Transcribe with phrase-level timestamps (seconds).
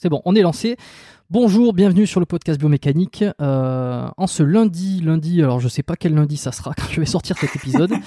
[0.00, 0.76] C'est bon, on est lancé.
[1.28, 3.24] Bonjour, bienvenue sur le podcast biomécanique.
[3.40, 7.00] Euh, en ce lundi, lundi, alors je sais pas quel lundi ça sera quand je
[7.00, 7.92] vais sortir cet épisode.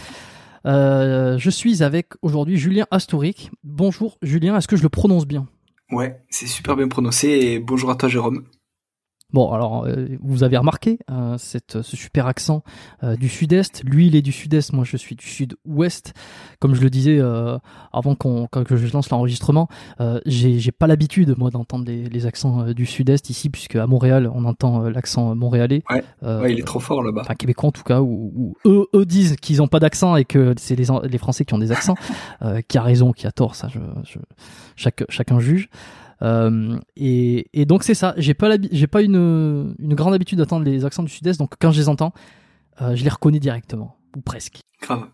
[0.68, 3.50] Euh, je suis avec aujourd'hui Julien Astouric.
[3.64, 5.48] Bonjour Julien, est-ce que je le prononce bien?
[5.92, 8.46] Ouais, c'est super bien prononcé et bonjour à toi Jérôme.
[9.34, 12.64] Bon, alors euh, vous avez remarqué euh, cette, ce super accent
[13.04, 13.84] euh, du sud-est.
[13.86, 16.14] Lui, il est du sud-est, moi je suis du sud-ouest.
[16.60, 17.58] Comme je le disais euh,
[17.94, 19.68] avant qu'on que je lance l'enregistrement,
[20.00, 23.76] euh, j'ai j'ai pas l'habitude moi d'entendre les, les accents euh, du sud-est ici, puisque
[23.78, 25.84] à Montréal on entend euh, l'accent montréalais.
[25.90, 27.22] Ouais, ouais, il est trop fort là-bas.
[27.22, 30.26] enfin québécois en tout cas, ou, ou eux, eux disent qu'ils n'ont pas d'accent et
[30.26, 31.96] que c'est les, les Français qui ont des accents.
[32.44, 34.18] Euh, qui a raison, qui a tort, ça, je, je-
[34.76, 35.70] chaque, chacun juge.
[36.24, 38.14] Euh, et, et donc c'est ça.
[38.18, 41.72] J'ai pas j'ai pas une, une grande habitude d'entendre les accents du Sud-Est, donc quand
[41.72, 42.14] je les entends,
[42.82, 44.60] euh, je les reconnais directement ou presque.
[44.82, 45.08] Grave.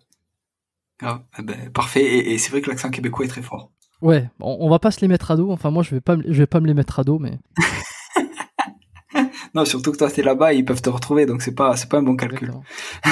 [0.99, 1.21] Grave.
[1.39, 2.03] Eh ben, parfait.
[2.03, 3.71] Et, et c'est vrai que l'accent québécois est très fort.
[4.01, 5.51] Ouais, on, on va pas se les mettre à dos.
[5.51, 7.39] Enfin moi je vais pas, je vais pas me les mettre à dos, mais
[9.55, 11.97] Non, surtout que toi t'es là-bas, ils peuvent te retrouver, donc c'est pas, c'est pas
[11.97, 12.51] un bon calcul.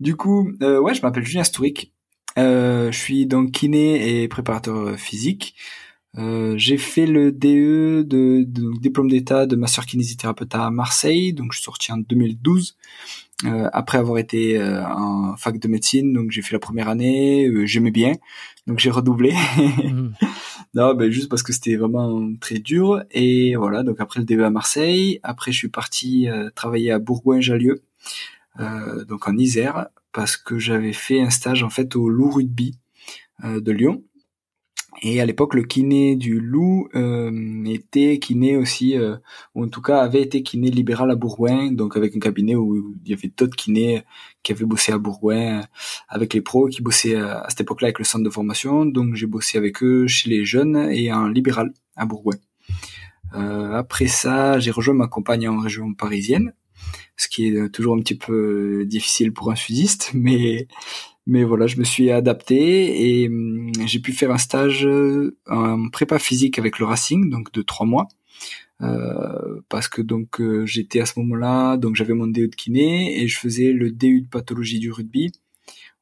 [0.00, 1.92] Du coup, euh, ouais, je m'appelle Julien Stouric.
[2.36, 5.56] Je suis donc kiné et préparateur physique.
[6.18, 11.52] Euh, j'ai fait le DE de, de diplôme d'état de masseur kinésithérapeute à Marseille, donc
[11.52, 12.76] je suis sorti en 2012.
[13.44, 17.46] Euh, après avoir été euh, en fac de médecine, donc j'ai fait la première année,
[17.46, 18.14] euh, j'aimais bien,
[18.66, 19.32] donc j'ai redoublé.
[19.84, 20.14] Mhm.
[20.74, 23.02] Non, ben juste parce que c'était vraiment très dur.
[23.10, 26.98] Et voilà, donc après le DE à Marseille, après je suis parti euh, travailler à
[26.98, 27.82] Bourgoin-Jallieu,
[28.60, 32.78] euh, donc en Isère, parce que j'avais fait un stage en fait au Loup Rugby
[33.44, 34.02] euh, de Lyon.
[35.02, 39.16] Et à l'époque, le kiné du Loup euh, était kiné aussi, euh,
[39.54, 42.94] ou en tout cas avait été kiné libéral à Bourgoin, donc avec un cabinet où
[43.04, 44.02] il y avait d'autres kinés
[44.42, 45.62] qui avaient bossé à Bourgoin, euh,
[46.08, 48.86] avec les pros qui bossaient euh, à cette époque-là avec le centre de formation.
[48.86, 52.36] Donc j'ai bossé avec eux chez les jeunes et en libéral à Bourgoin.
[53.34, 56.54] Euh, après ça, j'ai rejoint ma compagne en région parisienne,
[57.16, 60.68] ce qui est euh, toujours un petit peu difficile pour un sudiste, mais
[61.28, 65.88] mais voilà, je me suis adapté et hum, j'ai pu faire un stage euh, en
[65.90, 68.08] prépa physique avec le Racing, donc de trois mois.
[68.80, 73.20] Euh, parce que donc euh, j'étais à ce moment-là, donc j'avais mon DE de kiné
[73.20, 75.32] et je faisais le DU de pathologie du rugby.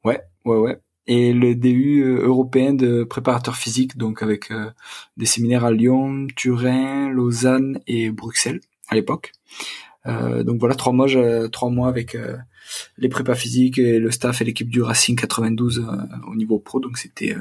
[0.04, 0.78] Ouais, ouais, ouais.
[1.08, 4.70] Et le DU euh, européen de préparateur physique, donc avec euh,
[5.16, 9.32] des séminaires à Lyon, Turin, Lausanne et Bruxelles à l'époque.
[10.06, 11.08] Euh, donc voilà, trois mois,
[11.50, 12.36] trois mois avec euh,
[12.96, 15.92] les prépas physiques et le staff et l'équipe du Racing 92 euh,
[16.28, 16.80] au niveau pro.
[16.80, 17.36] Donc c'était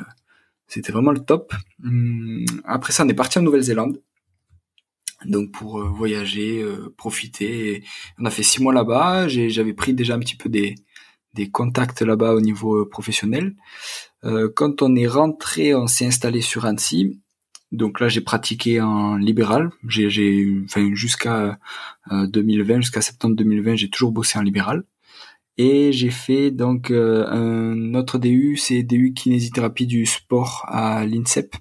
[0.68, 1.54] c'était vraiment le top.
[1.84, 4.02] Hum, Après ça, on est parti en Nouvelle-Zélande.
[5.26, 6.64] Donc pour voyager,
[6.98, 7.84] profiter.
[8.20, 9.28] On a fait six mois là-bas.
[9.28, 10.76] J'avais pris déjà un petit peu des
[11.34, 13.56] des contacts là-bas au niveau professionnel.
[14.56, 17.20] Quand on est rentré, on s'est installé sur Annecy.
[17.76, 19.70] Donc là, j'ai pratiqué en libéral.
[19.88, 21.60] J'ai, enfin, jusqu'à
[22.12, 24.84] euh, 2020, jusqu'à septembre 2020, j'ai toujours bossé en libéral.
[25.58, 31.56] Et j'ai fait donc euh, un autre DU, c'est DU kinésithérapie du sport à l'INSEP.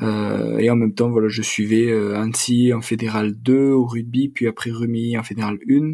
[0.00, 4.28] Euh, et en même temps, voilà, je suivais euh, Annecy en fédéral 2 au rugby,
[4.28, 5.90] puis après Rumi en fédéral 1.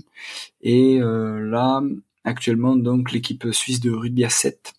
[0.62, 1.82] Et euh, là,
[2.24, 4.74] actuellement, donc l'équipe suisse de rugby à 7.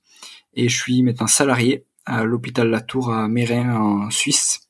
[0.56, 4.62] Et je suis maintenant salarié à l'hôpital Latour à Mérin en Suisse.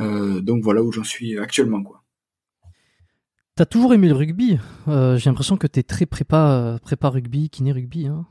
[0.00, 2.04] Euh, donc voilà où j'en suis actuellement, quoi.
[3.56, 4.58] T'as toujours aimé le rugby.
[4.88, 8.08] Euh, J'ai l'impression que t'es très prépa, prépa rugby, kiné rugby.
[8.08, 8.26] Hein.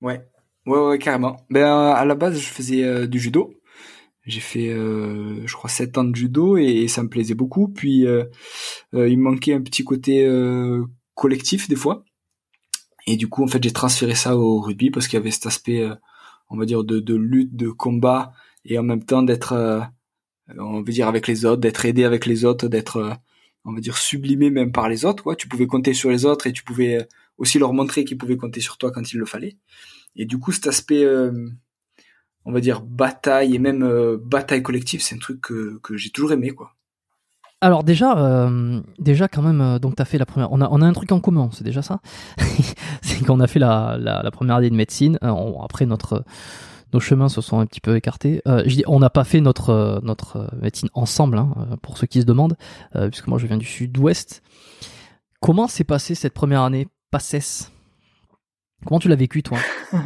[0.00, 0.26] Ouais,
[0.64, 1.36] ouais, ouais, carrément.
[1.50, 3.52] Ben euh, à la base, je faisais euh, du judo.
[4.24, 7.66] J'ai fait, je crois, 7 ans de judo et, et ça me plaisait beaucoup.
[7.66, 8.08] Puis il
[8.92, 10.30] me manquait un petit côté
[11.14, 12.04] collectif des fois.
[13.08, 15.46] Et du coup, en fait, j'ai transféré ça au rugby parce qu'il y avait cet
[15.46, 15.84] aspect,
[16.52, 18.32] on va dire, de, de lutte, de combat
[18.64, 19.90] et en même temps d'être,
[20.56, 23.18] on veut dire avec les autres, d'être aidé avec les autres, d'être,
[23.64, 25.22] on va dire sublimé même par les autres.
[25.22, 25.34] Quoi.
[25.34, 27.08] Tu pouvais compter sur les autres et tu pouvais
[27.38, 29.56] aussi leur montrer qu'ils pouvaient compter sur toi quand il le fallait.
[30.14, 31.04] Et du coup, cet aspect,
[32.44, 36.32] on va dire bataille et même bataille collective, c'est un truc que, que j'ai toujours
[36.32, 36.76] aimé, quoi.
[37.62, 40.50] Alors déjà, euh, déjà quand même, euh, donc t'as fait la première.
[40.50, 42.00] On a, on a un truc en commun, c'est déjà ça.
[43.02, 45.16] c'est qu'on a fait la, la, première année de médecine.
[45.22, 45.32] Euh,
[45.62, 46.24] après notre,
[46.92, 48.42] nos chemins se sont un petit peu écartés.
[48.46, 52.26] je dis, on n'a pas fait notre notre médecine ensemble, hein, pour ceux qui se
[52.26, 52.56] demandent,
[53.10, 54.42] puisque moi je viens du sud-ouest.
[55.40, 57.70] Comment s'est passée cette première année, Passes
[58.84, 59.58] Comment tu l'as vécu toi?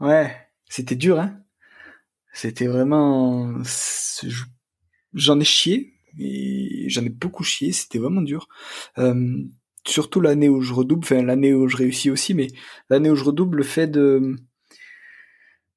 [0.00, 0.36] Ouais,
[0.68, 1.38] c'était dur, hein.
[2.32, 3.54] C'était vraiment
[5.14, 7.72] j'en ai chié et j'en ai beaucoup chié.
[7.72, 8.48] C'était vraiment dur.
[8.98, 9.38] Euh,
[9.86, 12.48] surtout l'année où je redouble, enfin l'année où je réussis aussi, mais
[12.90, 14.36] l'année où je redouble, le fait de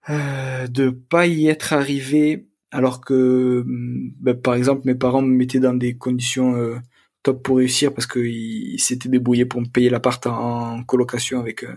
[0.10, 5.60] euh, de pas y être arrivé, alors que ben, par exemple mes parents me mettaient
[5.60, 6.78] dans des conditions euh,
[7.24, 11.64] top pour réussir parce qu'ils s'étaient débrouillés pour me payer l'appart en, en colocation avec
[11.64, 11.76] euh,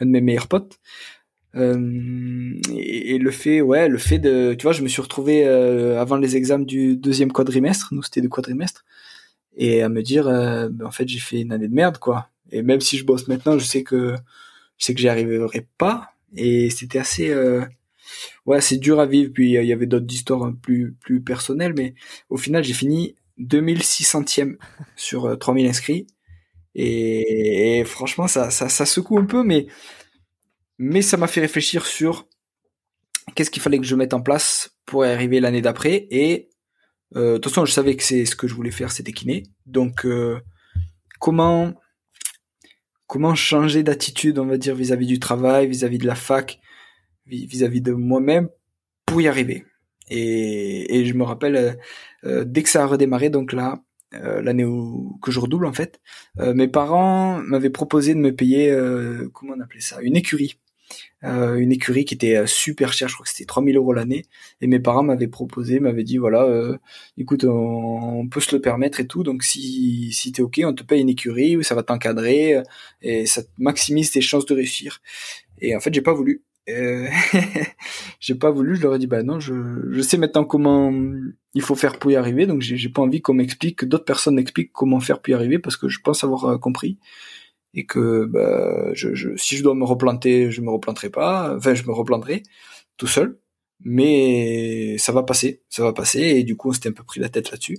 [0.00, 0.78] un de mes meilleurs potes.
[1.56, 6.00] Euh, et, le fait, ouais, le fait de, tu vois, je me suis retrouvé euh,
[6.00, 8.84] avant les examens du deuxième quadrimestre, nous c'était du quadrimestre,
[9.56, 12.28] et à me dire, euh, ben, en fait, j'ai fait une année de merde, quoi.
[12.52, 14.14] Et même si je bosse maintenant, je sais que
[14.78, 16.12] je sais que j'y arriverai pas.
[16.36, 17.34] Et c'était assez,
[18.46, 19.32] ouais, c'est dur à vivre.
[19.34, 21.94] Puis il y avait d'autres histoires plus plus personnelles, mais
[22.30, 24.56] au final, j'ai fini 2600e
[24.96, 26.06] sur 3000 inscrits.
[26.74, 29.66] Et, et, franchement, ça, ça, ça secoue un peu, mais
[30.78, 32.28] mais ça m'a fait réfléchir sur
[33.34, 36.06] qu'est-ce qu'il fallait que je mette en place pour y arriver l'année d'après.
[36.10, 36.50] Et
[37.16, 39.44] euh, de toute façon, je savais que c'est ce que je voulais faire, c'était kiné.
[39.66, 40.40] Donc, euh,
[41.20, 41.74] comment
[43.06, 46.60] comment changer d'attitude, on va dire, vis-à-vis du travail, vis-à-vis de la fac,
[47.26, 48.50] vis-à-vis de moi-même,
[49.06, 49.64] pour y arriver.
[50.10, 51.78] Et, et je me rappelle,
[52.24, 53.82] euh, dès que ça a redémarré, donc là,
[54.12, 56.00] l'année où que je redouble en fait,
[56.38, 58.74] mes parents m'avaient proposé de me payer,
[59.34, 60.58] comment on appelait ça, une écurie.
[61.24, 64.24] Euh, une écurie qui était euh, super chère, je crois que c'était 3000 euros l'année.
[64.60, 66.78] Et mes parents m'avaient proposé, m'avaient dit voilà, euh,
[67.16, 69.22] écoute, on, peut se le permettre et tout.
[69.24, 72.62] Donc si si t'es ok, on te paye une écurie où ça va t'encadrer
[73.02, 75.00] et ça maximise tes chances de réussir.
[75.60, 76.42] Et en fait, j'ai pas voulu.
[78.20, 78.76] j'ai pas voulu.
[78.76, 79.54] Je leur ai dit bah non, je
[79.90, 80.92] je sais maintenant comment
[81.54, 82.46] il faut faire pour y arriver.
[82.46, 85.58] Donc j'ai pas envie qu'on m'explique, que d'autres personnes m'expliquent comment faire pour y arriver
[85.58, 86.98] parce que je pense avoir compris
[87.78, 91.54] et que bah, je, je, si je dois me replanter, je me replanterai pas.
[91.56, 92.42] Enfin, je me replanterai
[92.96, 93.38] tout seul,
[93.84, 96.20] mais ça va passer, ça va passer.
[96.20, 97.78] Et du coup, on s'était un peu pris la tête là-dessus.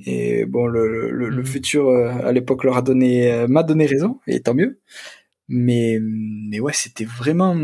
[0.00, 1.46] Et bon, le, le, le mhm.
[1.46, 4.80] futur euh, à l'époque leur a donné, euh, m'a donné raison, et tant mieux.
[5.48, 7.56] Mais, mais ouais, c'était vraiment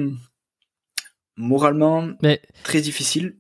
[1.37, 2.41] moralement mais...
[2.63, 3.37] très difficile.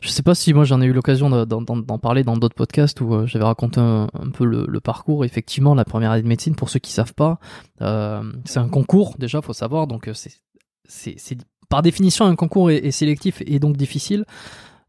[0.00, 3.14] Je sais pas si moi j'en ai eu l'occasion d'en parler dans d'autres podcasts où
[3.14, 5.24] euh, j'avais raconté un, peu le, parcours.
[5.24, 7.38] Effectivement, la première année de médecine, pour ceux qui savent pas,
[7.80, 9.86] euh, c'est un concours déjà, faut savoir.
[9.86, 10.14] Donc euh,
[10.84, 11.38] c'est
[11.68, 14.24] par définition un concours est, sélectif et donc difficile.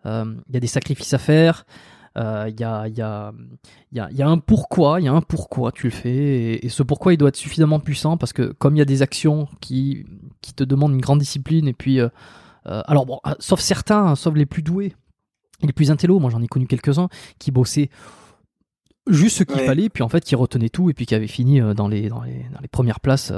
[0.05, 1.65] Il y a des sacrifices à faire.
[2.15, 3.31] Il y, a,
[4.19, 7.29] un pourquoi, il y a un pourquoi tu le fais, et, ce pourquoi il doit
[7.29, 10.05] être suffisamment puissant parce que comme il y a des actions qui,
[10.55, 11.99] te demandent une grande discipline et puis
[12.65, 14.95] alors bon, euh, sauf certains, hein, sauf les plus doués,
[15.61, 17.89] les plus intello, moi j'en ai connu quelques-uns qui bossaient
[19.07, 21.59] juste ce qu'il fallait, puis en fait qui retenaient tout et puis qui avaient fini
[21.59, 23.33] euh, dans les, dans les, dans les premières places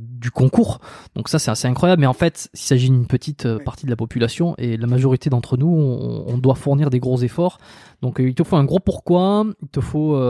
[0.00, 0.80] du concours.
[1.14, 3.96] Donc ça c'est assez incroyable, mais en fait il s'agit d'une petite partie de la
[3.96, 7.58] population et la majorité d'entre nous on, doit fournir des gros efforts.
[8.02, 10.20] Donc il te faut un gros pourquoi, il te faut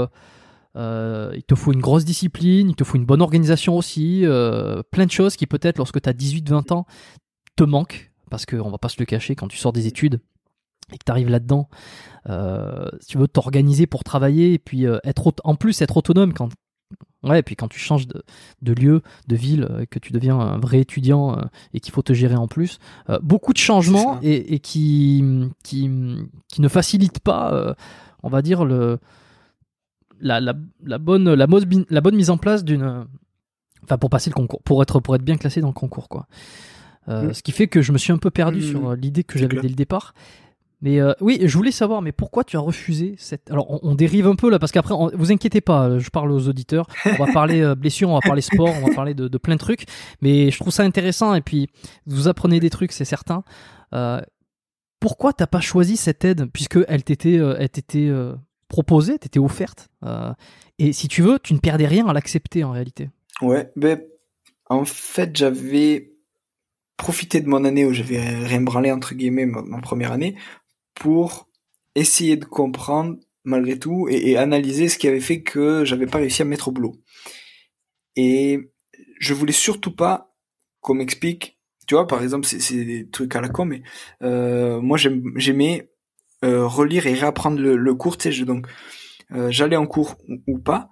[0.76, 4.26] il te faut une grosse discipline, il te faut une bonne organisation aussi,
[4.90, 6.86] plein de choses qui peut-être lorsque tu as 18-20 ans,
[7.56, 10.20] te manque, parce qu'on va pas se le cacher, quand tu sors des études
[10.92, 11.68] et que tu arrives là-dedans,
[12.28, 16.32] euh, si tu veux t'organiser pour travailler et puis euh, être en plus être autonome
[16.32, 16.50] quand
[17.24, 18.22] ouais et puis quand tu changes de,
[18.62, 21.38] de lieu, de ville, euh, que tu deviens un vrai étudiant
[21.72, 22.78] et qu'il faut te gérer en plus,
[23.22, 25.24] beaucoup de changements et, et, qui,
[25.62, 25.90] qui
[26.48, 27.76] qui ne facilitent pas,
[28.22, 28.98] on va dire le
[30.20, 30.54] la, la,
[30.84, 33.06] la bonne la, la bonne mise en place d'une
[33.84, 36.26] enfin pour passer le concours, pour être pour être bien classé dans le concours quoi.
[37.08, 37.34] Euh, mm.
[37.34, 38.62] Ce qui fait que je me suis un peu perdu mm.
[38.62, 40.14] sur euh, l'idée que j'avais dès le départ.
[40.80, 43.52] Mais euh, oui, je voulais savoir, mais pourquoi tu as refusé cette...
[43.52, 46.88] Alors, on, dérive un peu là, parce qu'après, vous inquiétez pas, je parle aux auditeurs.
[47.06, 49.60] On va parler blessure, on va parler sport, on va parler de, de, plein de
[49.60, 49.84] trucs.
[50.22, 51.68] Mais je trouve ça intéressant, et puis
[52.06, 53.44] vous apprenez des trucs, c'est certain.
[53.94, 54.20] Euh,
[54.98, 57.38] pourquoi t'as pas choisi cette aide, puisque elle t'était,
[58.66, 59.88] proposée, t'était offerte
[60.80, 63.08] Et si tu veux, tu ne perdais rien à l'accepter en réalité?
[63.40, 64.00] Ouais, ben
[64.68, 66.11] en fait, j'avais
[67.02, 70.36] profité de mon année où j'avais rien branlé entre guillemets ma, première année
[70.94, 71.48] pour
[71.96, 76.42] essayer de comprendre malgré tout et, analyser ce qui avait fait que j'avais pas réussi
[76.42, 76.94] à me mettre au boulot.
[78.14, 78.70] Et
[79.18, 80.32] je voulais surtout pas
[80.80, 83.82] qu'on m'explique, tu vois, par exemple, c'est des trucs à la con, mais
[84.22, 85.90] euh, moi j'aimais
[86.44, 88.68] euh, relire et réapprendre le, le cours, tu sais, donc
[89.32, 90.90] euh, j'allais en cours ou, pas,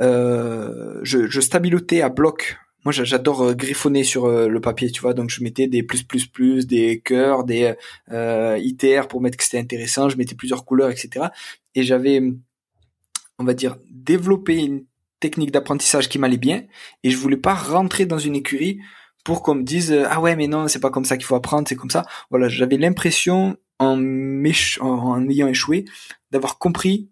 [0.00, 5.00] euh, je, je stabilotais à bloc moi j'adore euh, griffonner sur euh, le papier tu
[5.00, 5.14] vois.
[5.14, 7.74] Donc je mettais des plus plus plus des cœurs des
[8.10, 8.58] euh,
[9.08, 10.08] pour mettre que c'était intéressant.
[10.08, 11.26] Je mettais plusieurs couleurs etc
[11.74, 12.22] et j'avais
[13.38, 14.84] on va dire développé une
[15.20, 16.64] technique d'apprentissage qui m'allait bien.
[17.04, 18.80] Et je voulais pas rentrer dans une écurie
[19.24, 21.68] pour qu'on me dise ah ouais mais non c'est pas comme ça qu'il faut apprendre
[21.68, 23.98] c'est comme ça voilà j'avais l'impression en,
[24.80, 25.84] en ayant échoué
[26.32, 27.11] d'avoir compris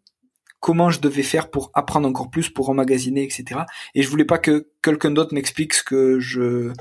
[0.61, 3.63] comment je devais faire pour apprendre encore plus, pour emmagasiner, etc.
[3.95, 6.73] Et je voulais pas que quelqu'un d'autre m'explique ce que je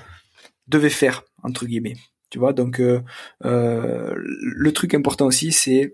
[0.68, 1.96] devais faire entre guillemets.
[2.30, 3.02] Tu vois, donc euh,
[3.46, 5.94] euh, le truc important aussi, c'est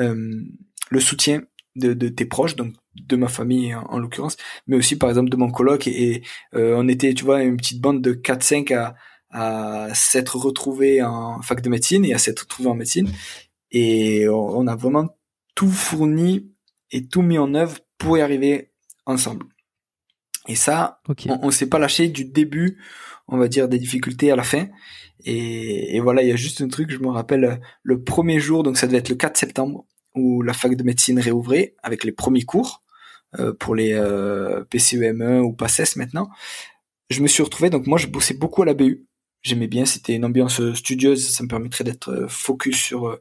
[0.00, 0.42] euh,
[0.90, 1.42] le soutien
[1.76, 5.50] de, tes proches, donc de ma famille en, l'occurrence, mais aussi par exemple de mon
[5.50, 5.86] coloc.
[5.86, 6.22] Et,
[6.52, 8.96] on était, tu vois, une petite bande de 4-5 à,
[9.30, 13.08] à s'être retrouvés en fac de médecine et à s'être retrouvés en médecine.
[13.70, 15.08] Et on a vraiment
[15.54, 16.50] tout fourni
[16.90, 18.72] et tout mis en œuvre pour y arriver
[19.06, 19.46] ensemble.
[20.46, 22.78] Et ça, on, on s'est pas lâché du début,
[23.26, 24.68] on va dire, des difficultés à la fin.
[25.24, 28.76] Et, voilà, il y a juste un truc, je me rappelle le premier jour, donc
[28.76, 32.44] ça devait être le 4 septembre, où la fac de médecine réouvrait avec les premiers
[32.44, 32.82] cours
[33.38, 36.30] euh, pour les euh, PCEM1 ou PACES maintenant.
[37.10, 39.06] Je me suis retrouvé, donc moi je bossais beaucoup à la BU.
[39.42, 43.18] J'aimais bien, c'était une ambiance studieuse, ça me permettrait d'être focus sur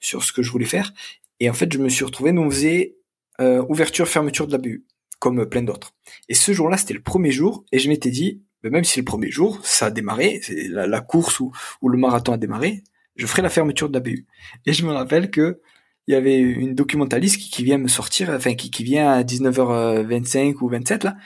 [0.00, 0.92] sur ce que je voulais faire.
[1.40, 2.96] Et en fait, je me suis retrouvé, nous on faisait
[3.40, 4.86] euh, ouverture, fermeture de la BU,
[5.18, 5.94] comme plein d'autres.
[6.28, 9.04] Et ce jour-là, c'était le premier jour, et je m'étais dit, ben, même si le
[9.04, 11.52] premier jour, ça a démarré, c'est la, course ou,
[11.86, 12.82] le marathon a démarré,
[13.16, 14.26] je ferai la fermeture de la BU.
[14.66, 15.60] Et je me rappelle que
[16.08, 20.54] il y avait une documentaliste qui, vient me sortir, enfin qui, qui vient à 19h25
[20.60, 21.16] ou 27 là,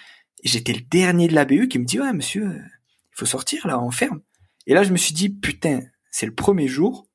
[0.43, 3.79] j'étais le dernier de la BU qui me dit ouais monsieur, il faut sortir là,
[3.79, 4.21] on ferme.
[4.67, 7.10] Et là je me suis dit putain, c'est le premier jour,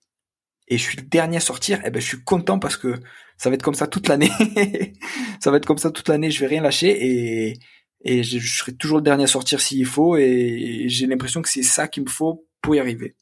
[0.67, 2.95] et je suis le dernier à sortir, et ben je suis content parce que
[3.37, 4.31] ça va être comme ça toute l'année.
[5.39, 7.59] ça va être comme ça toute l'année, je vais rien lâcher et
[8.07, 11.63] et je, serai toujours le dernier à sortir s'il faut et, j'ai l'impression que c'est
[11.63, 13.15] ça qu'il me faut pour y arriver.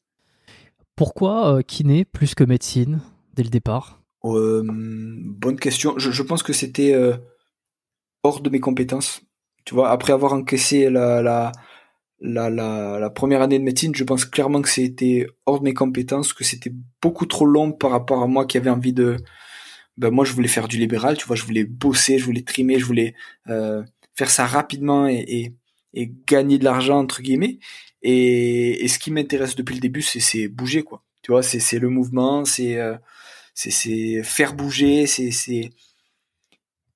[0.96, 3.02] Pourquoi euh, kiné plus que médecine
[3.34, 4.04] dès le départ?
[4.26, 5.98] Euh, Bonne question.
[5.98, 7.16] Je, je pense que c'était euh,
[8.24, 9.22] hors de mes compétences.
[9.66, 11.54] Tu vois, après avoir encaissé la, la
[12.24, 15.74] la, la, la, première année de médecine, je pense clairement que c'était hors de mes
[15.74, 19.18] compétences, que c'était beaucoup trop long par rapport à moi qui avait envie de...
[19.98, 22.80] Ben moi, je voulais faire du libéral, tu vois, je voulais bosser, je voulais trimer,
[22.80, 23.14] je voulais
[23.50, 23.84] euh,
[24.16, 25.54] faire ça rapidement et, et,
[25.94, 27.60] et gagner de l'argent, entre guillemets.
[28.02, 31.04] Et, et ce qui m'intéresse depuis le début, c'est bouger, quoi.
[31.22, 32.98] Tu vois, c'est le mouvement, c'est euh,
[33.54, 35.32] c'est faire bouger, c'est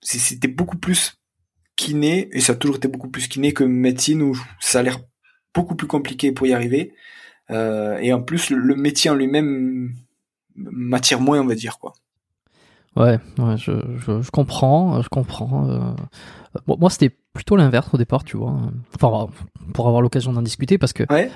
[0.02, 1.18] c'était beaucoup plus
[1.76, 5.00] kiné, et ça a toujours été beaucoup plus kiné que médecine, où ça a l'air
[5.58, 6.94] beaucoup plus compliqué pour y arriver.
[7.50, 9.96] Euh, et en plus, le, métier en lui-même
[10.56, 11.94] m'attire moins, on va dire quoi.
[12.96, 15.68] Ouais, ouais je, je, comprends, je comprends.
[15.68, 15.80] Euh.
[16.68, 18.56] Bon, moi, c'était plutôt l'inverse au départ, tu vois.
[18.96, 19.32] Enfin,
[19.74, 21.28] pour avoir l'occasion d'en discuter, parce que euh,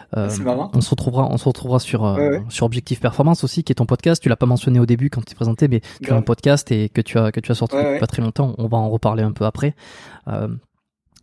[0.74, 2.18] on se retrouvera, on se retrouvera sur
[2.50, 4.22] sur Objectif Performance aussi, qui est ton podcast.
[4.22, 6.90] Tu l'as pas mentionné au début quand tu présenté, mais tu as un podcast et
[6.90, 8.56] que tu as que tu as sorti pas très longtemps.
[8.58, 9.76] On va en reparler un peu après.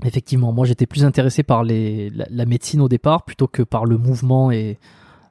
[0.05, 3.99] Effectivement, moi j'étais plus intéressé par les, la, médecine au départ plutôt que par le
[3.99, 4.79] mouvement et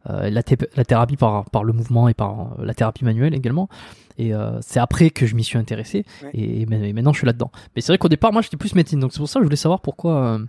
[0.09, 0.41] euh, la,
[0.75, 3.69] la, thérapie par, par le mouvement et par euh, la thérapie manuelle également.
[4.17, 7.51] Et euh, c'est après que je m'y suis intéressé et, maintenant je suis là-dedans.
[7.75, 9.47] Mais c'est vrai qu'au départ moi j'étais plus médecine, donc c'est pour ça que je
[9.47, 10.39] voulais savoir pourquoi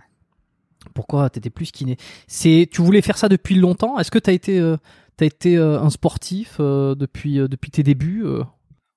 [0.93, 1.95] pourquoi t'étais plus kiné.
[2.27, 3.99] C'est tu voulais faire ça depuis longtemps?
[3.99, 4.75] Est-ce que t'as été
[5.15, 8.25] t'as été un sportif depuis depuis tes débuts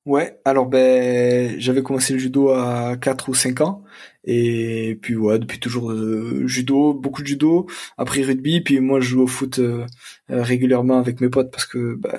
[0.05, 3.85] Ouais, alors ben j'avais commencé le judo à 4 ou 5 ans.
[4.25, 9.11] Et puis ouais, depuis toujours euh, judo, beaucoup de judo, après rugby, puis moi je
[9.11, 9.87] joue au foot euh,
[10.31, 12.19] euh, régulièrement avec mes potes parce que ben,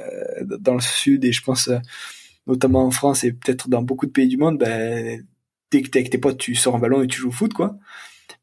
[0.60, 1.70] dans le sud et je pense
[2.48, 5.26] notamment en France et peut-être dans beaucoup de pays du monde, ben
[5.72, 7.54] dès que t'es avec tes potes, tu sors un ballon et tu joues au foot
[7.54, 7.78] quoi.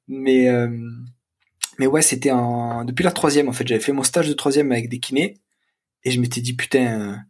[0.09, 0.49] Mais
[1.79, 4.73] mais ouais, c'était en depuis la troisième en fait, j'avais fait mon stage de troisième
[4.73, 5.39] avec des kinés
[6.05, 7.25] et je m'étais dit putain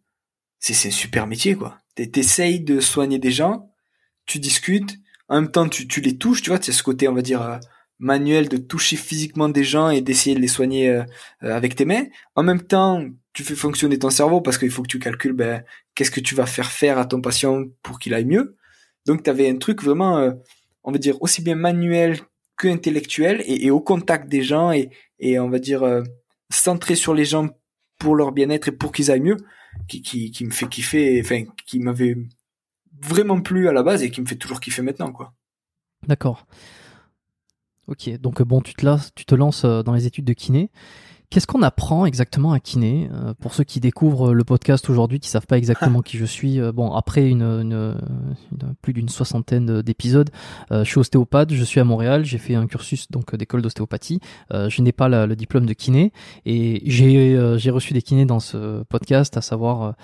[0.61, 3.71] c'est un super métier quoi t'essayes de soigner des gens,
[4.27, 7.15] tu discutes, en même temps tu, tu les touches, tu vois, c'est ce côté, on
[7.15, 7.59] va dire, euh,
[7.99, 11.03] manuel de toucher physiquement des gens et d'essayer de les soigner euh,
[11.43, 12.05] euh, avec tes mains.
[12.35, 15.63] En même temps, tu fais fonctionner ton cerveau parce qu'il faut que tu calcules ben,
[15.95, 18.57] qu'est-ce que tu vas faire faire à ton patient pour qu'il aille mieux.
[19.07, 20.33] Donc tu avais un truc vraiment,
[20.85, 22.19] on va dire, aussi bien manuel
[22.57, 26.03] que intellectuel et, au contact des gens et, et on va dire
[26.51, 27.49] centré sur les gens
[27.99, 29.37] pour leur bien-être et pour qu'ils aillent mieux,
[29.89, 32.17] qui, qui, qui me fait kiffer, enfin, qui m'avait
[33.01, 35.33] vraiment plu à la base et qui me fait toujours kiffer maintenant, quoi.
[36.07, 36.47] D'accord.
[37.87, 40.71] Ok, donc bon, tu te, lances, tu te lances dans les études de kiné.
[41.31, 45.29] Qu'est-ce qu'on apprend exactement à kiné euh, Pour ceux qui découvrent le podcast aujourd'hui, qui
[45.29, 47.97] savent pas exactement qui je suis, euh, bon, après une, une,
[48.83, 50.31] plus d'une soixantaine d'épisodes,
[50.73, 54.19] euh, je suis ostéopathe, je suis à Montréal, j'ai fait un cursus donc d'école d'ostéopathie.
[54.51, 56.13] je n'ai pas le diplôme de kiné
[56.47, 59.95] et j'ai j'ai reçu des kinés dans ce podcast, à savoir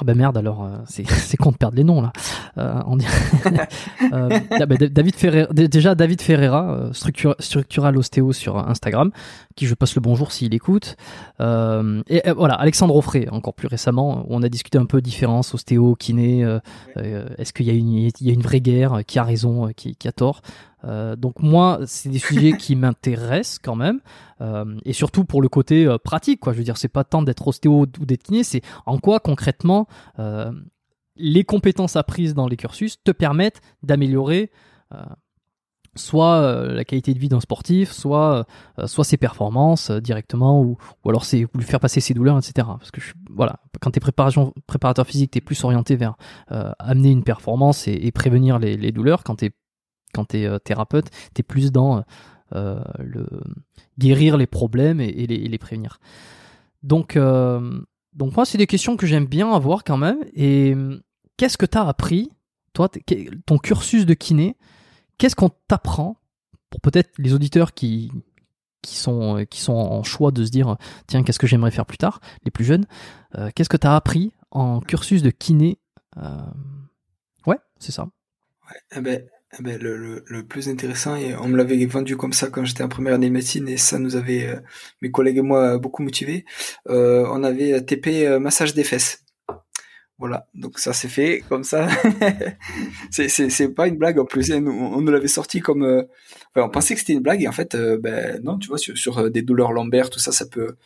[0.00, 2.12] ah ben merde alors euh, c'est c'est con de perdre les noms là.
[2.58, 2.98] Euh, on
[4.12, 6.92] euh, ah ben, David Ferreira déjà David Ferreira euh,
[7.38, 9.10] structural ostéo sur Instagram
[9.54, 10.96] qui je passe le bonjour s'il écoute.
[11.40, 15.94] Et, voilà Alexandre Offray encore plus récemment où on a discuté un peu différence ostéo
[15.94, 16.58] kiné
[16.96, 19.96] est-ce qu'il y a une il y a une vraie guerre qui a raison qui,
[19.96, 20.42] qui a tort?
[20.84, 24.00] Euh, donc moi, c'est des sujets qui m'intéressent quand même,
[24.40, 26.40] euh, et surtout pour le côté euh, pratique.
[26.40, 26.52] Quoi.
[26.52, 29.86] Je veux dire, c'est pas tant d'être ostéo ou d'être kiné, c'est en quoi concrètement
[31.16, 34.50] les compétences apprises dans les cursus te permettent d'améliorer
[35.94, 38.46] soit la qualité de vie d'un sportif, soit
[38.86, 42.66] soit ses performances directement, ou, ou alors c'est lui faire passer ses douleurs, etc.
[42.66, 43.00] Parce que
[43.30, 46.16] voilà, quand t'es préparateur physique, t'es plus orienté vers
[46.48, 49.22] amener une performance et, prévenir les, les douleurs.
[49.22, 49.52] Quand t'es
[50.14, 52.04] quand tu es euh, thérapeute, tu es plus dans
[52.54, 53.26] euh, le
[53.98, 55.98] guérir les problèmes et, les, prévenir.
[56.82, 57.80] Donc, euh,
[58.12, 60.18] donc moi, c'est des questions que j'aime bien avoir quand même.
[60.34, 60.74] Et
[61.36, 62.30] qu'est-ce que tu as appris,
[62.72, 62.88] toi,
[63.46, 64.56] ton cursus de kiné,
[65.18, 66.16] qu'est-ce qu'on t'apprend
[66.70, 68.10] pour peut-être les auditeurs qui,
[68.82, 71.98] qui sont, qui sont en choix de se dire tiens, qu'est-ce que j'aimerais faire plus
[71.98, 72.86] tard, les plus jeunes,
[73.54, 75.78] qu'est-ce que tu as appris en cursus de kiné
[77.46, 78.04] Ouais, c'est ça.
[78.04, 79.22] Ouais, eh ben,
[79.60, 83.14] ben, le, plus intéressant, et on me l'avait vendu comme ça quand j'étais en première
[83.14, 84.56] année de médecine, et ça nous avait, euh,
[85.00, 86.44] mes collègues et moi, beaucoup motivés.
[86.88, 89.24] Euh, on avait TP euh, massage des fesses.
[90.18, 91.88] Voilà, donc ça s'est fait comme ça.
[93.10, 94.50] c'est, pas une blague en plus.
[94.52, 94.64] Hein.
[94.66, 96.02] on nous l'avait sorti comme, euh,
[96.56, 99.30] on pensait que c'était une blague et en fait, ben non, tu vois, sur, sur,
[99.30, 100.76] des douleurs lombaires, tout ça, ça peut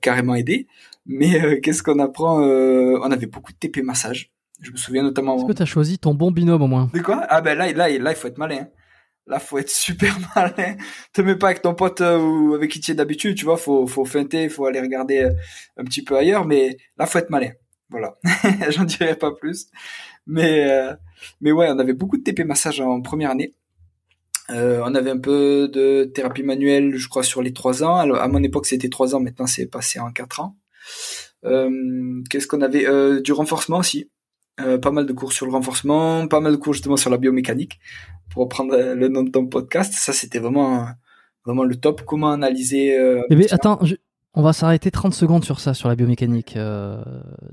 [0.00, 0.66] carrément aider.
[1.06, 4.32] Mais qu'est-ce qu'on apprend On avait beaucoup de TP massage.
[4.62, 5.36] Je me souviens notamment.
[5.36, 6.88] Est-ce que tu as choisi ton bon binôme au moins?
[6.94, 7.26] De quoi?
[7.28, 8.68] Ah ben là, là, là, il faut être malin.
[9.26, 10.76] Là, faut être super malin.
[11.12, 13.56] Te mets pas avec ton pote euh, ou avec qui tu es d'habitude, tu vois.
[13.56, 15.32] Faut, faut feinter, faut aller regarder euh,
[15.76, 16.46] un petit peu ailleurs.
[16.46, 17.50] Mais là, faut être malin.
[17.90, 18.16] Voilà.
[18.70, 19.66] J'en dirai pas plus.
[20.26, 20.94] Mais, euh,
[21.40, 23.52] mais ouais, on avait beaucoup de TP massage en première année.
[24.48, 27.96] on avait un peu de thérapie manuelle, je crois, sur les trois ans.
[27.96, 29.20] Alors, à mon époque, c'était trois ans.
[29.20, 30.56] Maintenant, c'est passé en quatre ans.
[31.42, 33.20] Qu'est-ce qu'on avait?
[33.22, 34.08] Du renforcement aussi.
[34.60, 37.16] Euh, pas mal de cours sur le renforcement, pas mal de cours justement sur la
[37.16, 37.80] biomécanique,
[38.30, 39.94] pour reprendre le nom de ton podcast.
[39.94, 40.86] Ça, c'était vraiment,
[41.46, 42.02] vraiment le top.
[42.06, 42.98] Comment analyser.
[42.98, 43.80] Euh, eh attends,
[44.34, 46.56] on va s'arrêter 30 secondes sur ça, sur la biomécanique.
[46.56, 47.02] Euh,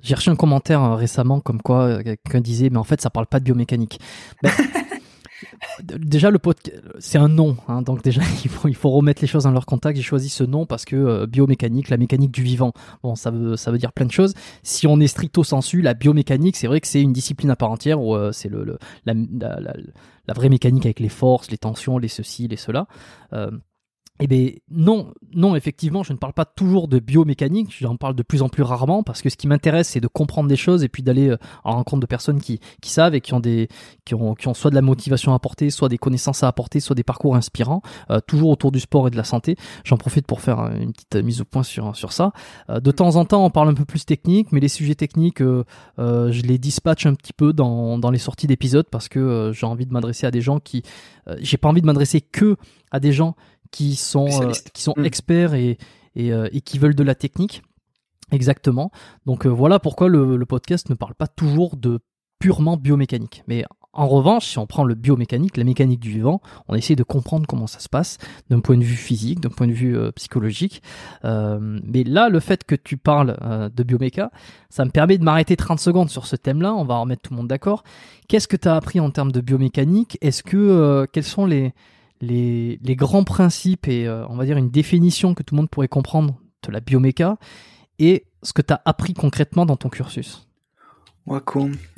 [0.02, 3.40] j'ai reçu un commentaire récemment comme quoi quelqu'un disait, mais en fait, ça parle pas
[3.40, 4.00] de biomécanique.
[4.44, 4.52] Ben,
[5.84, 8.22] déjà le podcast, c'est un nom, hein, donc déjà
[8.66, 9.98] il faut, remettre les choses dans leur contact.
[9.98, 13.56] J'ai choisi ce nom parce que euh, biomécanique, la mécanique du vivant, bon ça veut
[13.56, 14.34] ça veut dire plein de choses.
[14.64, 17.72] Si on est stricto sensu, la biomécanique, c'est vrai que c'est une discipline à part
[17.72, 18.50] entière où euh, c'est
[19.06, 19.14] la,
[20.34, 22.88] vraie mécanique avec les forces, les tensions, les ceci, les cela.
[23.34, 23.50] Euh,
[24.22, 28.24] eh bien non, non, effectivement, je ne parle pas toujours de biomécanique, j'en parle de
[28.24, 30.90] plus en plus rarement parce que ce qui m'intéresse, c'est de comprendre des choses et
[30.90, 33.70] puis d'aller euh, en rencontre de personnes qui, savent et qui ont des
[34.04, 36.82] qui ont, qui ont soit de la motivation à apporter, soit des connaissances à apporter,
[36.82, 39.56] soit des parcours inspirants, euh, toujours autour du sport et de la santé.
[39.86, 42.34] J'en profite pour faire euh, une petite mise au point sur sur ça.
[42.70, 46.42] de temps en temps, on parle un peu plus technique, mais les sujets techniques, je
[46.42, 49.94] les dispatche un petit peu dans dans les sorties d'épisodes parce que j'ai envie de
[49.94, 50.84] m'adresser à des gens qui
[51.40, 52.58] j'ai pas envie de m'adresser que
[52.92, 53.36] à des gens
[53.72, 55.06] qui sont, euh, qui sont hmm.
[55.06, 55.78] experts et,
[56.16, 57.62] et, euh, et, qui veulent de la technique.
[58.32, 58.92] Exactement.
[59.26, 62.00] Donc euh, voilà pourquoi le, le, podcast ne parle pas toujours de
[62.40, 63.44] purement biomécanique.
[63.48, 67.04] Mais en revanche, si on prend le biomécanique, la mécanique du vivant, on essaie de
[67.04, 68.18] comprendre comment ça se passe
[68.50, 70.84] d'un point de vue physique, d'un point de vue psychologique.
[71.26, 73.36] Euh, mais là, le fait que tu parles
[73.74, 74.32] de bioméca,
[74.70, 76.74] ça me permet de m'arrêter 30 secondes sur ce thème-là.
[76.76, 77.84] On va remettre tout le monde d'accord.
[78.28, 80.20] Qu'est-ce que tu as appris en termes de biomécanique?
[80.22, 81.74] Est-ce que quels sont les
[82.22, 85.88] les, grands principes et euh, on va dire une définition que tout le monde pourrait
[85.88, 87.38] comprendre de la bioméca
[87.98, 90.48] et ce que tu as appris concrètement dans ton cursus.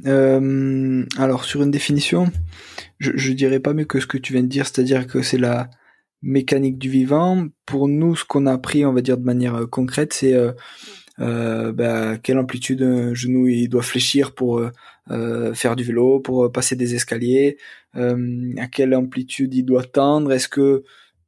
[0.05, 2.31] Euh, alors sur une définition,
[2.99, 5.37] je, je dirais pas mieux que ce que tu viens de dire, c'est-à-dire que c'est
[5.37, 5.69] la
[6.21, 7.47] mécanique du vivant.
[7.65, 10.35] Pour nous, ce qu'on a appris, on va dire de manière euh, concrète, c'est
[11.19, 14.61] euh, bah, quelle amplitude un genou il doit fléchir pour
[15.09, 17.57] euh, faire du vélo, pour passer des escaliers,
[17.95, 20.83] euh, à quelle amplitude il doit tendre, est-ce que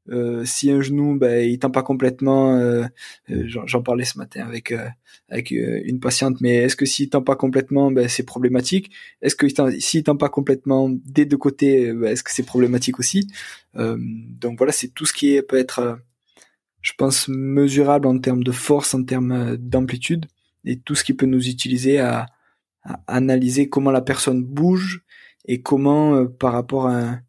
[0.10, 2.84] euh, si un genou ben il tend pas complètement euh,
[3.30, 4.74] euh, j'en parlais ce matin avec
[5.30, 8.92] avec une patiente mais est-ce que s'il tend pas complètement ben c'est problématique?
[9.22, 9.48] Est-ce que
[9.80, 13.28] s'il tend pas complètement des deux côtés ben, est-ce que c'est problématique aussi?
[13.76, 16.00] Donc voilà c'est tout ce qui peut être
[16.82, 20.26] je pense mesurable en termes de force en termes d'amplitude
[20.66, 22.26] et tout ce qui peut nous utiliser à,
[22.84, 25.04] à analyser comment la personne bouge
[25.46, 27.22] et comment par rapport à un,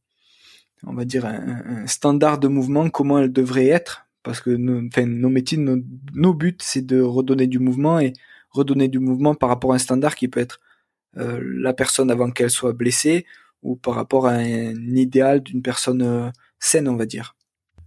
[0.86, 5.06] on va dire, un, standard de mouvement, comment elle devrait être, parce que nos, enfin,
[5.06, 8.12] nos métiers, nos, buts, c'est de redonner du mouvement et
[8.50, 10.60] redonner du mouvement par rapport à un standard qui peut être
[11.16, 13.26] euh, la personne avant qu'elle soit blessée
[13.62, 17.36] ou par rapport à un idéal d'une personne euh, saine, on va dire.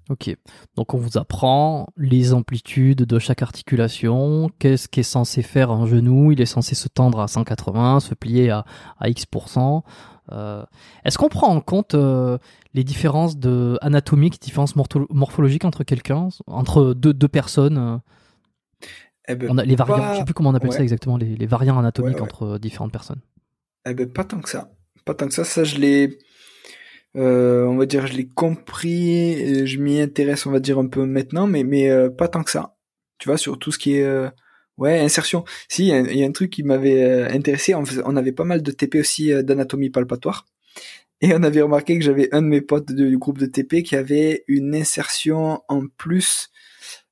[0.10, 0.34] Ok,
[0.76, 5.86] donc on vous apprend les amplitudes de chaque articulation, qu'est-ce qui est censé faire un
[5.86, 8.63] genou, il est censé se tendre à 180, se plier à,
[9.00, 9.84] à X%.
[10.32, 10.63] Euh,
[11.04, 12.38] est-ce qu'on prend en compte euh,
[12.74, 17.98] les différences de anatomiques, différences morphologiques entre quelqu'un, entre deux, deux personnes euh?
[19.30, 21.46] eh ben, on a les variants, je sais plus comment on appelle ça exactement, les,
[21.46, 23.20] variants anatomiques entre différentes personnes.
[23.86, 24.72] Eh ben pas tant que ça,
[25.06, 25.43] pas tant que ça.
[25.43, 26.17] Ça je l'ai,
[27.17, 31.47] on va dire, je l'ai compris, je m'y intéresse, on va dire un peu maintenant,
[31.47, 32.75] mais mais pas tant que ça.
[33.19, 34.30] Tu vois sur tout ce qui est
[34.77, 35.43] Ouais, insertion.
[35.69, 37.73] Si, il y, a un truc qui m'avait euh, intéressé.
[37.73, 40.45] On, avait pas mal de TP aussi euh, d'anatomie palpatoire.
[41.21, 43.95] Et on avait remarqué que j'avais un de mes potes du groupe de TP qui
[43.95, 46.49] avait une insertion en plus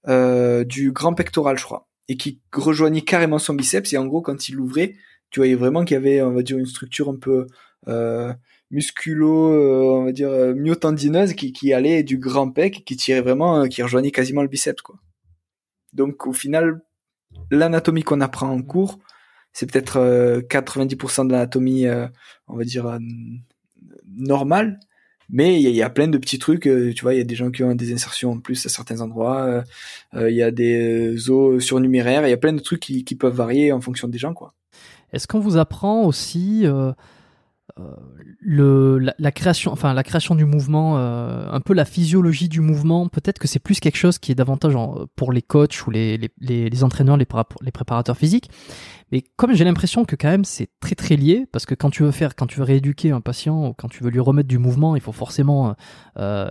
[0.07, 1.89] euh, du grand pectoral, je crois.
[2.07, 3.93] Et qui rejoignait carrément son biceps.
[3.93, 4.95] Et en gros, quand il l'ouvrait,
[5.31, 7.47] tu voyais vraiment qu'il y avait, on va dire, une structure un peu
[7.87, 8.31] euh,
[8.71, 13.83] musculo, euh, on va dire, myotendineuse qui, allait du grand pec, qui tirait vraiment, qui
[13.83, 14.95] rejoignait quasiment le biceps, quoi.
[15.93, 16.81] Donc au final,
[17.49, 18.99] l'anatomie qu'on apprend en cours,
[19.53, 19.97] c'est peut-être
[20.49, 22.07] 90% euh, de l'anatomie, euh,
[22.47, 22.99] on va dire, euh,
[24.17, 24.79] normale.
[25.29, 27.49] Mais il y, a plein de petits trucs, tu vois, il y a des gens
[27.49, 29.63] qui ont des insertions en plus à certains endroits,
[30.13, 33.33] il y a des os surnuméraires, il y a plein de trucs qui, qui, peuvent
[33.33, 34.53] varier en fonction des gens, quoi.
[35.13, 36.67] Est-ce qu'on vous apprend aussi
[38.39, 43.09] le, la, création, enfin la création du mouvement, euh, un peu la physiologie du mouvement,
[43.09, 44.75] peut-être que c'est plus quelque chose qui est davantage
[45.15, 48.49] pour les coachs ou les, les, les, entraîneurs, les préparateurs physiques.
[49.11, 52.03] Mais comme j'ai l'impression que quand même c'est très très lié, parce que quand tu
[52.03, 54.57] veux faire, quand tu veux rééduquer un patient ou quand tu veux lui remettre du
[54.57, 55.75] mouvement, il faut forcément
[56.17, 56.47] euh,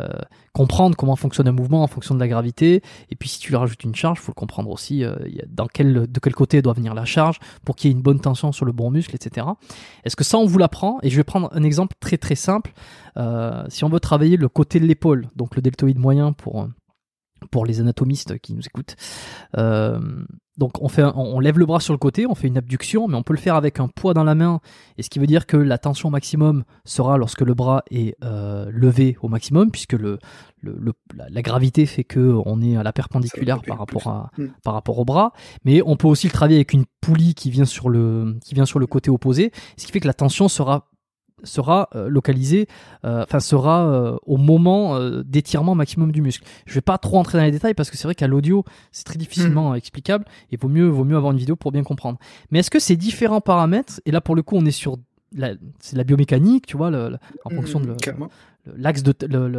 [0.53, 2.83] comprendre comment fonctionne un mouvement en fonction de la gravité.
[3.11, 5.17] Et puis si tu lui rajoutes une charge, il faut le comprendre aussi euh,
[5.49, 8.21] dans quel, de quel côté doit venir la charge pour qu'il y ait une bonne
[8.21, 9.47] tension sur le bon muscle, etc.
[10.05, 10.99] Est-ce que ça on vous l'apprend?
[11.03, 12.73] Et je vais prendre un exemple très très simple.
[13.17, 16.69] Euh, si on veut travailler le côté de l'épaule, donc le deltoïde moyen pour
[17.51, 18.97] pour les anatomistes qui nous écoutent.
[19.57, 19.99] Euh,
[20.57, 23.17] donc on, fait, on, lève le bras sur le côté, on fait une abduction, mais
[23.17, 24.61] on peut le faire avec un poids dans la main,
[24.97, 28.71] et ce qui veut dire que la tension maximum sera lorsque le bras est euh,
[28.73, 30.19] levé au maximum, puisque le,
[30.61, 34.31] le, la, gravité fait que on est à la perpendiculaire par rapport, à,
[34.63, 35.33] par rapport au bras.
[35.65, 38.67] Mais on peut aussi le travailler avec une poulie qui vient sur le, qui vient
[38.67, 40.89] sur le côté opposé, ce qui fait que la tension sera
[41.45, 42.67] sera euh, localisé,
[43.05, 46.45] euh, enfin sera euh, au moment d'étirement maximum du muscle.
[46.67, 49.05] Je vais pas trop entrer dans les détails parce que c'est vrai qu'à l'audio c'est
[49.05, 49.77] très difficilement hmm.
[49.77, 52.19] explicable et vaut mieux vaut mieux avoir une vidéo pour bien comprendre.
[52.51, 54.99] Mais est-ce que ces différents paramètres et là pour le coup on est sur
[55.81, 56.93] c'est la biomécanique, tu vois,
[57.45, 57.97] en fonction de
[58.77, 59.13] l'axe de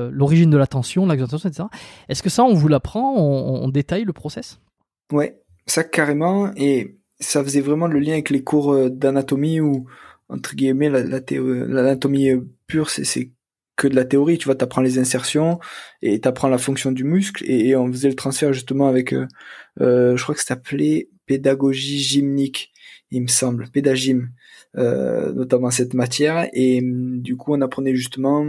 [0.09, 1.67] l'origine de la tension, l'axe de tension, etc.
[2.07, 4.61] Est-ce que ça on vous l'apprend, on, on détaille le process?
[5.11, 9.85] Ouais, ça carrément et ça faisait vraiment le lien avec les cours d'anatomie où
[10.29, 12.31] entre guillemets la, l'anatomie
[12.67, 13.31] pure c'est
[13.75, 15.59] que de la théorie tu vois t'apprends les insertions
[16.01, 19.27] et t'apprends la fonction du muscle et, on faisait le transfert justement avec euh,
[19.81, 22.71] euh je crois que ça s'appelait pédagogie gymnique
[23.11, 24.29] il me semble pédagym
[24.77, 28.45] euh, notamment cette matière et du coup on apprenait justement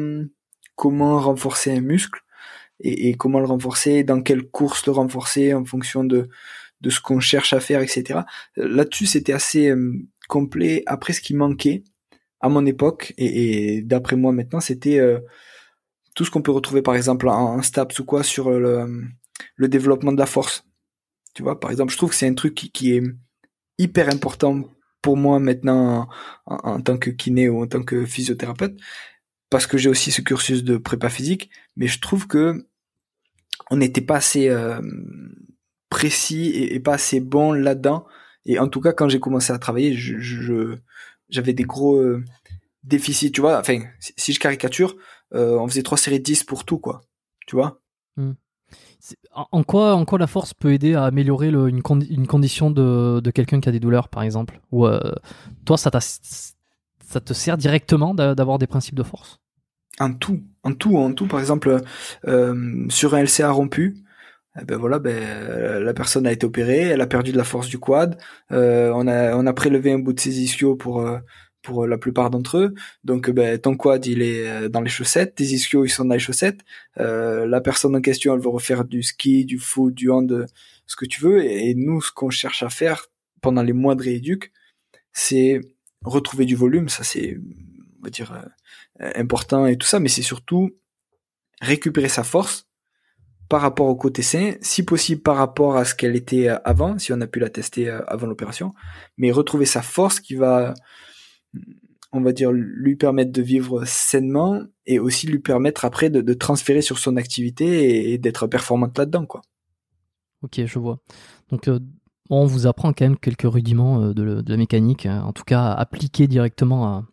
[0.76, 2.20] comment renforcer un muscle
[2.80, 6.28] et, et comment le renforcer dans quelle course le renforcer en fonction de
[6.82, 8.20] de ce qu'on cherche à faire etc
[8.56, 9.92] là-dessus c'était assez euh,
[10.28, 10.82] complet.
[10.86, 11.84] Après, ce qui manquait
[12.40, 15.20] à mon époque et, d'après moi maintenant, c'était euh,
[16.14, 19.04] tout ce qu'on peut retrouver par exemple en, STAPS ou quoi sur le,
[19.56, 20.64] le, développement de la force.
[21.34, 23.02] Tu vois, par exemple, je trouve que c'est un truc qui, est
[23.78, 24.62] hyper important
[25.02, 26.08] pour moi maintenant
[26.46, 28.76] en, tant que kiné ou en tant que physiothérapeute
[29.50, 32.66] parce que j'ai aussi ce cursus de prépa physique, mais je trouve que
[33.70, 34.80] on n'était pas assez euh,
[35.90, 38.06] précis et, pas assez bon là-dedans
[38.46, 40.76] et en tout cas, quand j'ai commencé à travailler, je,
[41.28, 42.24] j'avais des gros euh,
[42.84, 43.58] déficits, tu vois.
[43.58, 44.96] Enfin, si je caricature,
[45.34, 47.02] euh, on faisait trois séries de 10 pour tout, quoi.
[47.46, 47.80] Tu vois?
[48.16, 48.32] Hmm.
[49.34, 53.20] En quoi, en quoi la force peut aider à améliorer le, une, une, condition de,
[53.20, 54.60] de quelqu'un qui a des douleurs, par exemple?
[54.72, 55.12] Ou euh,
[55.64, 59.40] toi, ça, ça te sert directement d'avoir des principes de force?
[59.98, 61.26] En tout, en tout, en tout.
[61.26, 61.82] Par exemple,
[62.26, 64.05] euh, sur un LCA rompu,
[64.60, 67.68] eh ben voilà, ben la personne a été opérée, elle a perdu de la force
[67.68, 68.18] du quad.
[68.52, 71.18] Euh, on a on a prélevé un bout de ses ischios pour euh,
[71.62, 72.74] pour la plupart d'entre eux.
[73.04, 76.20] Donc ben ton quad il est dans les chaussettes, tes ischios ils sont dans les
[76.20, 76.60] chaussettes.
[76.96, 80.46] la personne en question elle veut refaire du ski, du foot, du hand,
[80.86, 81.44] ce que tu veux.
[81.44, 83.06] Et, nous ce qu'on cherche à faire
[83.42, 84.04] pendant les mois de
[85.12, 85.60] c'est
[86.04, 86.88] retrouver du volume.
[86.88, 87.38] Ça c'est
[88.00, 88.32] on va dire
[89.00, 90.70] euh, important et tout ça, mais c'est surtout
[91.60, 92.65] récupérer sa force
[93.48, 96.98] par rapport au côté sain, si possible par rapport à ce qu'elle était euh, avant,
[96.98, 98.72] si on a pu la tester euh, avant l'opération,
[99.16, 100.74] mais retrouver sa force qui va,
[102.12, 106.82] on va dire, lui permettre de vivre sainement et aussi lui permettre après de, transférer
[106.82, 109.42] sur son activité et, d'être performante là-dedans, quoi.
[110.42, 110.98] Ok, je vois.
[111.50, 111.70] Donc,
[112.28, 115.22] on vous apprend quand même quelques rudiments de, la mécanique, hein.
[115.22, 117.04] en tout cas appliquer directement à,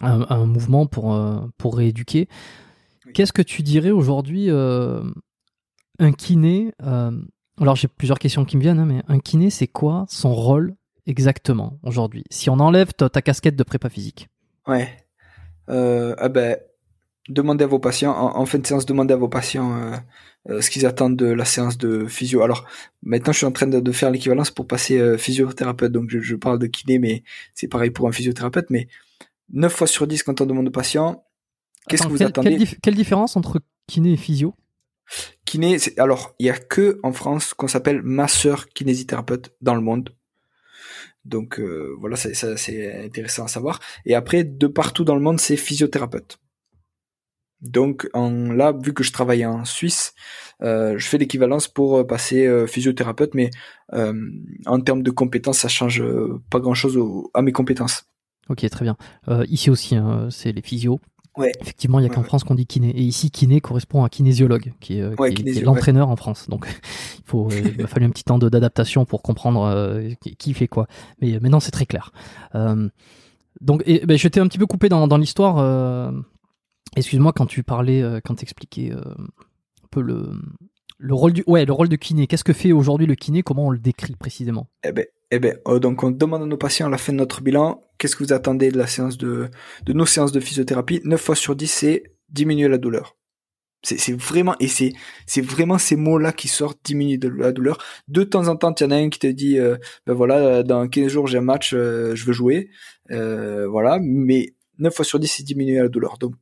[0.00, 2.28] un, mouvement pour, euh, pour rééduquer.
[3.14, 5.02] Qu'est-ce que tu dirais aujourd'hui euh,
[5.98, 7.10] un kiné euh,
[7.60, 10.74] Alors j'ai plusieurs questions qui me viennent, hein, mais un kiné, c'est quoi son rôle
[11.06, 12.24] exactement aujourd'hui?
[12.30, 14.28] Si on enlève ta, casquette de prépa physique.
[14.66, 14.88] Ouais.
[15.68, 16.58] ah ben,
[17.28, 19.92] demandez à vos patients, en, fin de séance, demandez à vos patients
[20.48, 22.42] ce qu'ils attendent de la séance de physio.
[22.42, 22.66] Alors
[23.02, 26.58] maintenant, je suis en train de, faire l'équivalence pour passer physiothérapeute, donc je, je, parle
[26.58, 27.22] de kiné, mais
[27.54, 28.70] c'est pareil pour un physiothérapeute.
[28.70, 28.88] Mais
[29.52, 31.24] 9 fois sur 10 quand on demande aux patients,
[31.88, 32.58] qu'est-ce que vous attendez?
[32.82, 34.54] quelle, différence entre kiné et physio?
[35.98, 40.10] Alors il y a que en France qu'on s'appelle masseur kinésithérapeute dans le monde.
[41.24, 43.80] Donc euh, voilà, ça, c'est intéressant à savoir.
[44.04, 46.38] Et après, de partout dans le monde, c'est physiothérapeute.
[47.62, 50.14] Donc en, là, vu que je travaille en Suisse,
[50.62, 53.50] euh, je fais l'équivalence pour euh, passer physiothérapeute, mais
[53.92, 56.02] en termes de compétences, ça change
[56.50, 56.98] pas grand-chose
[57.34, 58.06] à mes compétences.
[58.48, 58.96] Ok, très bien.
[59.28, 61.00] Euh, ici aussi, hein, c'est les physios.
[61.36, 61.52] Ouais.
[61.60, 62.90] Effectivement, il n'y a qu'en France qu'on dit kiné.
[62.90, 65.14] Et ici, kiné correspond à kinésiologue, qui est, euh,
[65.62, 66.48] l'entraîneur en France.
[66.48, 66.66] Donc,
[67.18, 70.00] il faut, euh, il a fallu un petit temps d'adaptation pour comprendre
[70.38, 70.86] qui fait quoi.
[71.20, 72.12] Mais maintenant, c'est très clair.
[73.60, 76.12] donc, et, ben, j'étais un petit peu coupé dans, dans l'histoire.
[76.96, 80.30] Excuse-moi quand tu parlais, quand tu expliquais un peu le,
[80.98, 82.26] le rôle du, ouais, le rôle de kiné.
[82.26, 83.42] Qu'est-ce que fait aujourd'hui le kiné?
[83.42, 84.68] Comment on le décrit précisément?
[84.84, 87.18] Eh ben, eh ben, euh, donc on demande à nos patients à la fin de
[87.18, 89.48] notre bilan, qu'est-ce que vous attendez de la séance de,
[89.84, 91.00] de nos séances de physiothérapie?
[91.04, 93.16] 9 fois sur 10, c'est diminuer la douleur.
[93.82, 94.94] C'est vraiment, et c'est
[95.26, 97.78] c'est vraiment ces mots-là qui sortent, diminuer la douleur.
[98.08, 100.64] De temps en temps, il y en a un qui te dit, euh, ben voilà,
[100.64, 102.70] dans 15 jours j'ai un match, euh, je veux jouer,
[103.08, 103.98] voilà.
[104.02, 106.18] Mais 9 fois sur 10, c'est diminuer la douleur.
[106.18, 106.34] Donc,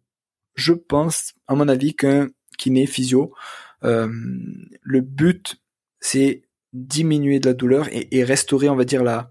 [0.55, 3.35] je pense, à mon avis, qu'un kiné physio,
[3.83, 5.57] le but,
[6.01, 6.44] c'est
[6.75, 9.31] diminuer de la douleur et, restaurer, on va dire, la,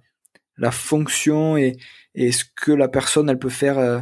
[0.57, 1.77] la fonction et,
[2.15, 3.99] et ce que la personne, elle peut faire euh,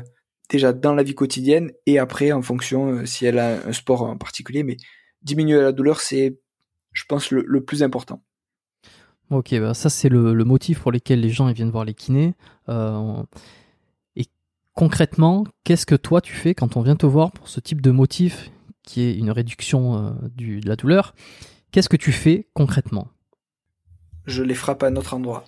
[0.48, 4.04] déjà dans la vie quotidienne et après en fonction euh, si elle a un sport
[4.04, 4.64] en particulier.
[4.64, 4.78] Mais
[5.24, 6.38] diminuer la douleur, c'est,
[6.94, 8.24] je pense, le, plus important.
[9.32, 11.94] Ok, bah ça c'est le, le, motif pour lequel les gens ils viennent voir les
[11.94, 12.36] kinés.
[12.70, 13.24] Euh,
[14.16, 14.26] et
[14.74, 17.92] concrètement, qu'est-ce que toi tu fais quand on vient te voir pour ce type de
[17.92, 18.52] motif
[18.84, 21.16] qui est une réduction du, de la douleur?
[21.72, 23.08] Qu'est-ce que tu fais concrètement?
[24.26, 25.44] Je les frappe à un autre endroit.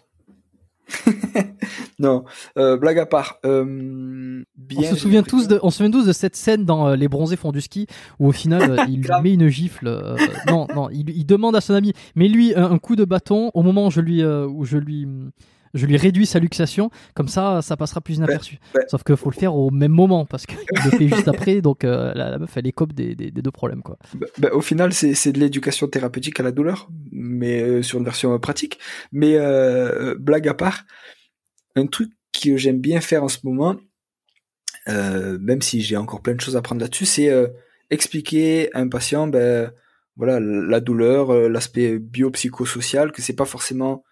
[2.00, 2.26] non,
[2.58, 3.40] euh, blague à part.
[3.46, 4.44] Euh,
[4.76, 7.08] on se souvient tous de, on se souvient tous de cette scène dans euh, Les
[7.08, 7.88] Bronzés font du ski
[8.20, 10.16] où au final il met une gifle.
[10.48, 13.88] non, non, il, demande à son ami, mais lui un, coup de bâton au moment
[13.88, 15.08] où je lui, où je lui
[15.74, 18.60] je lui réduis sa luxation, comme ça, ça passera plus inaperçu.
[18.88, 21.84] Sauf qu'il faut le faire au même moment, parce qu'il le fait juste après, donc
[21.84, 23.82] euh, la, meuf, elle écope des, des, deux problèmes.
[23.82, 23.98] Quoi.
[24.14, 28.06] Bah, bah, au final, c'est de l'éducation thérapeutique à la douleur, mais euh, sur une
[28.06, 28.80] version pratique.
[29.12, 30.86] Mais euh, blague à part,
[31.76, 33.76] un truc que j'aime bien faire en ce moment,
[34.88, 37.32] même si j'ai encore plein de choses à prendre là-dessus, c'est
[37.90, 39.72] expliquer à un patient ben,
[40.18, 44.04] voilà, la douleur, l'aspect biopsychosocial, que c'est pas forcément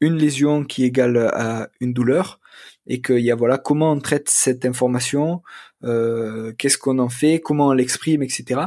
[0.00, 2.40] une lésion qui égale à une douleur
[2.86, 5.42] et qu'il y a voilà comment on traite cette information,
[5.84, 8.60] euh, qu'est-ce qu'on en fait, comment on l'exprime, etc.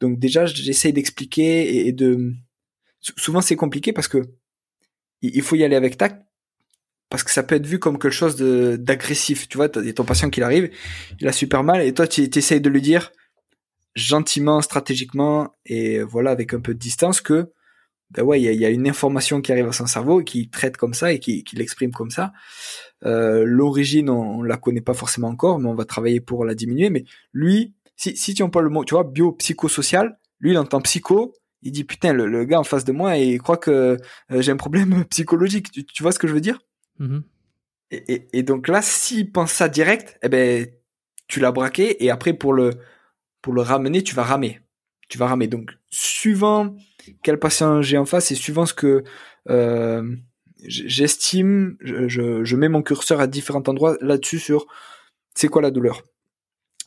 [0.00, 2.32] Donc déjà j'essaye d'expliquer et, de
[3.00, 4.22] souvent c'est compliqué parce que
[5.22, 6.20] il faut y aller avec tact
[7.08, 9.48] parce que ça peut être vu comme quelque chose d'agressif.
[9.48, 10.70] Tu vois, t'as ton patient qui arrive,
[11.20, 13.12] il a super mal et toi tu essayes de lui dire
[13.94, 17.52] gentiment, stratégiquement et voilà avec un peu de distance que
[18.14, 20.76] ben ouais, il y a, une information qui arrive à son cerveau et qui traite
[20.76, 22.32] comme ça et qui, qui l'exprime comme ça.
[23.04, 26.90] Euh, L'origine, on, la connaît pas forcément encore, mais on va travailler pour la diminuer.
[26.90, 31.34] Mais lui, si, si tu emploies le mot, tu vois, biopsychosocial, lui, il entend psycho,
[31.62, 33.98] il dit putain, le, gars en face de moi, et il croit que
[34.30, 35.70] euh, j'ai un problème psychologique.
[35.70, 36.60] Tu, tu, vois ce que je veux dire?
[37.00, 37.22] Mm-hmm.
[37.90, 40.66] et, et, et, donc là, s'il pense ça direct, eh ben,
[41.26, 42.70] tu l'as braqué, et après pour le
[43.44, 44.60] pour le ramener, tu vas ramer.
[45.10, 45.48] Tu vas ramer.
[45.48, 46.74] Donc, suivant
[47.22, 49.04] quel patient j'ai en face et suivant ce que
[49.50, 50.16] euh,
[50.58, 54.66] j'estime, je, mets mon curseur à différents endroits là-dessus sur
[55.34, 56.02] c'est quoi la douleur.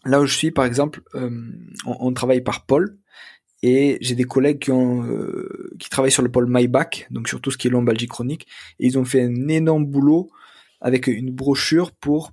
[0.06, 1.30] Là où je suis, par exemple, euh,
[1.86, 2.98] on, travaille par pôle
[3.62, 7.58] et j'ai des collègues qui euh, travaillent sur le pôle MyBack, donc sur tout ce
[7.58, 8.48] qui est lombalgie chronique,
[8.80, 10.30] et ils ont fait un énorme boulot
[10.80, 12.32] avec une brochure pour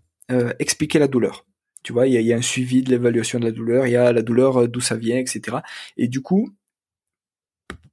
[0.59, 1.47] expliquer la douleur.
[1.83, 4.13] Tu vois, il y a, un suivi de l'évaluation de la douleur, il y a
[4.13, 5.59] la douleur d'où ça vient, etc.
[5.99, 6.55] Et du coup,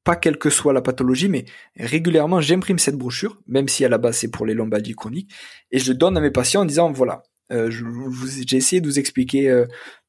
[0.03, 1.45] pas quelle que soit la pathologie, mais
[1.77, 5.31] régulièrement j'imprime cette brochure, même si à la base c'est pour les lombalgies chroniques,
[5.71, 8.99] et je le donne à mes patients en disant voilà, euh, j'ai essayé de vous
[8.99, 9.65] expliquer euh,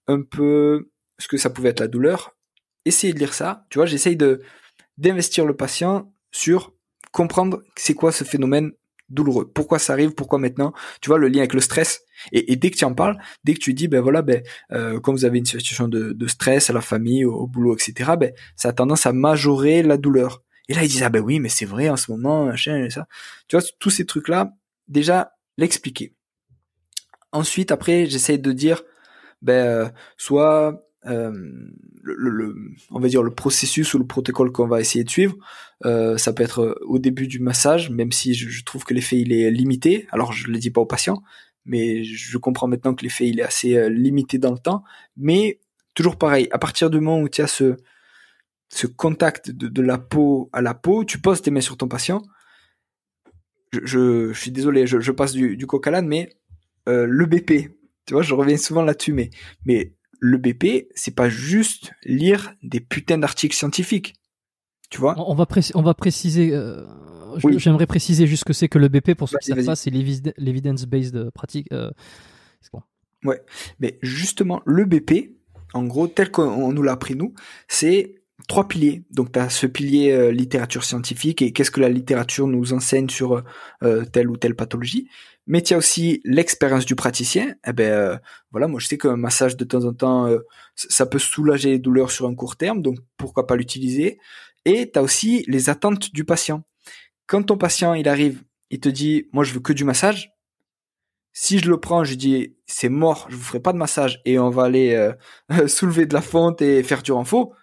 [0.07, 2.37] un peu ce que ça pouvait être la douleur.
[2.85, 3.67] Essayez de lire ça.
[3.71, 4.41] Tu vois, j'essaye de
[4.99, 6.75] d'investir le patient sur
[7.13, 8.73] comprendre c'est quoi ce phénomène
[9.13, 9.51] douloureux.
[9.53, 10.13] Pourquoi ça arrive?
[10.13, 10.73] Pourquoi maintenant?
[11.01, 12.03] Tu vois le lien avec le stress.
[12.33, 15.25] Et, dès que tu en parles, dès que tu dis ben voilà ben euh, vous
[15.25, 18.13] avez une situation de, stress à la famille, au, boulot, etc.
[18.19, 20.43] Ben ça a tendance à majorer la douleur.
[20.69, 22.91] Et là ils disent ah ben oui mais c'est vrai en ce moment machin et
[22.91, 23.07] ça.
[23.49, 24.53] Tu vois tous ces trucs là
[24.89, 26.15] déjà l'expliquer.
[27.33, 28.83] Ensuite, après, j'essaie de dire,
[29.41, 31.33] ben, euh, soit euh,
[32.03, 32.55] le,
[32.91, 35.37] on va dire le processus ou le protocole qu'on va essayer de suivre.
[35.85, 39.33] Euh, ça peut être au début du massage, même si je, trouve que l'effet il
[39.33, 40.07] est limité.
[40.11, 41.23] Alors je le dis pas au patient,
[41.65, 44.85] mais je comprends maintenant que l'effet il est assez limité dans le temps.
[45.17, 45.61] Mais
[45.95, 47.77] toujours pareil, à partir du moment où tu as ce
[48.73, 52.23] ce contact de, la peau à la peau, tu poses tes mains sur ton patient.
[53.71, 56.31] Je, je, suis désolé, je, je passe du, du coq à l'âne, mais
[56.89, 57.71] euh, le BP.
[58.07, 59.29] Tu vois, je reviens souvent là-dessus, mais,
[59.67, 59.93] mais
[60.25, 64.15] le BP, c'est pas juste lire des putains d'articles scientifiques.
[64.89, 65.17] Tu vois?
[65.19, 66.51] On va, on va préciser.
[66.53, 66.87] Euh,
[67.57, 69.91] j'aimerais préciser juste ce que c'est que le BP pour ceux qui savent pas, c'est
[69.91, 71.67] l'evidence-based pratique.
[71.73, 71.91] Euh,
[72.73, 72.83] bon.
[73.25, 73.43] Ouais,
[73.81, 75.33] mais justement, le BP,
[75.75, 77.35] en gros, tel qu'on nous l'a appris nous,
[77.67, 79.03] c'est trois piliers.
[79.11, 83.43] Donc tu as ce pilier littérature scientifique et qu'est-ce que la littérature nous enseigne sur
[84.13, 85.09] telle ou telle pathologie
[85.47, 87.55] mais il y a aussi l'expérience du praticien.
[87.67, 88.17] Eh ben euh,
[88.51, 90.39] voilà, moi je sais qu'un massage de temps en temps, euh,
[90.75, 94.19] ça peut soulager les douleurs sur un court terme, donc pourquoi pas l'utiliser.
[94.65, 96.63] Et tu as aussi les attentes du patient.
[97.27, 100.33] Quand ton patient il arrive, il te dit moi je veux que du massage.
[101.35, 104.39] Si je le prends, je dis c'est mort, je vous ferai pas de massage et
[104.39, 107.55] on va aller euh, soulever de la fonte et faire du renfort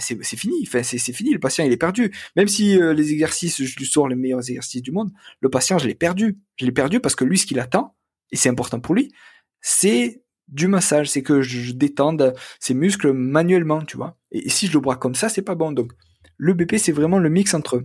[0.00, 0.54] c'est fini.
[0.66, 1.32] Enfin, c'est fini.
[1.32, 2.12] Le patient, il est perdu.
[2.36, 5.78] Même si euh, les exercices, je lui sors les meilleurs exercices du monde, le patient,
[5.78, 6.38] je l'ai perdu.
[6.56, 7.94] Je l'ai perdu parce que lui, ce qu'il attend,
[8.30, 9.12] et c'est important pour lui,
[9.60, 11.08] c'est du massage.
[11.08, 14.18] C'est que je, détende ses muscles manuellement, tu vois.
[14.32, 15.72] Et, si je le broie comme ça, c'est pas bon.
[15.72, 15.92] Donc,
[16.36, 17.84] le BP, c'est vraiment le mix entre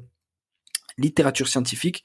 [0.98, 2.04] littérature scientifique,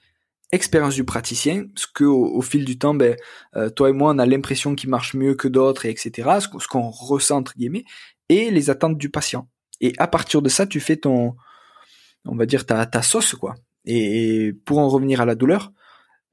[0.53, 3.17] expérience du praticien, ce que au, fil du temps, ben,
[3.57, 6.39] euh, toi et moi, on a l'impression qu'il marche mieux que d'autres, etc.
[6.41, 7.85] Ce qu'on ressent entre guillemets,
[8.29, 9.49] et les attentes du patient.
[9.81, 11.37] Et à partir de ça, tu fais ton,
[12.25, 13.55] on va dire ta, sauce quoi.
[13.85, 15.73] Et, pour en revenir à la douleur,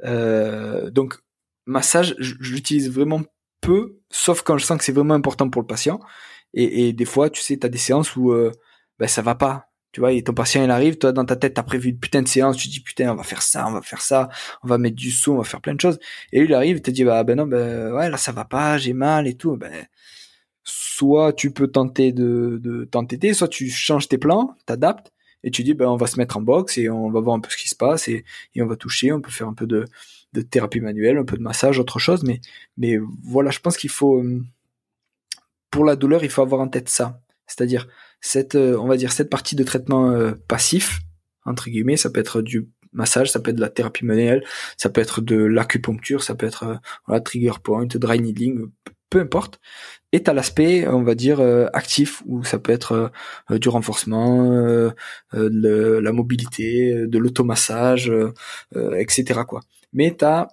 [0.06, 1.19] euh, donc
[1.65, 3.23] massage, j'utilise vraiment
[3.62, 5.99] peu, sauf quand je sens que c'est vraiment important pour le patient.
[6.53, 8.51] Et, des fois, tu sais, tu as des séances où euh,
[8.99, 9.69] ben, ça va pas.
[9.91, 12.23] Tu vois, et ton patient il arrive, toi dans ta tête t'as prévu une putain
[12.23, 14.27] de séance, tu dis putain on va faire ça, on va faire ça,
[14.63, 15.99] on va mettre du saut, on va faire plein de choses.
[16.32, 18.43] Et lui il arrive, il te dit bah ben non ben ouais là ça va
[18.43, 19.56] pas, j'ai mal et tout.
[19.56, 19.86] Ben
[20.63, 25.63] soit tu peux tenter de, de t'entêter, soit tu changes tes plans, t'adaptes, et tu
[25.63, 27.58] dis ben on va se mettre en boxe et on va voir un peu ce
[27.58, 28.26] qui se passe et,
[28.58, 29.86] on va toucher, on peut faire un peu de,
[30.49, 32.23] thérapie manuelle, un peu de massage, autre chose,
[32.78, 34.41] mais voilà, je pense qu'il faut euh,
[35.69, 37.88] pour la douleur, il faut avoir en tête ça, c'est-à-dire
[38.21, 41.02] cette euh, on va dire cette partie de traitement euh, passif
[41.45, 44.45] entre guillemets, ça peut être du massage, ça peut être de la thérapie manuelle,
[44.78, 48.67] ça peut être de l'acupuncture, ça peut être voilà, trigger point, dry needling,
[49.10, 49.60] peu importe.
[50.13, 53.12] Et t'as l'aspect, on va dire, euh, actif, où ça peut être
[53.49, 54.91] euh, du renforcement, euh,
[55.34, 58.12] de la mobilité, de l'automassage,
[58.76, 59.41] etc.
[59.47, 59.62] quoi.
[59.91, 60.49] Mais t'as,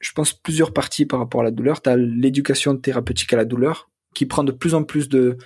[0.00, 1.82] je pense, plusieurs parties par rapport à la douleur.
[1.82, 5.36] T'as l'éducation thérapeutique à la douleur, qui prend de plus en plus de,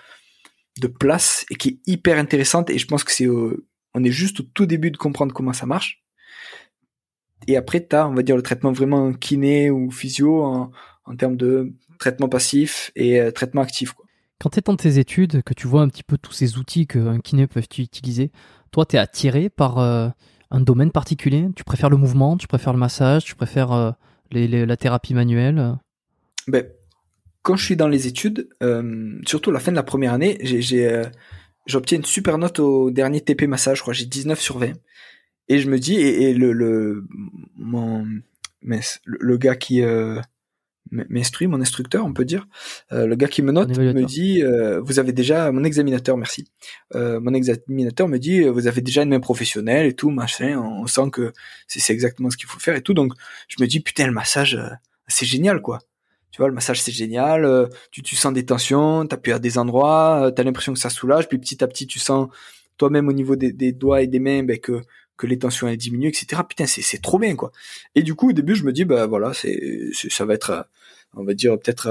[1.01, 2.71] place et qui est hyper intéressante.
[2.71, 5.67] Et je pense que c'est, on est juste au tout début de comprendre comment ça
[5.67, 6.05] marche.
[7.49, 10.71] Et après, t'as, on va dire, le traitement vraiment kiné ou physio en,
[11.05, 13.93] en termes de traitement passif et euh, traitement actif.
[13.93, 14.07] Quoi.
[14.41, 16.89] Quand tu es dans tes études, que tu vois un petit peu tous ces outils
[16.89, 18.33] qu'un kiné peut utiliser,
[18.73, 20.09] toi, tu es attiré par euh,
[20.51, 21.47] un domaine particulier?
[21.55, 23.93] Tu préfères le mouvement, tu préfères le massage, tu préfères euh,
[24.33, 25.77] la thérapie manuelle?
[26.49, 26.65] Ben,
[27.43, 28.49] Quand je suis dans les études,
[29.27, 31.05] surtout à la fin de la première année, j'ai
[31.67, 34.73] j'obtiens une super note au dernier TP massage, je crois, j'ai 19 sur 20.
[35.49, 37.05] Et je me dis, et, le, le,
[37.57, 38.07] mon,
[38.63, 39.83] le, gars qui,
[40.91, 42.47] m'instruit, mon instructeur, on peut dire,
[42.93, 46.49] euh, le gars qui me note, me dit, euh, vous avez déjà, mon examinateur, merci,
[46.95, 50.87] euh, mon examinateur me dit, vous avez déjà une main professionnelle et tout, machin, on,
[50.87, 51.33] sent que
[51.67, 53.13] c'est exactement ce qu'il faut faire et tout, donc
[53.49, 54.59] je me dis, putain, le massage,
[55.07, 55.81] c'est génial, quoi.
[56.33, 60.31] Tu vois, le massage, c'est génial, tu, tu sens des tensions, t'appuies à des endroits,
[60.35, 62.29] t'as l'impression que ça soulage, puis petit à petit, tu sens
[62.77, 64.81] toi-même au niveau des, des doigts et des mains, ben, que
[65.21, 66.43] que les tensions elles diminuent, etc.
[66.49, 67.53] Putain, c'est c'est trop bien quoi.
[67.95, 70.67] Et du coup, au début, je me dis bah voilà, c'est ça va être,
[71.15, 71.89] on va dire peut-être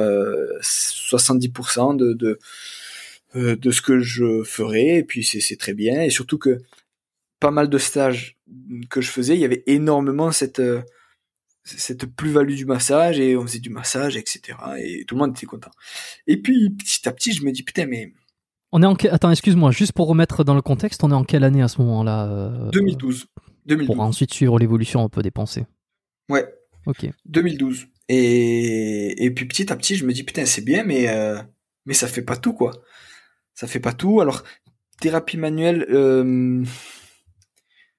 [0.62, 2.40] 70% euh, de de
[3.36, 4.98] euh, de ce que je ferai.
[4.98, 6.02] Et puis c'est très bien.
[6.02, 6.62] Et surtout que
[7.40, 8.38] pas mal de stages
[8.90, 10.82] que je faisais, il y avait énormément cette euh,
[11.64, 14.58] cette plus-value du massage et on faisait du massage, etc.
[14.80, 15.72] Et tout le monde était content.
[16.26, 18.14] Et puis petit à petit, je me dis putain mais
[18.72, 21.44] on est en Attends, excuse-moi, juste pour remettre dans le contexte, on est en quelle
[21.44, 23.24] année à ce moment-là 2012.
[23.24, 23.96] Euh, 2012.
[23.96, 25.66] Pour ensuite suivre l'évolution un peu des pensées.
[26.30, 26.48] Ouais.
[26.86, 27.08] Ok.
[27.26, 27.88] 2012.
[28.10, 31.40] Et, et puis petit à petit, je me dis putain, c'est bien, mais euh,
[31.86, 32.72] mais ça fait pas tout quoi.
[33.54, 34.20] Ça fait pas tout.
[34.22, 34.44] Alors
[35.00, 36.64] thérapie manuelle, euh,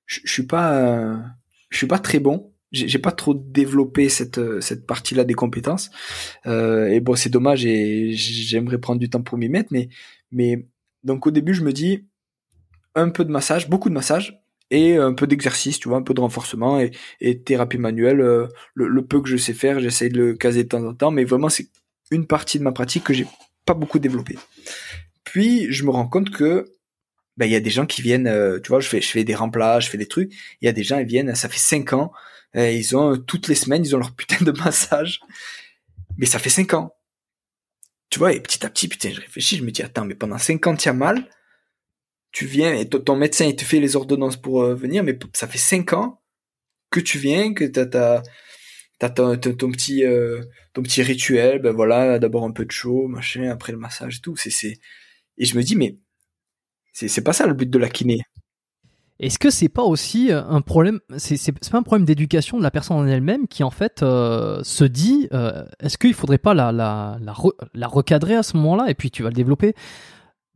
[0.06, 1.22] je suis pas,
[1.70, 2.52] je suis pas très bon.
[2.72, 5.90] J'ai pas trop développé cette cette partie-là des compétences.
[6.46, 9.88] et bon, c'est dommage et j'aimerais prendre du temps pour m'y mettre, mais
[10.30, 10.68] mais
[11.02, 12.06] donc au début, je me dis
[12.94, 14.39] un peu de massage, beaucoup de massage
[14.70, 18.20] et un peu d'exercice, tu vois, un peu de renforcement et, et thérapie manuelle.
[18.20, 21.10] Euh, le, peu que je sais faire, j'essaie de le caser de temps en temps,
[21.10, 21.68] mais vraiment c'est
[22.10, 23.26] une partie de ma pratique que j'ai
[23.66, 24.38] pas beaucoup développée.
[25.24, 26.66] Puis je me rends compte que
[27.36, 29.24] ben il y a des gens qui viennent, euh, tu vois, je fais je fais
[29.24, 30.32] des remplaces, je fais des trucs.
[30.60, 32.12] Il y a des gens ils viennent, ça fait cinq ans,
[32.56, 35.20] euh, ils ont toutes les semaines ils ont leur putain de massage,
[36.16, 36.94] mais ça fait cinq ans.
[38.10, 40.36] Tu vois, et petit à petit, putain, je réfléchis, je me dis, attends, mais pendant
[40.36, 41.28] 50 ans mal,
[42.32, 45.48] tu viens, et ton médecin, il te fait les ordonnances pour euh, venir, mais ça
[45.48, 46.22] fait 5 ans
[46.90, 48.22] que tu viens, que t'as, t'as,
[48.98, 49.36] t'as ton,
[49.70, 50.40] petit, euh,
[50.72, 54.20] ton petit rituel, ben voilà, d'abord un peu de chaud, machin, après le massage et
[54.20, 54.78] tout, c'est, c'est,
[55.38, 55.96] et je me dis, mais,
[56.92, 58.20] c'est, c'est pas ça le but de la kiné.
[59.18, 62.70] Est-ce que c'est pas aussi euh, un problème C'est c'est un problème d'éducation de la
[62.70, 65.28] personne en elle-même qui en fait se dit
[65.78, 67.18] est-ce qu'il faudrait pas la la,
[67.74, 68.88] la, recadrer à ce moment-là?
[68.88, 69.74] Et puis tu vas le développer.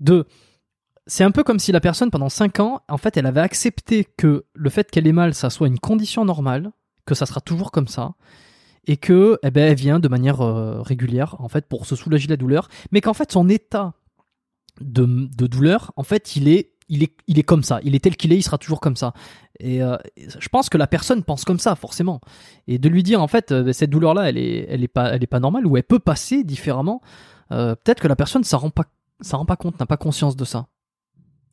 [0.01, 0.27] De
[1.07, 4.05] c'est un peu comme si la personne pendant 5 ans en fait elle avait accepté
[4.05, 6.73] que le fait qu'elle ait mal ça soit une condition normale,
[7.07, 8.15] que ça sera toujours comme ça
[8.87, 10.39] et que eh ben elle vient de manière
[10.83, 13.95] régulière en fait pour se soulager la douleur, mais qu'en fait son état
[14.81, 18.01] de, de douleur en fait il est il est, il est comme ça, il est
[18.01, 19.15] tel qu'il est, il sera toujours comme ça.
[19.61, 22.21] Et euh, je pense que la personne pense comme ça, forcément.
[22.67, 25.23] Et de lui dire, en fait, euh, cette douleur-là, elle est, elle est pas, elle
[25.23, 27.01] est pas normale, ou elle peut passer différemment.
[27.53, 28.85] Euh, peut-être que la personne, ça rend pas,
[29.21, 30.67] ça rend pas compte, n'a pas conscience de ça.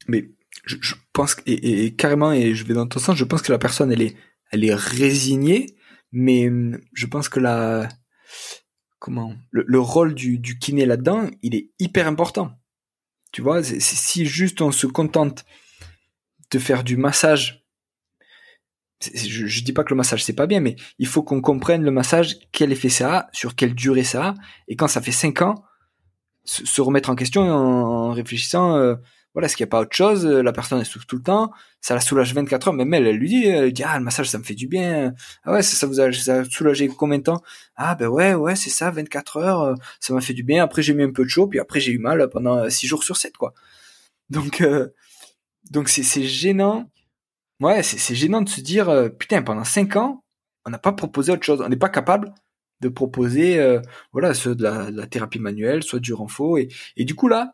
[0.08, 0.30] Mais
[0.66, 3.92] je, pense et, carrément, et je vais dans ton sens, je pense que la personne,
[3.92, 4.16] elle est,
[4.52, 5.76] elle est résignée,
[6.12, 7.88] mais hum, je pense que la,
[9.00, 12.52] comment, le, le rôle du, du kiné là-dedans, il est hyper important.
[13.32, 15.46] Tu vois, si juste on se contente
[16.52, 17.66] de faire du massage,
[19.02, 21.84] je, je dis pas que le massage c'est pas bien, mais il faut qu'on comprenne
[21.84, 24.34] le massage, quel effet ça a, sur quelle durée ça a,
[24.68, 25.64] et quand ça fait 5 ans,
[26.44, 28.96] se, remettre en question en, réfléchissant, euh,
[29.34, 31.52] voilà, est-ce qu'il n'y a pas autre chose La personne elle souffre tout le temps,
[31.80, 34.30] ça la soulage 24 heures, même elle, elle lui dit, elle dit ah le massage
[34.30, 35.14] ça me fait du bien,
[35.44, 37.42] ah ouais ça, vous a, ça soulagé combien de temps?
[37.76, 40.64] Ah ben ouais ouais c'est ça 24 heures, euh, ça m'a fait du bien.
[40.64, 43.04] Après j'ai mis un peu de chaud, puis après j'ai eu mal pendant 6 jours
[43.04, 43.54] sur 7 quoi.
[44.30, 44.90] Donc euh,
[45.72, 46.90] donc c'est c'est gênant.
[47.62, 50.24] Ouais c'est gênant de se dire euh, putain pendant 5 ans
[50.66, 52.34] on n'a pas proposé autre chose, on n'est pas capable
[52.82, 53.80] de proposer
[54.14, 56.68] voilà soit de la, de la, thérapie manuelle, soit du renfort et
[56.98, 57.54] et du coup là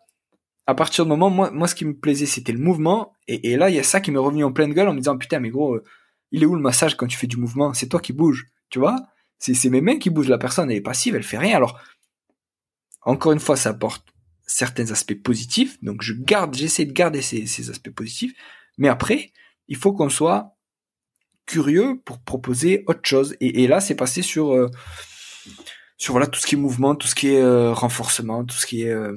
[0.68, 3.14] à partir du moment, moi, moi, ce qui me plaisait, c'était le mouvement.
[3.30, 5.18] Et, là, il y a ça qui m'est revenu en pleine gueule en me disant,
[5.18, 5.84] putain, mais gros, euh,
[6.32, 7.74] il est où le massage quand tu fais du mouvement?
[7.74, 8.98] C'est toi qui bouges, tu vois?
[9.40, 10.28] C'est mes mains qui bougent.
[10.28, 11.56] La personne, elle est passive, elle fait rien.
[11.56, 11.80] Alors,
[13.02, 14.06] encore une fois, ça apporte
[14.46, 15.82] certains aspects positifs.
[15.82, 18.34] Donc, je garde, j'essaie de garder ces, aspects positifs.
[18.78, 19.32] Mais après,
[19.70, 20.58] il faut qu'on soit
[21.46, 23.38] curieux pour proposer autre chose.
[23.40, 24.70] Et, là, c'est passé sur, euh,
[25.98, 28.66] sur voilà tout ce qui est mouvement, tout ce qui est euh, renforcement, tout ce
[28.66, 29.16] qui est euh,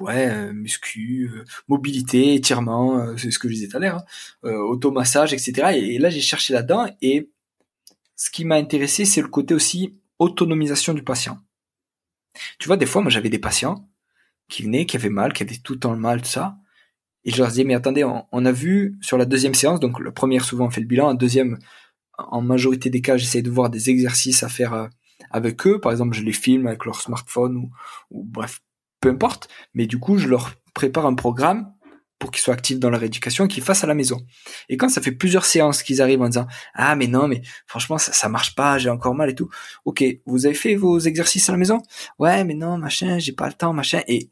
[0.00, 4.04] ouais, euh, muscu, euh, mobilité, étirement, c'est ce que je disais tout à l'heure,
[4.44, 5.76] hein, automassage, etc.
[5.76, 7.30] Et, là, j'ai cherché là-dedans et
[8.16, 11.38] ce qui m'a intéressé, c'est le côté aussi autonomisation du patient.
[12.58, 13.88] Tu vois, des fois, moi, j'avais des patients
[14.48, 16.56] qui venaient, qui avaient mal, qui avaient tout le temps le mal, tout ça.
[17.24, 20.10] Et je leur disais, mais attendez, on, a vu sur la deuxième séance, donc la
[20.10, 21.58] première, souvent, on fait le bilan, la deuxième,
[22.18, 24.88] en majorité des cas, j'essaie de voir des exercices à faire
[25.30, 25.80] avec eux.
[25.80, 27.70] Par exemple, je les filme avec leur smartphone ou,
[28.10, 28.60] ou bref,
[29.02, 31.74] peu importe, mais du coup, je leur prépare un programme
[32.18, 34.24] pour qu'ils soient actifs dans leur éducation, qu'ils fassent à la maison.
[34.68, 37.98] Et quand ça fait plusieurs séances qu'ils arrivent en disant ah mais non mais franchement
[37.98, 39.50] ça, ça marche pas, j'ai encore mal et tout.
[39.84, 41.82] Ok, vous avez fait vos exercices à la maison?
[42.20, 44.02] Ouais mais non machin, j'ai pas le temps machin.
[44.06, 44.30] Et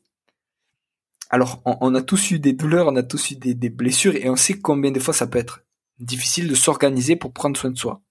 [1.30, 4.30] alors on, a tous eu des douleurs, on a tous eu des, des blessures et
[4.30, 5.64] on sait combien de fois ça peut être
[5.98, 8.02] difficile de s'organiser pour prendre soin de soi.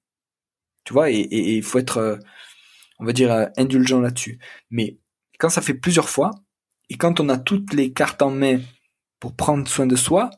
[0.83, 2.17] Tu vois, et il faut être, euh,
[2.99, 4.39] on va dire, euh, indulgent là-dessus.
[4.71, 4.97] Mais
[5.39, 6.31] quand ça fait plusieurs fois,
[6.89, 8.59] et quand on a toutes les cartes en main
[9.19, 10.29] pour prendre soin de soi,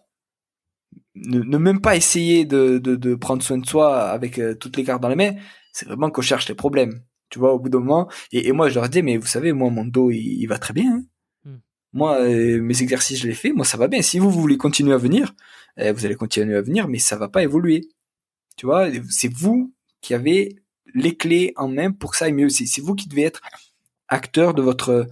[1.16, 5.02] ne, même pas essayer de, de, prendre soin de soi avec euh, toutes les cartes
[5.02, 5.34] dans les mains,
[5.74, 7.02] c'est vraiment qu'on cherche les problèmes.
[7.30, 9.70] Tu vois, au bout d'un moment, et, moi je leur dis, mais vous savez, moi
[9.70, 10.96] mon dos il, va très bien.
[10.96, 11.04] Hein.
[11.46, 11.60] Hmm.
[11.94, 14.02] Moi, mes exercices je les fais, moi ça va bien.
[14.02, 15.34] Si vous, vous voulez continuer à venir,
[15.78, 17.88] eh, vous allez continuer à venir, mais ça va pas évoluer.
[18.58, 20.58] Tu vois, c'est vous qui avez
[20.94, 22.50] les clés en main pour que ça aille mieux.
[22.50, 23.42] C'est vous qui devez être
[24.10, 25.08] acteur de votre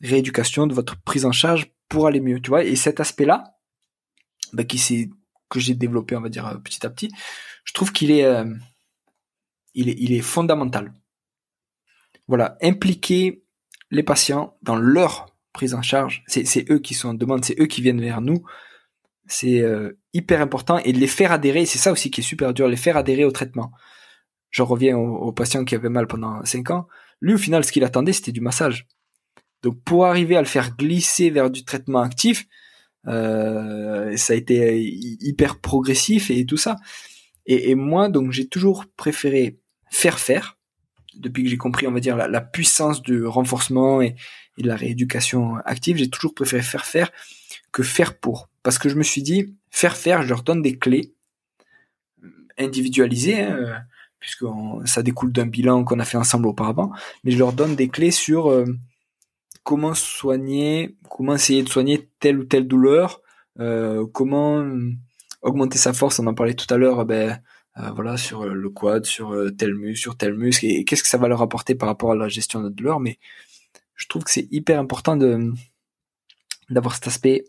[0.00, 2.40] rééducation, de votre prise en charge pour aller mieux.
[2.40, 3.56] Tu vois, et cet aspect-là,
[4.52, 5.10] bah, qui c'est
[5.48, 7.10] que j'ai développé, on va dire euh, petit à petit,
[7.64, 8.44] je trouve qu'il est, euh,
[9.74, 10.92] il est, il est fondamental.
[12.28, 13.42] Voilà, impliquer
[13.90, 16.22] les patients dans leur prise en charge.
[16.28, 18.44] C'est eux qui sont en demande, c'est eux qui viennent vers nous
[19.30, 22.68] c'est euh, hyper important et les faire adhérer, c'est ça aussi qui est super dur,
[22.68, 23.72] les faire adhérer au traitement.
[24.50, 26.88] Je reviens au, patient qui avait mal pendant 5 ans.
[27.20, 28.88] Lui, au final, ce qu'il attendait, c'était du massage.
[29.62, 32.46] Donc, pour arriver à le faire glisser vers du traitement actif,
[33.06, 34.80] euh, ça a été
[35.20, 36.76] hyper progressif et tout ça.
[37.46, 39.58] Et, moi, donc, j'ai toujours préféré
[39.90, 40.58] faire faire,
[41.16, 44.14] depuis que j'ai compris, on va dire, la, puissance du renforcement et,
[44.58, 47.10] de la rééducation active, j'ai toujours préféré faire faire
[47.72, 48.50] que faire pour.
[48.62, 51.14] Parce que je me suis dit, faire faire, je leur donne des clés
[52.58, 53.74] individualisées, hein, euh,
[54.20, 54.44] puisque
[54.84, 56.92] ça découle d'un bilan qu'on a fait ensemble auparavant,
[57.24, 58.66] mais je leur donne des clés sur euh,
[59.62, 63.20] comment soigner, comment essayer de soigner telle ou telle douleur,
[63.58, 64.64] euh, comment
[65.42, 67.40] augmenter sa force, on en parlait tout à l'heure, ben,
[67.94, 71.28] voilà, sur le quad, sur tel muscle, sur tel muscle, et qu'est-ce que ça va
[71.28, 73.18] leur apporter par rapport à la gestion de la douleur, mais
[74.00, 75.52] je trouve que c'est hyper important de
[76.70, 77.44] d'avoir cet aspect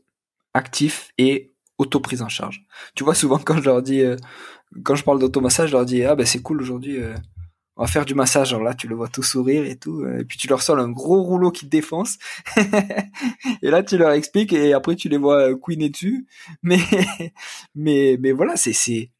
[0.54, 2.66] actif et auto-prise en charge.
[2.96, 4.18] Tu vois, souvent quand je leur dis, euh,
[4.84, 7.16] quand je parle d'automassage, je leur dis, ah ben c'est cool aujourd'hui, euh,
[7.78, 8.54] on va faire du massage.
[8.54, 10.78] Alors là, tu le vois tout sourire et tout, euh, et puis tu leur sors
[10.78, 12.18] un gros rouleau qui te défonce.
[13.62, 16.28] et là, tu leur expliques et après tu les vois couiner dessus.
[16.64, 16.80] Mais,
[17.76, 19.12] mais, mais voilà, c'est, c'est,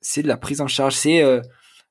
[0.00, 0.94] c'est de la prise en charge.
[0.94, 1.22] C'est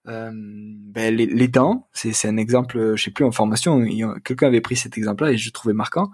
[0.06, 1.88] ben, les, dents.
[1.94, 3.84] C'est, c'est un exemple, je sais plus en formation,
[4.24, 6.12] quelqu'un avait pris cet exemple-là et je trouvais marquant.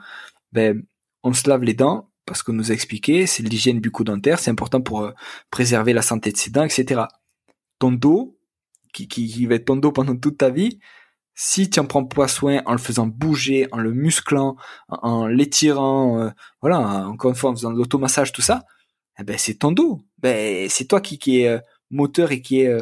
[0.53, 0.83] Ben,
[1.23, 4.81] on se lave les dents parce qu'on nous a expliqué, c'est l'hygiène bucco-dentaire, c'est important
[4.81, 5.11] pour euh,
[5.49, 7.03] préserver la santé de ses dents, etc.
[7.79, 8.37] Ton dos,
[8.91, 10.79] qui, qui, va être ton dos pendant toute ta vie,
[11.35, 14.57] si tu en prends pas soin en le faisant bouger, en le musclant,
[14.89, 16.29] en, l'étirant, euh,
[16.61, 18.63] voilà, encore une fois en faisant de l'automassage, tout ça,
[19.19, 20.01] eh ben c'est ton dos.
[20.19, 22.75] Ben c'est toi qui, qui est euh, moteur et qui est,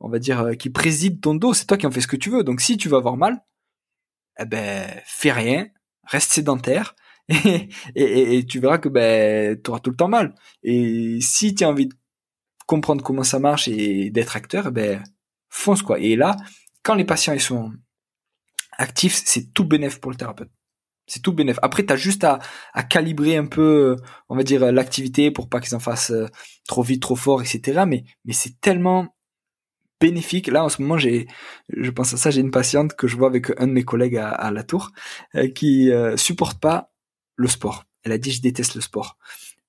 [0.00, 1.54] on va dire, qui préside ton dos.
[1.54, 2.44] C'est toi qui en fais ce que tu veux.
[2.44, 3.42] Donc si tu vas avoir mal,
[4.38, 5.68] eh ben fais rien,
[6.04, 6.94] reste sédentaire
[7.94, 10.34] et, et, tu verras que ben, tu auras tout le temps mal.
[10.62, 11.94] Et si tu as envie de
[12.66, 15.02] comprendre comment ça marche et d'être acteur, eh ben
[15.50, 15.98] fonce quoi.
[15.98, 16.36] Et là,
[16.82, 17.72] quand les patients ils sont
[18.78, 20.50] actifs, c'est tout bénéf pour le thérapeute.
[21.06, 21.58] C'est tout bénéf.
[21.62, 22.38] Après, tu as juste à,
[22.72, 23.96] à, calibrer un peu,
[24.28, 26.28] on va dire, l'activité pour pas qu'ils en fassent euh,
[26.68, 27.82] trop vite, trop fort, etc.
[27.86, 29.08] Mais, mais c'est tellement
[30.00, 30.46] bénéfique.
[30.46, 31.26] Là, en ce moment, j'ai,
[31.68, 34.16] je pense à ça, j'ai une patiente que je vois avec un de mes collègues
[34.16, 34.90] à, à la tour,
[35.34, 36.92] euh, qui euh, supporte pas
[37.34, 37.84] le sport.
[38.04, 39.18] Elle a dit je déteste le sport.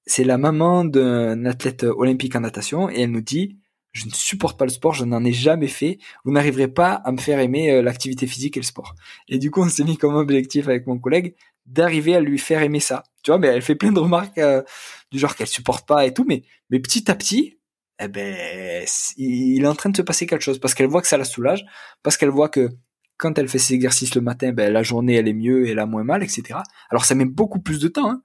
[0.06, 3.58] C'est la maman d'un athlète olympique en natation et elle nous dit
[3.92, 6.00] je ne supporte pas le sport, je n'en ai jamais fait.
[6.24, 8.96] Vous n'arriverez pas à me faire aimer euh, l'activité physique et le sport.
[9.28, 11.36] Et du coup, on s'est mis comme objectif avec mon collègue
[11.66, 13.04] d'arriver à lui faire aimer ça.
[13.24, 14.64] Tu vois, mais elle fait plein de remarques euh,
[15.12, 17.60] du genre qu'elle supporte pas et tout, mais mais petit à petit,
[18.00, 18.86] eh ben,
[19.18, 21.26] il est en train de se passer quelque chose parce qu'elle voit que ça la
[21.26, 21.66] soulage,
[22.02, 22.70] parce qu'elle voit que
[23.18, 25.86] quand elle fait ses exercices le matin, ben, la journée elle est mieux elle a
[25.86, 26.60] moins mal, etc.
[26.90, 28.10] Alors ça met beaucoup plus de temps.
[28.10, 28.24] Hein.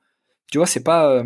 [0.51, 1.25] Tu vois, c'est pas euh,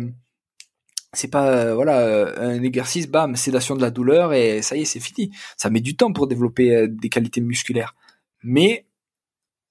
[1.13, 4.81] c'est pas euh, voilà euh, un exercice, bam, sédation de la douleur et ça y
[4.81, 5.31] est, c'est fini.
[5.57, 7.95] Ça met du temps pour développer des qualités musculaires.
[8.43, 8.87] Mais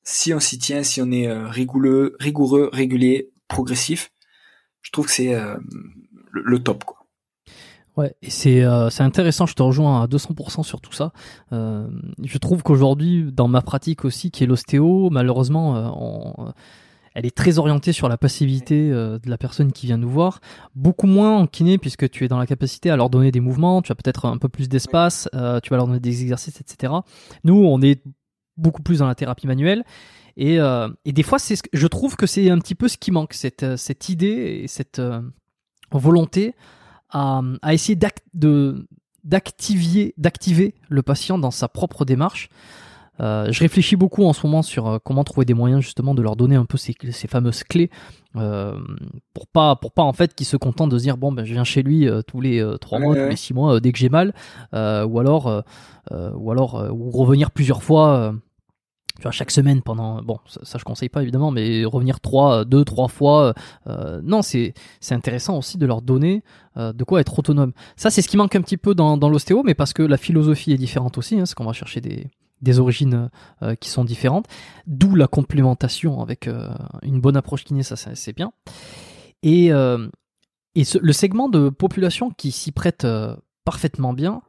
[0.02, 4.12] si on s'y tient, si on est rigoureux, rigoureux, régulier, progressif,
[4.82, 5.34] je trouve que c'est
[6.32, 7.00] le top quoi.
[7.96, 11.12] Ouais, et c'est euh, intéressant, je te rejoins à 200% sur tout ça.
[11.52, 11.86] Euh,
[12.22, 16.50] je trouve qu'aujourd'hui, dans ma pratique aussi, qui est l'ostéo, malheureusement, euh,
[17.20, 20.40] elle est très orientée sur la passivité de la personne qui vient nous voir,
[20.74, 23.82] beaucoup moins en kiné puisque tu es dans la capacité à leur donner des mouvements,
[23.82, 26.94] tu as peut-être un peu plus d'espace, tu vas leur donner des exercices, etc.
[27.44, 28.02] Nous, on est
[28.56, 29.84] beaucoup plus dans la thérapie manuelle.
[30.38, 30.56] Et,
[31.04, 33.76] et des fois, c'est je trouve que c'est un petit peu ce qui manque, cette,
[33.76, 34.98] cette idée et cette,
[35.92, 36.54] volonté
[37.10, 37.98] à, à essayer
[38.34, 38.86] de
[39.24, 42.48] d'activer d'activer le patient dans sa propre démarche.
[43.20, 46.22] Euh, je réfléchis beaucoup en ce moment sur euh, comment trouver des moyens justement de
[46.22, 47.90] leur donner un peu ces, ces fameuses clés
[48.36, 48.78] euh,
[49.34, 51.52] pour pas pour pas en fait qu'ils se contentent de se dire bon ben je
[51.52, 54.08] viens chez lui euh, tous les trois mois tous les six mois dès que j'ai
[54.08, 54.34] mal.
[54.72, 55.62] Ou alors
[56.12, 58.34] ou alors ou revenir plusieurs fois
[59.20, 62.64] tu vois, chaque semaine pendant bon ça, ça, je conseille pas évidemment mais revenir trois
[62.64, 63.52] deux trois fois
[63.86, 66.42] euh, non c'est c'est intéressant aussi de leur donner
[66.78, 67.72] euh, de quoi être autonome.
[67.96, 70.16] Ça c'est ce qui manque un petit peu dans, dans l'ostéo mais parce que la
[70.16, 72.30] philosophie est différente aussi hein, c'est qu'on va chercher des
[72.62, 73.30] des origines
[73.62, 74.46] euh, qui sont différentes
[74.86, 76.68] d'où la complémentation avec euh,
[77.02, 78.52] une bonne approche kiné ça c'est bien
[79.42, 80.08] et euh,
[80.76, 83.06] et le segment de population qui s'y prête
[83.64, 84.42] parfaitement bien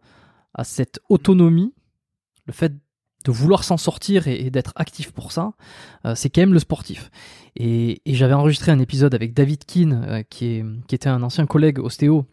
[0.53, 1.73] à cette autonomie
[2.45, 2.73] le fait
[3.25, 5.53] de vouloir s'en sortir et, d'être actif pour ça,
[6.05, 7.11] euh, c'est quand même le sportif.
[7.55, 11.45] Et, j'avais enregistré un épisode avec David Keane, euh, qui, est, qui était un ancien
[11.45, 12.25] collègue ostéo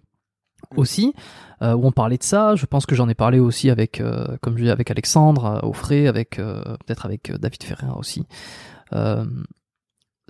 [0.77, 1.15] aussi,
[1.63, 2.55] euh, où on parlait de ça.
[2.55, 4.03] Je pense que j'en ai parlé aussi avec,
[4.43, 8.27] comme je dis, avec Alexandre, Offray, avec peut-être avec David Ferrer aussi.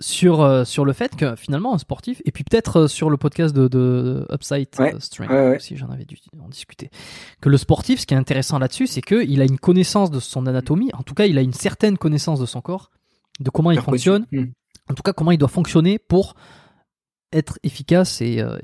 [0.01, 3.17] Sur euh, sur le fait que finalement un sportif et puis peut-être euh, sur le
[3.17, 6.89] podcast de, de Upside ouais, Strength si j'en avais dû en discuter.
[7.41, 10.21] Que le sportif ce qui est intéressant là-dessus c'est que il a une connaissance de
[10.21, 10.89] son anatomie.
[10.93, 12.91] En tout cas il a une certaine connaissance de son corps
[13.41, 14.25] de comment il fonctionne.
[14.31, 14.45] Hmm.
[14.89, 16.35] en tout cas comment il doit fonctionner pour
[17.31, 18.57] être efficace et, euh,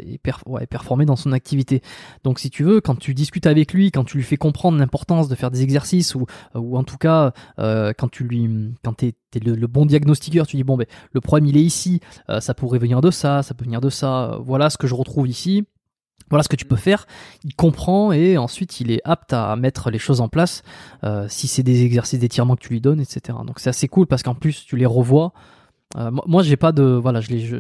[0.70, 1.82] performer dans son activité.
[2.24, 5.28] Donc si tu veux, quand tu discutes avec lui, quand tu lui fais comprendre l'importance
[5.28, 8.50] de faire des exercices ou, ou en tout cas euh, quand tu lui
[8.84, 12.00] quand t'es es le, bon diagnostiqueur, tu dis bon ben le problème il est ici,
[12.30, 14.96] euh, ça pourrait venir de ça, ça peut venir de ça, voilà ce que je
[14.96, 15.66] retrouve ici.
[16.32, 17.06] Voilà ce que tu peux faire.
[17.44, 20.64] Il comprend et ensuite il est apte à mettre les choses en place
[21.28, 23.38] si c'est des exercices d'étirement que tu lui donnes, etc.
[23.46, 25.34] Donc c'est assez cool parce qu'en plus tu les revois
[25.98, 27.60] euh, moi, j'ai pas de voilà, je les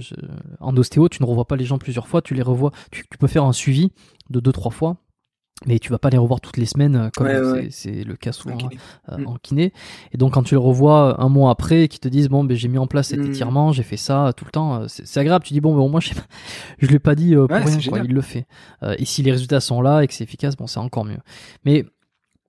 [0.59, 3.27] en ostéo, tu ne revois pas les gens plusieurs fois, tu les revois, tu, peux
[3.27, 3.91] faire un suivi
[4.29, 4.97] de deux trois fois,
[5.65, 8.57] mais tu vas pas les revoir toutes les semaines euh, comme c'est le cas souvent
[9.09, 9.27] euh, mm.
[9.27, 9.73] en kiné.
[10.11, 12.67] Et donc quand tu les revois un mois après, qui te disent bon ben j'ai
[12.67, 13.27] mis en place cet mm.
[13.27, 15.45] étirement, j'ai fait ça tout le temps, c'est agréable.
[15.45, 16.11] Tu dis bon ben au moins je,
[16.81, 18.47] l'ai pas dit pour rien, quoi, il le fait.
[18.97, 21.19] et si les résultats sont là et que c'est efficace, bon c'est encore mieux.
[21.63, 21.85] Mais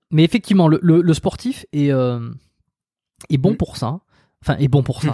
[0.09, 1.91] mais effectivement le, le, sportif est
[3.29, 3.57] est bon mm.
[3.57, 4.01] pour ça.
[4.41, 5.13] Enfin est bon pour ça.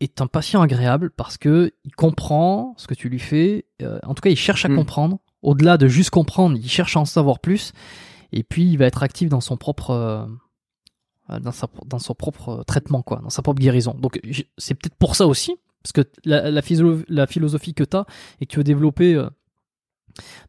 [0.00, 3.64] Est un patient agréable parce que il comprend ce que tu lui fais.
[3.80, 4.76] Euh, en tout cas, il cherche à mm.
[4.76, 5.18] comprendre.
[5.42, 7.72] Au-delà de juste comprendre, il cherche à en savoir plus.
[8.32, 12.62] Et puis, il va être actif dans son propre, euh, dans, sa, dans son propre
[12.66, 13.94] traitement, quoi, dans sa propre guérison.
[13.98, 14.20] Donc,
[14.58, 16.60] c'est peut-être pour ça aussi, parce que la, la,
[17.08, 18.04] la philosophie que tu as
[18.40, 19.30] et que tu veux développer euh,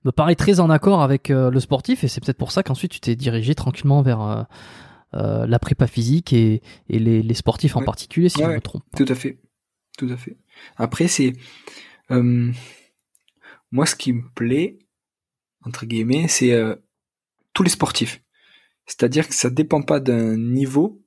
[0.03, 2.03] me paraît très en accord avec le sportif.
[2.03, 4.47] Et c'est peut-être pour ça qu'ensuite tu t'es dirigé tranquillement vers
[5.13, 8.83] euh, la prépa physique et, les, sportifs en particulier, si je me trompe.
[8.95, 9.39] Tout à fait,
[9.97, 10.37] tout à fait.
[10.75, 11.33] Après, c'est
[12.11, 12.51] euh,
[13.71, 14.79] moi ce qui me plaît
[15.63, 16.75] entre guillemets, c'est euh,
[17.53, 18.23] tous les sportifs.
[18.85, 21.01] C'est-à-dire que ça dépend pas d'un niveau,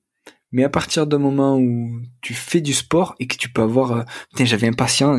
[0.52, 4.04] mais à partir d'un moment où tu fais du sport et que tu peux avoir,
[4.38, 5.18] j'avais un patient,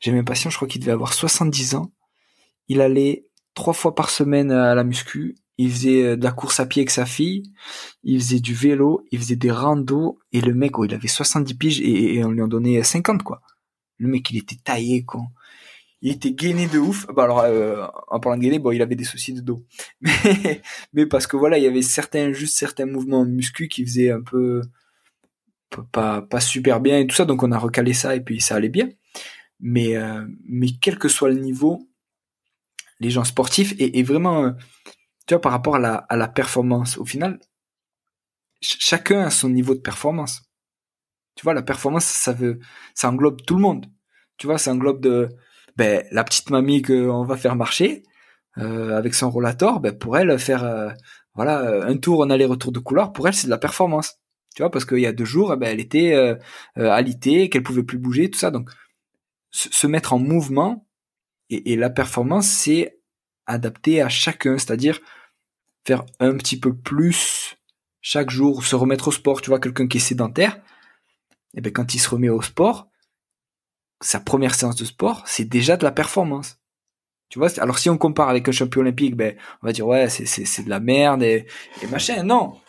[0.00, 1.92] j'avais un patient, je crois qu'il devait avoir 70 ans.
[2.68, 6.60] Il allait trois fois par semaine à la muscu il faisait euh, de la course
[6.60, 7.42] à pied avec sa fille,
[8.04, 11.54] il faisait du vélo, il faisait des randos, et le mec, oh, il avait 70
[11.54, 13.42] piges et, on lui en donnait 50, quoi.
[13.98, 15.22] Le mec, il était taillé, quoi.
[16.00, 17.08] Il était gainé de ouf.
[17.08, 19.64] Bah alors, euh, en parlant de gainé, bon, il avait des soucis de dos.
[20.00, 24.12] Mais, mais parce que voilà, il y avait certains, juste certains mouvements muscu qui faisaient
[24.12, 24.62] un peu,
[25.90, 28.54] pas, pas super bien et tout ça, donc on a recalé ça et puis ça
[28.54, 28.88] allait bien.
[29.58, 31.88] Mais, euh, mais quel que soit le niveau,
[33.00, 34.54] les gens sportifs, et vraiment,
[35.28, 37.38] tu vois, par rapport à la, à la performance, au final,
[38.62, 40.42] chacun a son niveau de performance.
[41.34, 42.58] Tu vois, la performance, ça veut,
[42.94, 43.86] ça englobe tout le monde.
[44.38, 45.28] Tu vois, ça englobe de,
[45.76, 48.04] ben, la petite mamie qu'on va faire marcher,
[48.56, 50.88] euh, avec son rollator, ben, pour elle, faire, euh,
[51.34, 54.16] voilà, un tour en aller-retour de couloir, pour elle, c'est de la performance.
[54.56, 56.36] Tu vois, parce qu'il y a deux jours, ben, elle était euh,
[56.78, 58.50] euh alitée, qu'elle pouvait plus bouger, tout ça.
[58.50, 58.70] Donc,
[59.50, 60.86] se mettre en mouvement
[61.50, 62.98] et, et la performance, c'est
[63.46, 65.00] adapté à chacun, c'est-à-dire
[65.88, 67.56] faire un petit peu plus
[68.02, 69.40] chaque jour, se remettre au sport.
[69.40, 70.56] Tu vois, quelqu'un qui est sédentaire,
[71.54, 72.88] et eh ben quand il se remet au sport,
[74.02, 76.58] sa première séance de sport, c'est déjà de la performance.
[77.30, 80.10] Tu vois, alors si on compare avec un champion olympique, ben on va dire ouais,
[80.10, 81.46] c'est de la merde et,
[81.82, 82.22] et machin.
[82.22, 82.60] Non,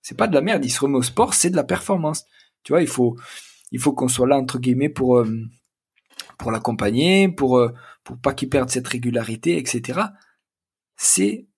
[0.00, 0.64] c'est pas de la merde.
[0.64, 2.24] Il se remet au sport, c'est de la performance.
[2.62, 3.16] Tu vois, il faut
[3.72, 5.28] il faut qu'on soit là entre guillemets pour euh,
[6.38, 7.74] pour l'accompagner, pour euh,
[8.04, 10.00] pour pas qu'il perde cette régularité, etc.
[10.96, 11.48] C'est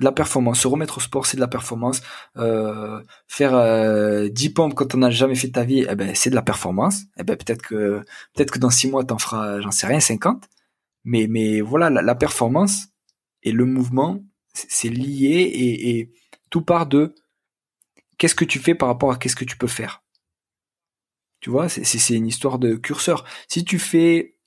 [0.00, 0.60] de la performance.
[0.60, 2.02] Se remettre au sport, c'est de la performance.
[2.36, 6.14] Euh, faire euh, 10 pompes quand on n'a jamais fait de ta vie, eh ben,
[6.14, 7.02] c'est de la performance.
[7.18, 8.00] Eh ben, peut-être que
[8.34, 10.44] peut-être que dans 6 mois, t'en feras, j'en sais rien, 50.
[11.04, 12.88] Mais, mais voilà, la, performance
[13.42, 14.24] et le mouvement,
[14.54, 16.12] c'est lié et, et
[16.50, 17.14] tout part de
[18.18, 20.02] qu'est-ce que tu fais par rapport à qu'est-ce que tu peux faire.
[21.40, 23.26] Tu vois, c'est une histoire de curseur.
[23.48, 24.38] Si tu fais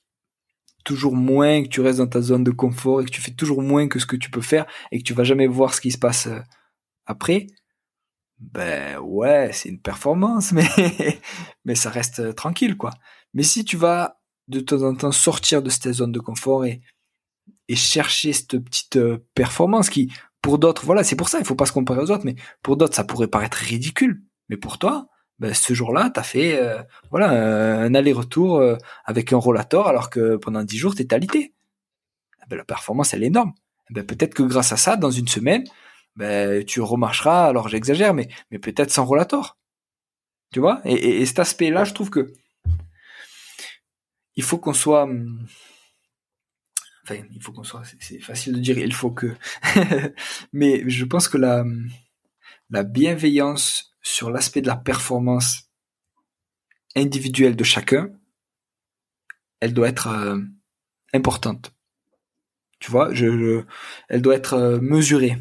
[0.84, 3.62] toujours moins, que tu restes dans ta zone de confort et que tu fais toujours
[3.62, 5.90] moins que ce que tu peux faire et que tu vas jamais voir ce qui
[5.90, 6.40] se passe euh,
[7.06, 7.46] après,
[8.38, 10.68] ben ouais, c'est une performance, mais
[11.64, 12.90] mais ça reste euh, tranquille quoi.
[13.34, 16.80] Mais si tu vas de temps en temps sortir de cette zone de confort et
[17.68, 20.10] et chercher cette petite euh, performance qui
[20.42, 22.76] pour d'autres voilà c'est pour ça il faut pas se comparer aux autres mais pour
[22.76, 25.08] d'autres ça pourrait paraître ridicule mais pour toi
[25.38, 28.62] ben, ce jour-là tu as fait euh, voilà un aller-retour
[29.04, 31.54] avec un rollator alors que pendant dix jours t'es alité.
[32.48, 33.52] Ben, la performance elle est énorme.
[33.90, 35.64] Ben, peut-être que grâce à ça dans une semaine
[36.18, 39.56] ben, tu remarcheras, alors j'exagère, mais, peut-être sans rollator.
[40.52, 40.80] Tu vois?
[40.84, 42.32] Et, et, cet aspect-là, je trouve que
[44.34, 45.04] il faut qu'on soit...
[45.04, 45.46] Hum,
[47.04, 47.82] enfin, il faut qu'on soit...
[48.00, 49.36] C'est facile de dire, il faut que...
[50.52, 51.64] mais je pense que la,
[52.70, 55.70] la bienveillance sur l'aspect de la performance
[56.94, 58.10] individuelle de chacun,
[59.60, 60.38] elle doit être euh,
[61.12, 61.74] importante.
[62.80, 65.36] Tu vois, elle doit être euh, mesurée.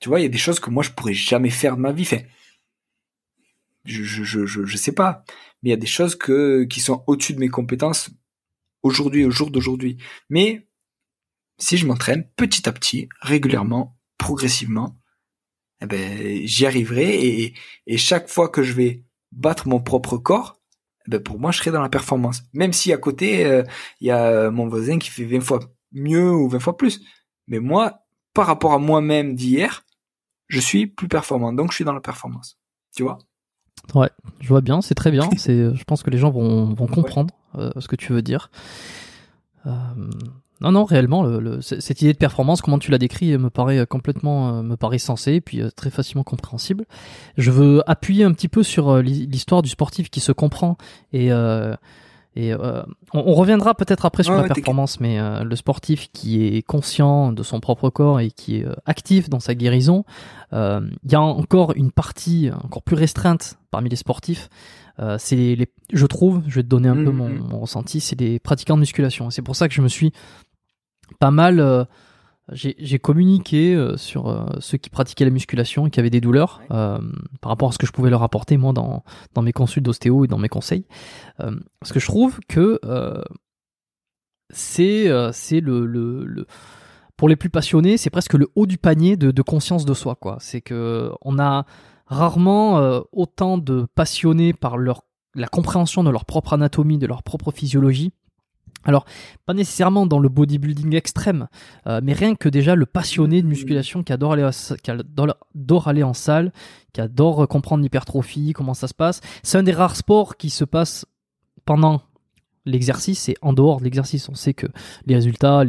[0.00, 1.92] Tu vois, il y a des choses que moi je pourrais jamais faire de ma
[1.92, 2.08] vie.
[3.84, 5.24] Je, je, je, je, sais pas,
[5.62, 6.18] mais il y a des choses
[6.68, 8.10] qui sont au-dessus de mes compétences
[8.82, 9.96] aujourd'hui, au jour d'aujourd'hui.
[10.28, 10.66] Mais
[11.58, 14.98] si je m'entraîne petit à petit, régulièrement, progressivement,
[15.80, 17.54] eh ben j'y arriverai et,
[17.86, 20.60] et chaque fois que je vais battre mon propre corps,
[21.06, 22.42] eh ben pour moi je serai dans la performance.
[22.52, 23.62] Même si à côté euh,
[24.00, 25.60] il y a mon voisin qui fait 20 fois
[25.92, 27.00] mieux ou 20 fois plus,
[27.46, 28.06] mais moi
[28.36, 29.86] par rapport à moi-même d'hier,
[30.48, 31.54] je suis plus performant.
[31.54, 32.58] Donc, je suis dans la performance.
[32.94, 33.18] Tu vois?
[33.94, 34.10] Ouais,
[34.40, 35.28] je vois bien, c'est très bien.
[35.38, 38.50] c'est, je pense que les gens vont, vont comprendre euh, ce que tu veux dire.
[39.64, 39.72] Euh,
[40.60, 44.58] non, non, réellement, le, cette idée de performance, comment tu l'as décrit, me paraît complètement,
[44.58, 46.84] euh, me paraît sensé, puis très facilement compréhensible.
[47.36, 50.76] Je veux appuyer un petit peu sur l'histoire du sportif qui se comprend
[51.12, 51.30] et
[52.36, 52.82] et euh,
[53.14, 57.42] on, reviendra peut-être après sur la performance, mais euh, le sportif qui est conscient de
[57.42, 60.04] son propre corps et qui est euh, actif dans sa guérison,
[60.52, 64.48] il y a encore une partie encore plus restreinte parmi les sportifs.
[65.18, 67.48] c'est les, je trouve, je vais te donner un peu mm, mon, mm.
[67.50, 69.30] mon, ressenti, c'est les pratiquants de musculation.
[69.30, 70.12] C'est pour ça que je me suis
[71.18, 71.86] pas mal
[72.52, 76.60] j'ai communiqué euh, sur euh, ceux qui pratiquaient la musculation et qui avaient des douleurs
[76.70, 76.98] euh,
[77.40, 79.02] par rapport à ce que je pouvais leur apporter moi dans,
[79.34, 80.86] dans mes consultes d'ostéo et dans mes conseils.
[81.38, 82.78] parce que je trouve que
[84.50, 86.46] c'est le, le, le,
[87.16, 90.14] pour les plus passionnés, c'est presque le haut du panier de, de conscience de soi.
[90.14, 90.36] quoi.
[90.40, 91.66] C'est que on a
[92.06, 95.02] rarement autant de passionnés par leur
[95.34, 98.14] la compréhension de leur propre anatomie, de leur propre physiologie,
[98.84, 99.04] alors,
[99.46, 101.48] pas nécessairement dans le bodybuilding extrême,
[101.86, 104.48] euh, mais rien que déjà le passionné de musculation qui adore aller,
[104.82, 106.52] qui adore aller en salle,
[106.92, 109.20] qui adore comprendre l'hypertrophie, comment ça se passe.
[109.42, 111.04] C'est un des rares sports qui se passe
[111.64, 112.00] pendant
[112.64, 114.28] l'exercice et en dehors de l'exercice.
[114.28, 114.66] On sait que
[115.06, 115.64] les résultats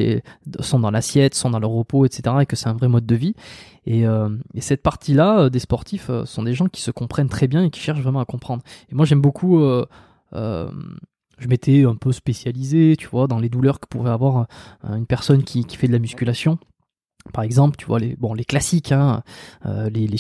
[0.60, 2.36] sont dans l'assiette, sont dans le repos, etc.
[2.42, 3.36] et que c'est un vrai mode de vie.
[3.86, 4.30] Et, euh,
[4.60, 7.80] cette partie-là euh, des sportifs sont des gens qui se comprennent très bien et qui
[7.80, 8.64] cherchent vraiment à comprendre.
[8.92, 9.64] Et moi, j'aime beaucoup
[11.38, 14.48] je m'étais un peu spécialisé, tu vois, dans les douleurs que pourrait avoir
[14.86, 16.58] euh, une personne qui, qui fait de la musculation.
[17.34, 19.22] Par exemple, tu vois les bon les classiques, hein,
[19.66, 20.18] euh, les les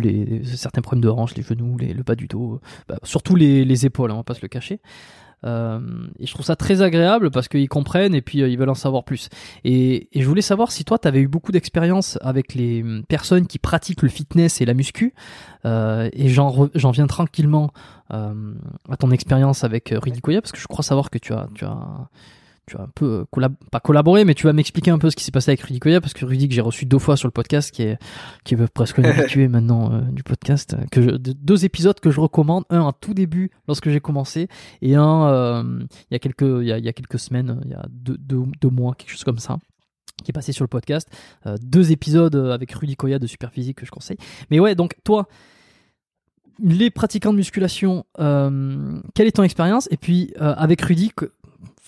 [0.00, 3.64] les, certains problèmes de hanche, les genoux, les, le bas du dos, bah, surtout les,
[3.64, 4.80] les épaules, hein, on va pas se le cacher.
[5.44, 5.80] Euh,
[6.18, 8.74] et je trouve ça très agréable parce qu'ils comprennent et puis euh, ils veulent en
[8.74, 9.28] savoir plus.
[9.64, 13.04] Et, et je voulais savoir si toi, tu avais eu beaucoup d'expérience avec les hum,
[13.08, 15.14] personnes qui pratiquent le fitness et la muscu.
[15.64, 17.72] Euh, et j'en, viens tranquillement
[18.10, 21.66] à ton expérience avec Rudy Koya parce que je crois savoir que tu as, tu
[21.66, 22.08] as
[22.68, 25.24] tu vas un peu euh, pas collaborer, mais tu vas m'expliquer un peu ce qui
[25.24, 27.32] s'est passé avec Rudy Koya parce que Rudy que j'ai reçu deux fois sur le
[27.32, 27.98] podcast, qui est
[28.44, 32.64] qui est presque habitué maintenant euh, du podcast, que je, deux épisodes que je recommande,
[32.70, 34.48] un en tout début lorsque j'ai commencé
[34.82, 35.62] et un euh,
[36.10, 37.84] il y a quelques il y a, il y a quelques semaines, il y a
[37.90, 39.58] deux, deux, deux mois, quelque chose comme ça
[40.24, 41.08] qui est passé sur le podcast.
[41.62, 44.16] deux épisodes avec Rudy Koya de Superphysique que je conseille.
[44.50, 45.28] Mais ouais, donc toi,
[46.58, 49.86] les pratiquants de musculation, quelle est ton expérience?
[49.92, 51.12] Et puis avec Rudy,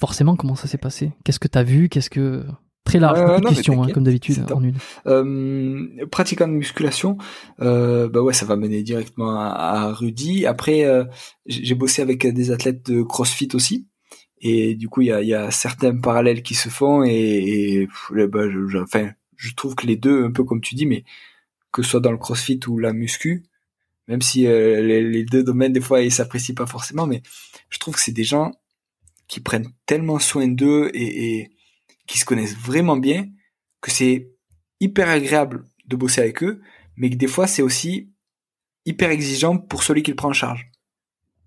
[0.01, 1.13] forcément, comment ça s'est passé?
[1.25, 1.89] Qu'est-ce que tu as vu?
[1.89, 2.45] Qu'est-ce que
[2.85, 4.79] très large beaucoup de questions hein, comme d'habitude en une.
[5.07, 7.19] Euh, pratiquant de musculation,
[7.61, 10.47] euh, bah ouais, ça va mener directement à, Rudy.
[10.47, 11.05] Après, euh,
[11.47, 13.87] j'ai bossé avec des athlètes de CrossFit aussi,
[14.41, 17.89] et du coup, il y a, y a, certains parallèles qui se font, et, et
[18.27, 21.05] bah, je, enfin, je trouve que les deux, un peu comme tu dis, mais
[21.73, 23.45] que ce soit dans le CrossFit ou la muscu,
[24.09, 27.23] même si euh, les, les, deux domaines des fois ils s'apprécient pas forcément, mais
[27.69, 28.51] je trouve que c'est des gens
[29.31, 31.51] qui prennent tellement soin d'eux et,
[32.07, 33.29] qui se connaissent vraiment bien,
[33.81, 34.29] que c'est
[34.81, 36.61] hyper agréable de bosser avec eux,
[36.97, 38.11] mais que des fois c'est aussi
[38.85, 40.69] hyper exigeant pour celui qui le prend en charge.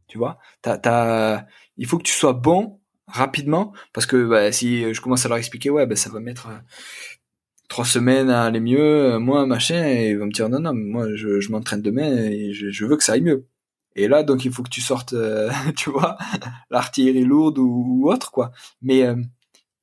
[0.07, 5.01] Tu vois, t'as, il faut que tu sois bon rapidement parce que bah, si je
[5.01, 6.59] commence à leur expliquer, ouais, bah, ça va mettre euh,
[7.67, 11.07] trois semaines à aller mieux, moi machin, et ils vont me dire non non, moi
[11.15, 13.45] je, je m'entraîne demain et je, je, veux que ça aille mieux.
[13.95, 16.17] Et là donc il faut que tu sortes, euh, tu vois,
[16.69, 18.51] l'artillerie lourde ou, autre quoi.
[18.81, 19.15] Mais euh,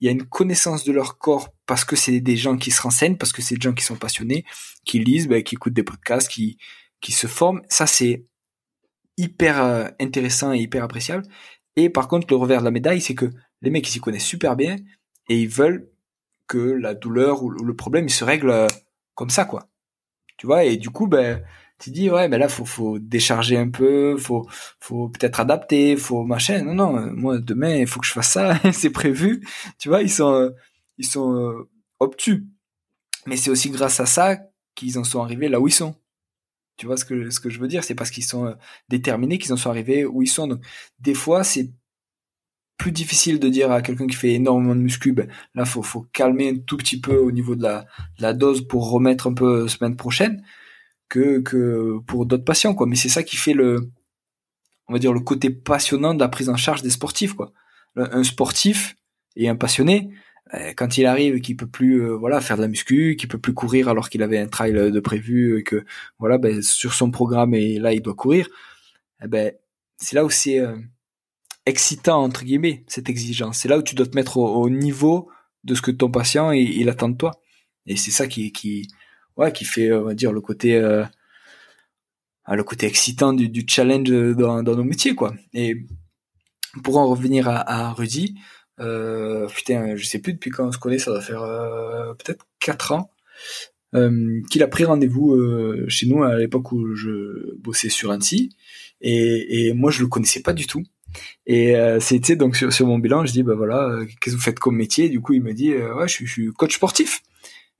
[0.00, 2.80] il y a une connaissance de leur corps parce que c'est des gens qui se
[2.82, 4.44] renseignent, parce que c'est des gens qui sont passionnés,
[4.84, 6.58] qui lisent, bah, qui écoutent des podcasts, qui
[7.00, 7.62] qui se forment.
[7.68, 8.24] Ça c'est
[9.16, 11.24] hyper euh, intéressant et hyper appréciable.
[11.76, 13.30] Et par contre le revers de la médaille, c'est que
[13.62, 14.76] les mecs ils s'y connaissent super bien
[15.28, 15.88] et ils veulent
[16.48, 18.66] que la douleur ou le problème il se règle
[19.14, 19.68] comme ça quoi.
[20.36, 20.64] Tu vois?
[20.64, 21.42] Et du coup ben
[21.81, 24.47] tu dis ouais mais là faut faut décharger un peu, faut
[24.81, 26.62] faut peut-être adapter, faut machin.
[26.62, 29.47] Non non, moi demain il faut que je fasse ça, c'est prévu.
[29.78, 30.53] Tu vois, ils sont
[30.99, 31.68] ils sont euh,
[31.99, 32.47] obtus.
[33.26, 34.39] Mais c'est aussi grâce à ça
[34.74, 35.97] qu'ils en sont arrivés là où ils sont.
[36.76, 38.55] Tu vois ce que ce que je veux dire, c'est parce qu'ils sont euh,
[38.89, 40.49] déterminés qu'ils en sont arrivés où ils sont.
[40.49, 40.62] Donc
[41.01, 41.70] des fois c'est
[42.78, 46.07] plus difficile de dire à quelqu'un qui fait énormément de muscu, ben, là faut faut
[46.12, 47.81] calmer un tout petit peu au niveau de la,
[48.18, 50.43] de la dose pour remettre un peu semaine prochaine
[51.11, 52.86] que, pour d'autres patients, quoi.
[52.86, 53.90] Mais c'est ça qui fait le,
[54.88, 57.52] on va dire, le côté passionnant de la prise en charge des sportifs, quoi.
[57.96, 58.96] Un sportif
[59.36, 60.11] et un passionné,
[60.54, 63.38] euh, quand il arrive qu'il peut plus euh, voilà faire de la muscu, qu'il peut
[63.38, 65.84] plus courir alors qu'il avait un trail de prévu et que
[66.18, 68.48] voilà ben, sur son programme et là il doit courir,
[69.22, 69.52] eh ben
[69.98, 70.76] c'est là où c'est euh,
[71.66, 73.58] excitant entre guillemets cette exigence.
[73.58, 75.30] C'est là où tu dois te mettre au, niveau
[75.64, 77.32] de ce que ton patient il, il attend de toi.
[77.86, 78.88] Et c'est ça qui qui
[79.37, 81.05] ouais, qui fait, on va dire, le côté, euh,
[82.45, 85.35] ah, le côté excitant du, challenge dans, nos métiers, quoi.
[85.55, 85.87] Et
[86.83, 88.37] pour en revenir à, Rudy,
[88.81, 92.47] euh, putain, je sais plus depuis quand on se connaît, ça doit faire euh, peut-être
[92.61, 93.11] 4 ans,
[93.95, 98.51] euh, qu'il a pris rendez-vous euh, chez nous à l'époque où je bossais sur Annecy,
[99.01, 100.83] et, moi je le connaissais pas du tout.
[101.47, 104.61] Et euh, c'était donc sur, mon bilan, je dis bah voilà, qu'est-ce que vous faites
[104.61, 105.09] comme métier?
[105.09, 107.22] Du coup, il me dit ouais, je suis coach sportif.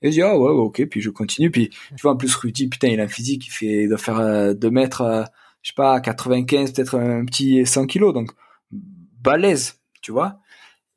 [0.01, 1.51] Et je dis, ah ouais, ok, puis je continue.
[1.51, 3.97] Puis, tu vois, en plus, Rudy, putain, il a un physique, il fait, il doit
[3.97, 5.23] faire 2 euh, mètres, euh,
[5.61, 8.13] je sais pas, 95, peut-être un petit 100 kilos.
[8.13, 8.31] Donc,
[8.71, 10.39] balèze, tu vois.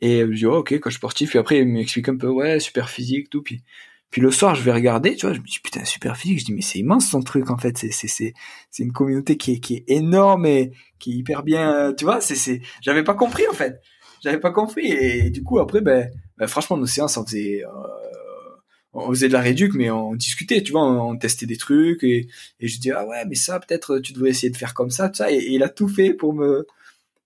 [0.01, 1.31] Et je dis, oh, ok, coach sportif.
[1.31, 3.43] Puis après, il m'explique un peu, ouais, super physique, tout.
[3.43, 3.63] Puis,
[4.11, 6.41] puis le soir, je vais regarder, tu vois, je me dis, putain, super physique.
[6.41, 7.77] Je dis, mais c'est immense son truc, en fait.
[7.77, 8.33] C'est, c'est, c'est,
[8.71, 12.23] c'est une communauté qui est, qui est énorme et qui est hyper bien, tu vois.
[12.23, 13.83] C'est, c'est, j'avais pas compris, en fait.
[14.23, 14.87] J'avais pas compris.
[14.87, 18.14] Et du coup, après, ben, ben franchement, nos séances, on faisait, euh,
[18.95, 22.29] on faisait de la réduc, mais on discutait, tu vois, on, testait des trucs et,
[22.61, 25.09] et je dis ah ouais, mais ça peut-être tu devrais essayer de faire comme ça,
[25.09, 25.33] tout ça.
[25.33, 26.67] Et, il a tout fait pour me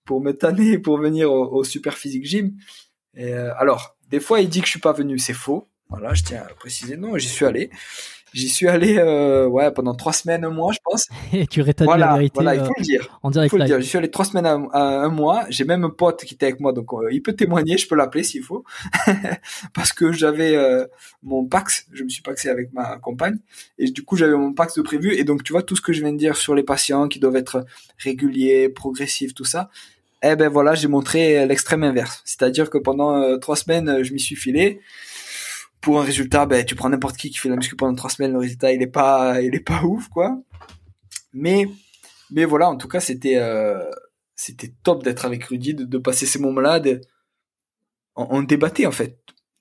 [0.04, 2.54] pour me tanner, pour venir au, Super Physique Gym.
[3.14, 5.68] Et, euh, alors, des fois, il dit que je suis pas venu, c'est faux.
[5.90, 6.96] Voilà, je tiens à préciser.
[6.96, 7.70] Non, j'y suis allé.
[8.34, 11.08] J'y suis allé euh, ouais pendant trois semaines, un mois, je pense.
[11.32, 12.34] Et tu rétablis la vérité.
[12.34, 13.02] Voilà, il faut le dire.
[13.02, 13.48] Euh, en direct.
[13.48, 13.80] Il faut le dire.
[13.80, 15.46] J'y suis allé trois semaines à, un mois.
[15.48, 17.78] J'ai même un pote qui était avec moi, donc euh, il peut témoigner.
[17.78, 18.64] Je peux l'appeler s'il faut,
[19.74, 20.86] parce que j'avais euh,
[21.22, 21.86] mon Pax.
[21.92, 23.38] Je me suis paxé avec ma compagne,
[23.78, 25.14] et du coup j'avais mon Pax de prévu.
[25.14, 27.18] Et donc tu vois tout ce que je viens de dire sur les patients qui
[27.18, 27.64] doivent être
[27.98, 29.70] réguliers, progressifs, tout ça.
[30.22, 32.22] Eh ben voilà, j'ai montré l'extrême inverse.
[32.24, 34.80] C'est-à-dire que pendant trois semaines, je m'y suis filé
[35.80, 38.32] pour un résultat, ben, tu prends n'importe qui qui fait la muscu pendant trois semaines,
[38.32, 40.40] le résultat, il est pas, il est pas ouf, quoi.
[41.32, 41.66] Mais,
[42.30, 43.84] mais voilà, en tout cas, c'était, euh,
[44.34, 46.80] c'était top d'être avec Rudy, de, de passer ces moments-là.
[46.80, 47.00] De...
[48.16, 49.18] On, débattait, en fait.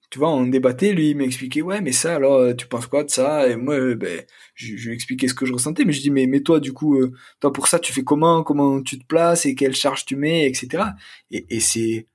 [0.09, 3.03] Tu vois, on débattait, lui, il m'expliquait, ouais, mais ça, alors, euh, tu penses quoi
[3.03, 3.47] de ça?
[3.49, 4.23] Et moi, euh, ben,
[4.55, 6.97] je, lui expliquais ce que je ressentais, mais je dis, mais, mais toi, du coup,
[7.41, 9.45] toi, pour ça, tu fais comment, comment tu te places?
[9.45, 10.83] Et quelle charge tu mets, etc.
[11.31, 12.07] Et, et c'est,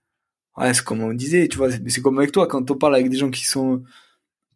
[0.57, 3.09] ouais, c'est comme on disait, tu vois, c'est comme avec toi, quand on parle avec
[3.09, 3.83] des gens qui sont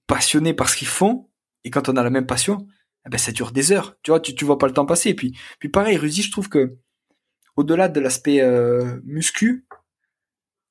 [0.07, 1.29] passionnés par ce qu'ils font,
[1.65, 2.67] et quand on a la même passion,
[3.07, 5.11] eh ben ça dure des heures, tu vois, tu, tu vois pas le temps passer.
[5.11, 6.77] Et puis, puis pareil, Rudy, je trouve que,
[7.57, 9.67] au-delà de l'aspect euh, muscu,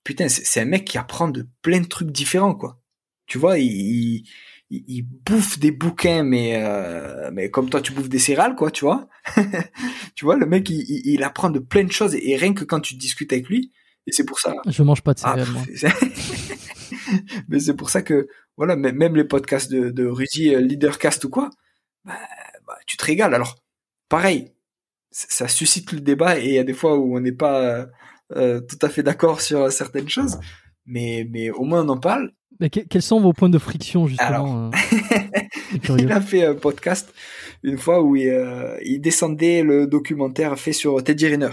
[0.03, 2.79] putain, c'est un mec qui apprend de plein de trucs différents, quoi.
[3.25, 4.23] Tu vois, il,
[4.69, 8.71] il, il bouffe des bouquins, mais euh, mais comme toi, tu bouffes des céréales, quoi,
[8.71, 9.07] tu vois.
[10.15, 12.81] tu vois, le mec, il, il, apprend de plein de choses, et rien que quand
[12.81, 13.71] tu discutes avec lui,
[14.07, 14.53] et c'est pour ça.
[14.67, 15.63] Je mange pas de ah, céréales, moi.
[17.47, 18.27] Mais c'est pour ça que,
[18.57, 21.49] voilà, même les podcasts de, de Rudy, euh, Leadercast ou quoi,
[22.03, 22.13] bah,
[22.67, 23.33] bah, tu te régales.
[23.33, 23.55] Alors,
[24.09, 24.51] pareil,
[25.11, 27.87] ça suscite le débat et il y a des fois où on n'est pas
[28.35, 30.39] euh, tout à fait d'accord sur certaines choses,
[30.85, 32.33] mais, mais au moins on en parle.
[32.59, 37.13] Mais quels sont vos points de friction justement euh, Il a fait un podcast
[37.63, 38.31] une fois où il,
[38.83, 41.51] il descendait le documentaire fait sur Teddy Riner.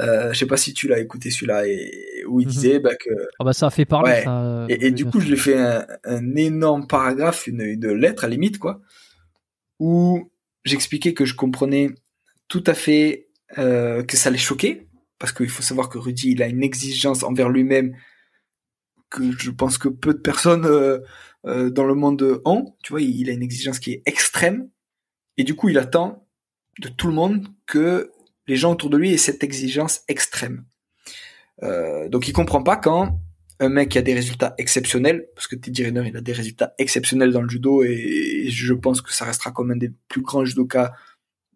[0.00, 2.52] Euh, je sais pas si tu l'as écouté celui-là et où il Mhm.
[2.52, 4.10] disait bah, que Ah bah ça a fait parler.
[4.12, 4.22] Ouais.
[4.24, 7.60] ça, euh, et, et du coup je lui ai fait un, un énorme paragraphe, une,
[7.60, 8.80] une lettre à la limite quoi,
[9.78, 10.30] où
[10.64, 11.90] j'expliquais que je comprenais
[12.48, 13.28] tout à fait
[13.58, 14.86] euh, que ça les choquait
[15.18, 17.94] parce qu'il faut savoir que Rudy il a une exigence envers lui-même
[19.10, 20.98] que je pense que peu de personnes euh,
[21.46, 22.74] euh, dans le monde ont.
[22.84, 24.68] Tu vois, il, il a une exigence qui est extrême
[25.36, 26.26] et du coup il attend
[26.80, 28.10] de tout le monde que
[28.50, 30.64] les gens autour de lui aient cette exigence extrême.
[31.62, 33.20] Euh, donc il comprend pas quand
[33.60, 36.74] un mec qui a des résultats exceptionnels, parce que Teddy Riner il a des résultats
[36.78, 37.90] exceptionnels dans le judo et,
[38.46, 40.92] et je pense que ça restera comme un des plus grands judokas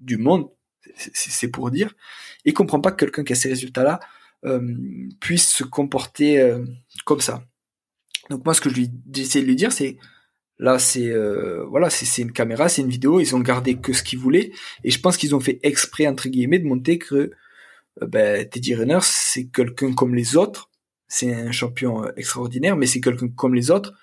[0.01, 0.49] du monde,
[0.97, 1.95] c'est pour dire.
[2.45, 4.01] Il comprend pas que quelqu'un qui a ces résultats-là
[4.45, 4.61] euh,
[5.21, 6.65] puisse se comporter euh,
[7.05, 7.43] comme ça.
[8.31, 9.97] Donc moi ce que je lui j'essaie de lui dire c'est
[10.59, 14.03] là c'est euh, voilà c'est une caméra, c'est une vidéo, ils ont gardé que ce
[14.03, 14.53] qu'ils voulaient
[14.85, 17.33] et je pense qu'ils ont fait exprès entre guillemets de montrer que
[18.03, 20.71] euh, ben, Teddy Riner, c'est quelqu'un comme les autres.
[21.07, 23.95] C'est un champion euh, extraordinaire, mais c'est quelqu'un comme les autres.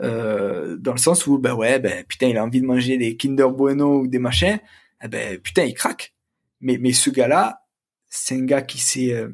[0.00, 3.16] Euh, dans le sens où, ben ouais, ben putain, il a envie de manger des
[3.16, 4.58] Kinder Bueno ou des machins.
[5.02, 6.14] Eh ben putain, il craque.
[6.60, 7.66] Mais, mais ce gars-là,
[8.08, 9.28] c'est un gars qui s'est euh,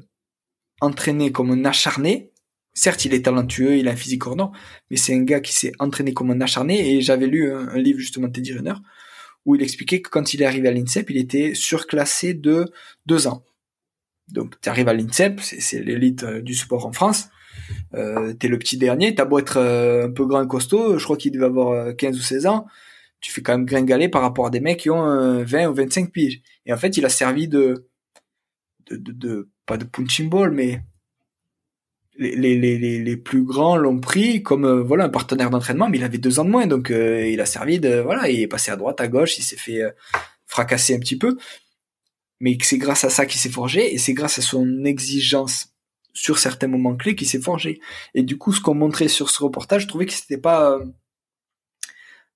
[0.80, 2.32] entraîné comme un acharné.
[2.76, 4.52] Certes, il est talentueux, il a un physique hors
[4.90, 6.92] mais c'est un gars qui s'est entraîné comme un acharné.
[6.92, 8.74] Et j'avais lu un, livre justement de Teddy Riner
[9.46, 12.66] où il expliquait que quand il est arrivé à l'INSEP, il était surclassé de
[13.06, 13.44] deux ans.
[14.28, 17.28] Donc, tu arrives à l'INSEP, c'est, l'élite euh, du sport en France.
[17.94, 21.04] Euh, t'es le petit dernier, t'as beau être euh, un peu grand et costaud, je
[21.04, 22.66] crois qu'il devait avoir euh, 15 ou 16 ans,
[23.20, 25.74] tu fais quand même gringaler par rapport à des mecs qui ont euh, 20 ou
[25.74, 26.42] 25 piges.
[26.66, 27.88] Et en fait, il a servi de,
[28.90, 30.82] de, de, de- pas de punching ball, mais
[32.18, 35.98] les, les, les, les- plus grands l'ont pris comme euh, voilà un partenaire d'entraînement, mais
[35.98, 38.46] il avait deux ans de moins, donc euh, il a servi de voilà, il est
[38.48, 39.90] passé à droite, à gauche, il s'est fait euh,
[40.46, 41.36] fracasser un petit peu,
[42.40, 45.68] mais c'est grâce à ça qu'il s'est forgé et c'est grâce à son exigence
[46.12, 47.80] sur certains moments clés qu'il s'est forgé.
[48.14, 50.84] Et du coup, ce qu'on montrait sur ce reportage, je trouvais que c'était pas euh,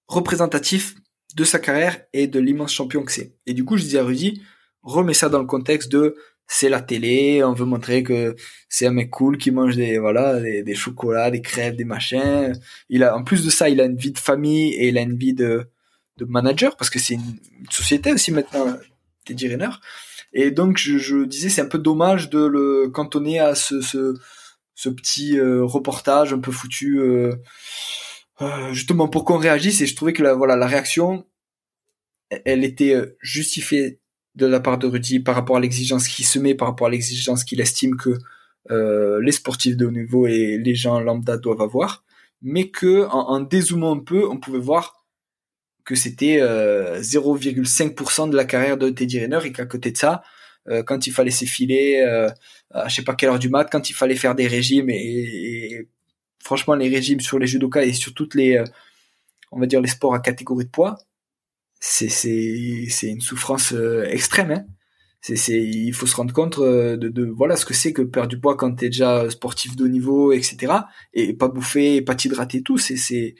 [0.08, 0.94] représentatif
[1.36, 3.36] de sa carrière et de l'immense champion que c'est.
[3.46, 4.42] Et du coup, je disais à Rudy,
[4.82, 6.16] remets ça dans le contexte de
[6.52, 8.34] c'est la télé, on veut montrer que
[8.68, 12.52] c'est un mec cool qui mange des voilà des, des chocolats, des crêpes, des machins.
[12.88, 15.02] Il a en plus de ça, il a une vie de famille et il a
[15.02, 15.70] une vie de
[16.16, 17.38] de manager parce que c'est une,
[17.70, 18.76] société aussi maintenant
[19.24, 19.70] Teddy Riner.
[20.32, 24.14] Et donc je, je disais c'est un peu dommage de le cantonner à ce ce,
[24.74, 27.36] ce petit euh, reportage un peu foutu euh,
[28.42, 31.24] euh, justement pour qu'on réagisse et je trouvais que la voilà la réaction
[32.44, 33.99] elle était euh, justifiée
[34.36, 36.90] de la part de Rudy par rapport à l'exigence qu'il se met, par rapport à
[36.90, 38.18] l'exigence qu'il estime que
[38.70, 42.04] euh, les sportifs de haut niveau et les gens lambda doivent avoir,
[42.42, 45.04] mais que en, en dézoomant un peu, on pouvait voir
[45.84, 50.22] que c'était euh, 0,5% de la carrière de Teddy Riner et qu'à côté de ça,
[50.68, 52.30] euh, quand il fallait s'effiler euh,
[52.70, 54.94] à je sais pas quelle heure du mat, quand il fallait faire des régimes et,
[54.96, 55.88] et
[56.38, 58.64] franchement les régimes sur les judokas et sur toutes les euh,
[59.52, 60.98] on va dire les sports à catégorie de poids,
[61.80, 64.64] c'est c'est une souffrance euh, extrême hein.
[65.22, 68.02] c'est c'est il faut se rendre compte euh, de, de voilà ce que c'est que
[68.02, 70.74] perdre du poids quand t'es déjà sportif de haut niveau etc
[71.14, 73.34] et pas bouffer pas t'hydrater tout c'est c'est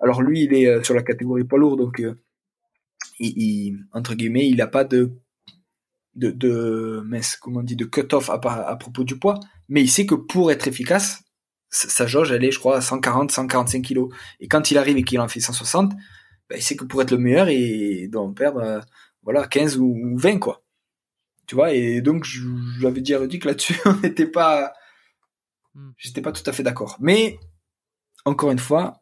[0.00, 2.02] alors lui il est euh, sur la catégorie poids lourd donc
[3.20, 5.12] il, il- entre guillemets il a pas de
[6.14, 7.02] de de
[7.40, 10.14] comment on dit de cut off à, à propos du poids mais il sait que
[10.16, 11.22] pour être efficace
[11.70, 14.08] sa sa jauge elle est je crois à 140 145 kilos
[14.40, 15.92] et quand il arrive et qu'il en fait 160
[16.48, 18.80] ben, il sait que pour être le meilleur, il doit en perdre euh,
[19.22, 20.62] voilà 15 ou ou 20 quoi.
[21.46, 22.26] Tu vois et donc
[22.80, 24.72] j'avais dit à Rudy que là-dessus on n'était pas
[25.78, 25.90] Hmm.
[25.96, 26.96] j'étais pas tout à fait d'accord.
[27.00, 27.38] Mais
[28.24, 29.00] encore une fois,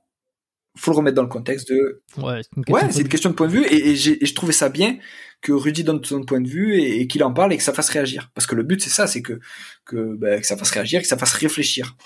[0.77, 3.09] faut le remettre dans le contexte de Ouais, c'est une question ouais, de c'est une
[3.09, 4.99] question de point de vue et, et et je trouvais ça bien
[5.41, 7.73] que Rudy donne son point de vue et, et qu'il en parle et que ça
[7.73, 9.41] fasse réagir parce que le but c'est ça, c'est que
[9.87, 11.97] que, ben, que ça fasse réagir, que ça fasse réfléchir.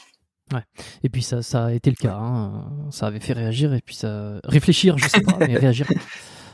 [1.05, 2.17] Et puis ça, ça a été le cas.
[2.21, 2.65] hein.
[2.91, 5.87] Ça avait fait réagir et puis ça réfléchir, je sais pas, mais réagir.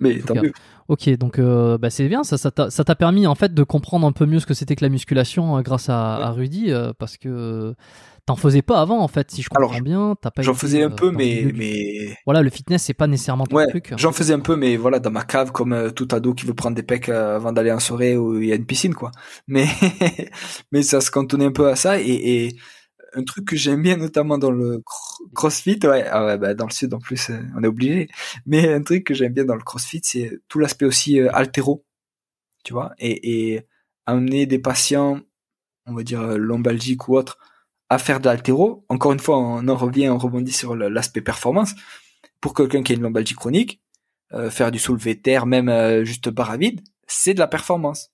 [0.01, 0.53] Mais tant mieux.
[0.89, 2.23] Ok, donc euh, bah, c'est bien.
[2.23, 4.85] Ça, ça t'a permis en fait de comprendre un peu mieux ce que c'était que
[4.85, 6.25] la musculation euh, grâce à, Ouais.
[6.25, 7.75] à Rudy, euh, parce que
[8.27, 10.15] t'en faisais pas avant en fait, si je comprends Alors, bien.
[10.21, 13.47] T'as pas J'en faisais un euh, peu mais mais Voilà, le fitness c'est pas nécessairement
[13.47, 13.95] ton Ouais, truc.
[13.97, 16.55] j'en faisais un peu, mais voilà, dans ma cave, comme euh, tout ado qui veut
[16.55, 19.11] prendre des pecs avant d'aller en soirée où il y a une piscine, quoi.
[19.49, 19.67] Mais,
[20.73, 21.99] mais ça se cantonnait un peu à ça.
[22.01, 22.05] Et,
[22.47, 22.57] et
[23.17, 26.67] un truc que j'aime bien, notamment dans le cro- CrossFit, ouais, ah ouais, bah, dans
[26.67, 28.09] le sud en plus, euh, on est obligé.
[28.47, 31.85] Mais un truc que j'aime bien dans le CrossFit, c'est tout l'aspect aussi euh, altéro,
[32.65, 33.63] tu vois, et, et
[34.07, 35.21] amener des patients,
[35.87, 37.39] on va dire euh, lombalgiques ou autres,
[37.91, 38.85] à faire de l'altéro.
[38.89, 41.75] Encore une fois, on en revient, on rebondit sur l'aspect performance.
[42.41, 43.81] Pour quelqu'un qui a une lombalgie chronique,
[44.35, 48.11] euh, faire du soulevé terre, même euh, juste barre à vide, c'est de la performance.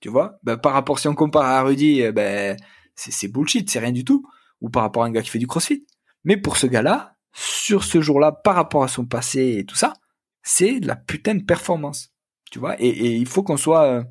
[0.00, 0.38] Tu vois?
[0.42, 2.56] Ben, Par rapport, si on compare à Rudy, eh ben,
[2.94, 4.26] c'est bullshit, c'est rien du tout.
[4.60, 5.86] Ou par rapport à un gars qui fait du crossfit.
[6.24, 9.94] Mais pour ce gars-là, sur ce jour-là, par rapport à son passé et tout ça,
[10.42, 12.12] c'est de la putain de performance.
[12.50, 12.80] Tu vois?
[12.80, 13.84] Et, et, il faut qu'on soit...
[13.84, 14.04] Euh,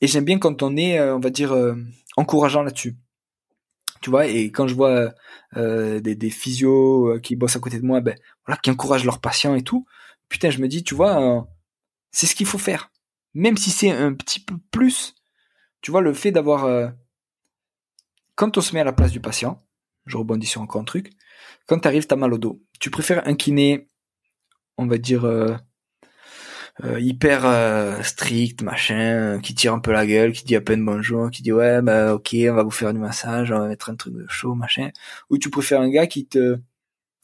[0.00, 1.74] et j'aime bien quand on est, euh, on va dire, euh,
[2.16, 2.96] encourageant là-dessus.
[4.02, 5.14] Tu vois, et quand je vois
[5.54, 9.54] des, des physios qui bossent à côté de moi, ben voilà, qui encouragent leurs patients
[9.54, 9.86] et tout,
[10.28, 11.48] putain, je me dis, tu vois,
[12.12, 12.92] c'est ce qu'il faut faire.
[13.34, 15.14] Même si c'est un petit peu plus,
[15.80, 16.92] tu vois, le fait d'avoir...
[18.36, 19.66] quand on se met à la place du patient,
[20.06, 21.12] je rebondis sur encore un truc,
[21.66, 22.62] quand tu arrives, t'as mal au dos.
[22.78, 23.88] Tu préfères un kiné,
[24.78, 25.56] on va dire, euh,
[26.84, 30.84] euh, hyper euh, strict, machin, qui tire un peu la gueule, qui dit à peine
[30.84, 33.90] bonjour, qui dit ouais, bah ok, on va vous faire du massage, on va mettre
[33.90, 34.90] un truc de chaud, machin.
[35.30, 36.58] Ou tu préfères un gars qui te,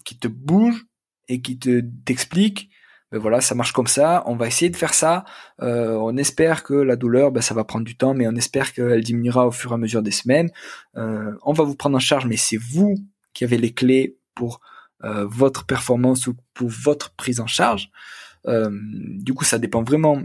[0.05, 0.87] qui te bouge
[1.29, 2.71] et qui te t'explique
[3.13, 5.25] ben voilà, ça marche comme ça, on va essayer de faire ça,
[5.59, 9.05] on espère que la douleur, ben, ça va prendre du temps, mais on espère qu'elle
[9.05, 10.51] diminuera au fur et à mesure des semaines.
[10.95, 12.97] on va vous prendre en charge, mais c'est vous
[13.33, 14.61] qui avez les clés pour
[15.05, 17.91] euh, votre performance ou pour votre prise en charge.
[18.47, 20.23] Euh, du coup, ça dépend vraiment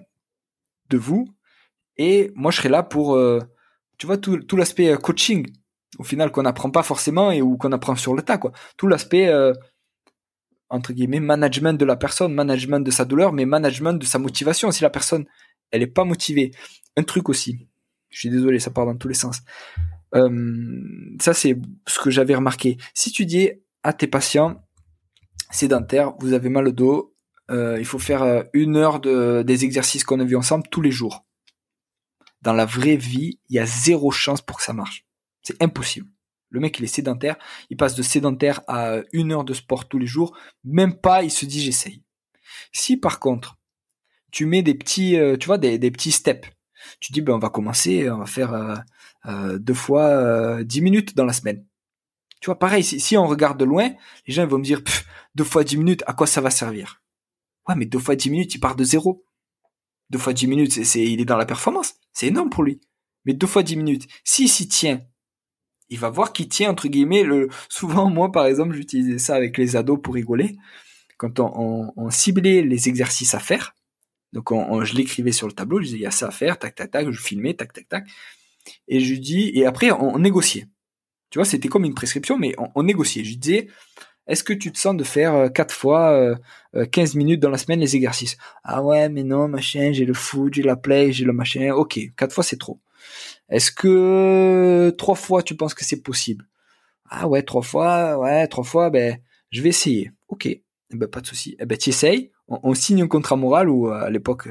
[0.89, 1.27] de vous.
[1.97, 3.39] Et moi, je serai là pour, euh,
[3.97, 5.47] tu vois, tout, tout l'aspect coaching,
[5.97, 8.51] au final, qu'on n'apprend pas forcément et ou qu'on apprend sur le tas, quoi.
[8.77, 9.31] Tout l'aspect
[10.69, 14.71] entre guillemets management de la personne, management de sa douleur, mais management de sa motivation.
[14.71, 15.25] Si la personne
[15.71, 16.51] elle est pas motivée,
[16.95, 17.67] un truc aussi.
[18.09, 19.41] Je suis désolé, ça part dans tous les sens.
[20.13, 21.57] ça c'est
[21.87, 22.77] ce que j'avais remarqué.
[22.93, 23.51] Si tu dis
[23.83, 24.61] à tes patients
[25.51, 27.13] sédentaires, vous avez mal au dos,
[27.49, 30.81] euh, il faut faire euh, une heure de, des exercices qu'on a vus ensemble tous
[30.81, 31.25] les jours.
[32.41, 35.05] Dans la vraie vie, il y a zéro chance pour que ça marche.
[35.41, 36.07] C'est impossible.
[36.49, 37.37] Le mec, il est sédentaire,
[37.69, 41.31] il passe de sédentaire à une heure de sport tous les jours, même pas, il
[41.31, 42.03] se dit j'essaye.
[42.71, 43.57] Si par contre,
[44.31, 46.47] tu mets des petits, euh, tu vois, des, petits steps,
[46.99, 48.83] tu dis ben on va commencer, on va faire
[49.59, 51.65] deux fois dix minutes dans la semaine.
[52.39, 53.89] Tu vois, pareil, si, on regarde de loin,
[54.27, 54.81] les gens vont me dire,
[55.35, 57.01] deux fois dix minutes, à quoi ça va servir?
[57.67, 59.25] Ouais, mais deux fois dix minutes, il part de zéro.
[60.09, 61.95] Deux fois dix minutes, c'est, il est dans la performance.
[62.13, 62.79] C'est énorme pour lui.
[63.25, 65.01] Mais deux fois dix minutes, s'il s'y tient,
[65.89, 69.57] il va voir qu'il tient, entre guillemets, le, souvent, moi, par exemple, j'utilisais ça avec
[69.57, 70.57] les ados pour rigoler.
[71.17, 73.75] Quand on, ciblait les exercices à faire,
[74.33, 76.59] donc on, je l'écrivais sur le tableau, je disais, il y a ça à faire,
[76.59, 78.05] tac, tac, tac, je filmais, tac, tac, tac.
[78.87, 80.67] Et je dis, et après, on négociait.
[81.29, 83.23] Tu vois, c'était comme une prescription, mais on, négociait.
[83.23, 83.67] Je disais,
[84.27, 86.37] est-ce que tu te sens de faire euh, quatre fois
[86.73, 88.37] 15 euh, euh, minutes dans la semaine les exercices?
[88.63, 91.71] Ah ouais, mais non, machin, j'ai le foot, j'ai la play, j'ai le machin.
[91.73, 92.79] Ok, quatre fois c'est trop.
[93.49, 96.45] Est-ce que trois fois tu penses que c'est possible?
[97.09, 99.19] Ah ouais, trois fois, ouais, trois fois, ben
[99.51, 100.11] je vais essayer.
[100.27, 101.55] Ok, eh ben pas de souci.
[101.59, 102.31] Eh ben tu essayes.
[102.47, 104.47] On, signe un contrat moral ou à l'époque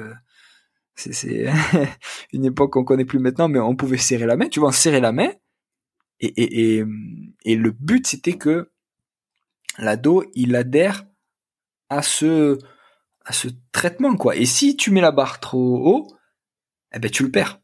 [0.94, 1.46] c'est
[2.32, 4.48] une époque qu'on connaît plus maintenant, mais on pouvait serrer la main.
[4.48, 5.30] Tu vois, on serrer la main
[6.20, 6.84] et
[7.44, 8.70] le but, c'était que
[9.78, 11.04] l'ado, il adhère
[11.88, 12.58] à ce,
[13.24, 14.36] à ce traitement, quoi.
[14.36, 16.16] Et si tu mets la barre trop haut,
[16.92, 17.60] eh ben, tu le perds.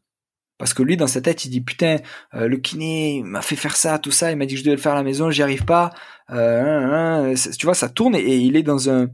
[0.63, 1.97] Parce que lui, dans sa tête, il dit putain,
[2.35, 4.77] euh, le kiné m'a fait faire ça, tout ça, il m'a dit que je devais
[4.77, 5.89] le faire à la maison, j'y arrive pas.
[6.29, 9.09] Euh, tu vois, ça tourne et, il est dans un,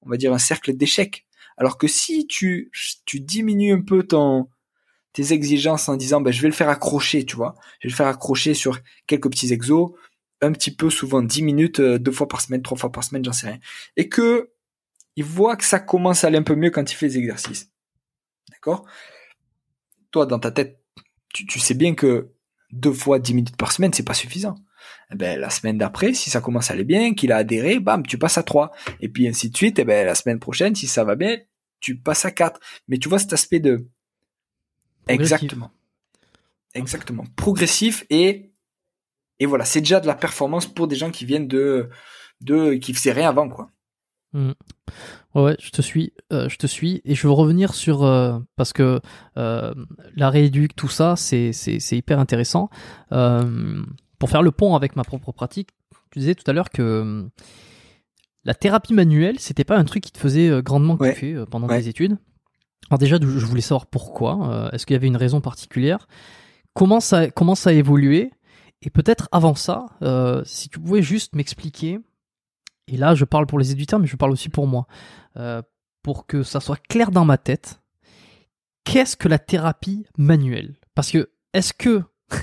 [0.00, 1.26] on va dire, un cercle d'échecs.
[1.58, 2.70] Alors que si tu,
[3.04, 4.48] tu diminues un peu ton,
[5.12, 7.54] tes exigences en disant ben, je vais le faire accrocher, tu vois.
[7.80, 9.90] Je vais le faire accrocher sur quelques petits exos,
[10.40, 13.22] un petit peu souvent 10 minutes, euh, deux fois par semaine, trois fois par semaine,
[13.22, 13.58] j'en sais rien.
[13.98, 14.52] Et que
[15.16, 17.70] il voit que ça commence à aller un peu mieux quand il fait les exercices.
[18.52, 18.86] D'accord?
[20.12, 20.77] Toi, dans ta tête,
[21.32, 22.30] tu, sais bien que
[22.72, 24.56] deux fois 10 minutes par semaine, c'est pas suffisant.
[25.12, 28.06] Eh ben, la semaine d'après, si ça commence à aller bien, qu'il a adhéré, bam,
[28.06, 28.72] tu passes à 3.
[29.00, 31.36] Et puis ainsi de suite, et eh ben, la semaine prochaine, si ça va bien,
[31.80, 32.60] tu passes à 4.
[32.88, 33.86] Mais tu vois cet aspect de
[35.06, 35.70] Exactement.
[36.74, 37.24] Exactement.
[37.36, 38.52] Progressif et
[39.40, 41.88] et voilà, c'est déjà de la performance pour des gens qui viennent de
[42.40, 43.70] de qui faisaient rien avant quoi.
[44.34, 44.50] Mmh.
[45.34, 48.72] Ouais, je te suis, euh, je te suis, et je veux revenir sur euh, parce
[48.72, 49.00] que
[49.38, 49.74] euh,
[50.16, 52.68] la rééduque, tout ça, c'est c'est hyper intéressant.
[53.08, 55.70] pour faire le pont avec ma propre pratique,
[56.10, 57.28] tu disais tout à l'heure que
[58.44, 62.18] la thérapie manuelle, c'était pas un truc qui te faisait grandement kiffer pendant tes études.
[62.90, 64.70] Alors déjà, je voulais savoir pourquoi.
[64.72, 66.08] Est-ce qu'il y avait une raison particulière?
[66.74, 68.30] Comment ça, comment ça a évolué?
[68.82, 69.86] Et peut-être avant ça,
[70.44, 72.00] si tu pouvais juste m'expliquer,
[72.88, 74.86] et là je parle pour les éditeurs, mais je parle aussi pour moi,
[75.36, 75.62] euh,
[76.02, 77.80] pour que ça soit clair dans ma tête,
[78.84, 80.76] qu'est-ce que la thérapie manuelle?
[80.94, 82.02] Parce que est-ce que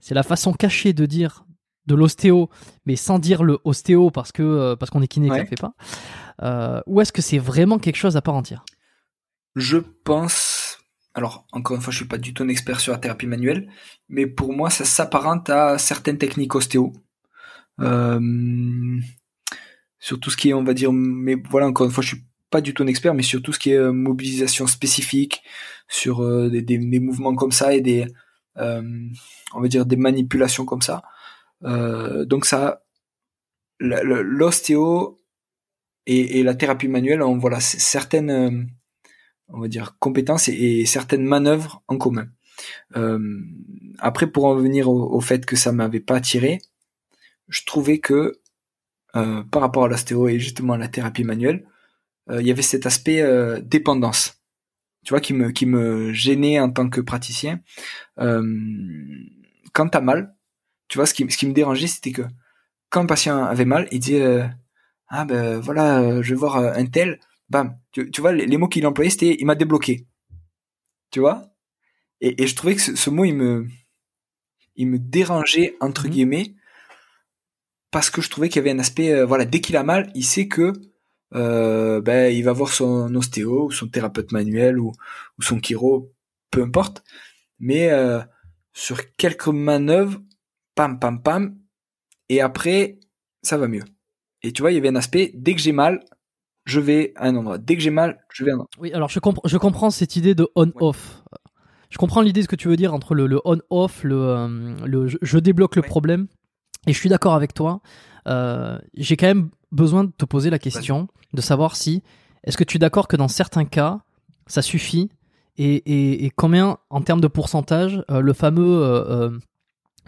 [0.00, 1.44] c'est la façon cachée de dire
[1.86, 2.48] de l'ostéo,
[2.86, 6.82] mais sans dire le ostéo parce que parce qu'on est kiné et ne fait pas,
[6.86, 8.64] ou est-ce que c'est vraiment quelque chose à part entière?
[9.56, 10.62] Je pense
[11.14, 13.68] alors encore une fois, je suis pas du tout un expert sur la thérapie manuelle,
[14.08, 16.92] mais pour moi, ça s'apparente à certaines techniques ostéo.
[17.80, 19.00] Euh,
[20.02, 22.24] sur tout ce qui est, on va dire, mais voilà, encore une fois, je suis
[22.50, 25.44] pas du tout un expert, mais sur tout ce qui est euh, mobilisation spécifique,
[25.88, 28.06] sur euh, des, des, mouvements comme ça et des,
[28.56, 28.82] euh,
[29.54, 31.04] on va dire, des manipulations comme ça.
[31.62, 32.82] Donc ça,
[33.78, 35.20] l'ostéo
[36.06, 38.68] et, la thérapie manuelle ont voilà certaines,
[39.46, 42.26] on va dire, compétences et, et certaines manœuvres en commun.
[44.00, 46.58] après, pour en venir au, au fait que ça m'avait pas attiré,
[47.46, 48.41] je trouvais que
[49.16, 51.66] euh, par rapport à l'ostéo et justement à la thérapie manuelle,
[52.30, 54.42] euh, il y avait cet aspect euh, dépendance,
[55.04, 57.60] tu vois, qui me qui me gênait en tant que praticien.
[58.16, 60.34] quand t'as mal,
[60.88, 62.22] tu vois, ce qui ce qui me dérangeait, c'était que
[62.90, 64.48] quand le patient avait mal, il disait
[65.08, 67.20] ah ben voilà, je vais voir un tel,
[67.50, 70.06] bam, tu, tu vois, les, mots qu'il employait, c'était il m'a débloqué,
[71.10, 71.52] tu vois?
[72.20, 73.66] Et, et, je trouvais que ce, ce, mot, il me
[74.76, 76.10] il me dérangeait entre mmh.
[76.10, 76.54] guillemets
[77.92, 80.10] parce que je trouvais qu'il y avait un aspect, euh, voilà, dès qu'il a mal,
[80.16, 80.72] il sait que
[81.34, 84.92] euh, ben, il va voir son ostéo ou son thérapeute manuel ou,
[85.38, 86.10] ou son chiro,
[86.50, 87.04] peu importe.
[87.60, 88.20] Mais euh,
[88.72, 90.20] sur quelques manœuvres,
[90.74, 91.56] pam, pam, pam,
[92.28, 92.98] et après,
[93.42, 93.84] ça va mieux.
[94.42, 96.00] Et tu vois, il y avait un aspect, dès que j'ai mal,
[96.64, 97.58] je vais à un endroit.
[97.58, 98.70] Dès que j'ai mal, je vais à un endroit.
[98.78, 101.22] Oui, alors je, je comprends cette idée de on-off.
[101.90, 105.08] Je comprends l'idée de ce que tu veux dire entre le, le on-off, le, le
[105.20, 106.26] je, débloque le problème
[106.86, 107.80] et je suis d'accord avec toi.
[108.26, 112.02] Euh, J'ai quand même besoin de te poser la question de savoir si
[112.44, 114.00] est-ce que tu es d'accord que dans certains cas
[114.46, 115.10] ça suffit
[115.56, 119.30] et, et, et combien en termes de pourcentage euh, le fameux euh,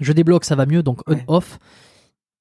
[0.01, 1.59] je débloque ça va mieux donc on off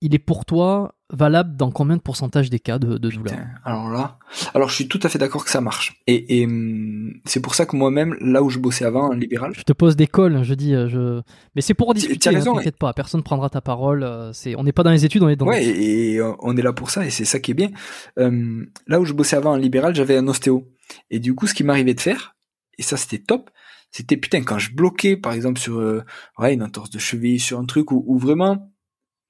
[0.03, 3.89] il est pour toi valable dans combien de pourcentage des cas de, de douleur Alors
[3.89, 4.17] là,
[4.53, 6.01] alors je suis tout à fait d'accord que ça marche.
[6.07, 9.53] Et, et hum, c'est pour ça que moi-même, là où je bossais avant, en libéral.
[9.55, 11.21] Je te pose des cols, je dis, euh, je.
[11.55, 12.29] Mais c'est pour discuter.
[12.29, 14.03] Hein, raison, t'inquiète pas, personne prendra ta parole.
[14.03, 15.45] Euh, c'est, on n'est pas dans les études, on est dans.
[15.45, 17.69] Ouais, et, on est là pour ça, et c'est ça qui est bien.
[18.17, 20.67] Hum, là où je bossais avant en libéral, j'avais un ostéo,
[21.09, 22.35] et du coup, ce qui m'arrivait de faire,
[22.77, 23.51] et ça c'était top,
[23.89, 26.03] c'était putain quand je bloquais, par exemple sur euh,
[26.39, 28.17] ouais une entorse de cheville, sur un truc où, où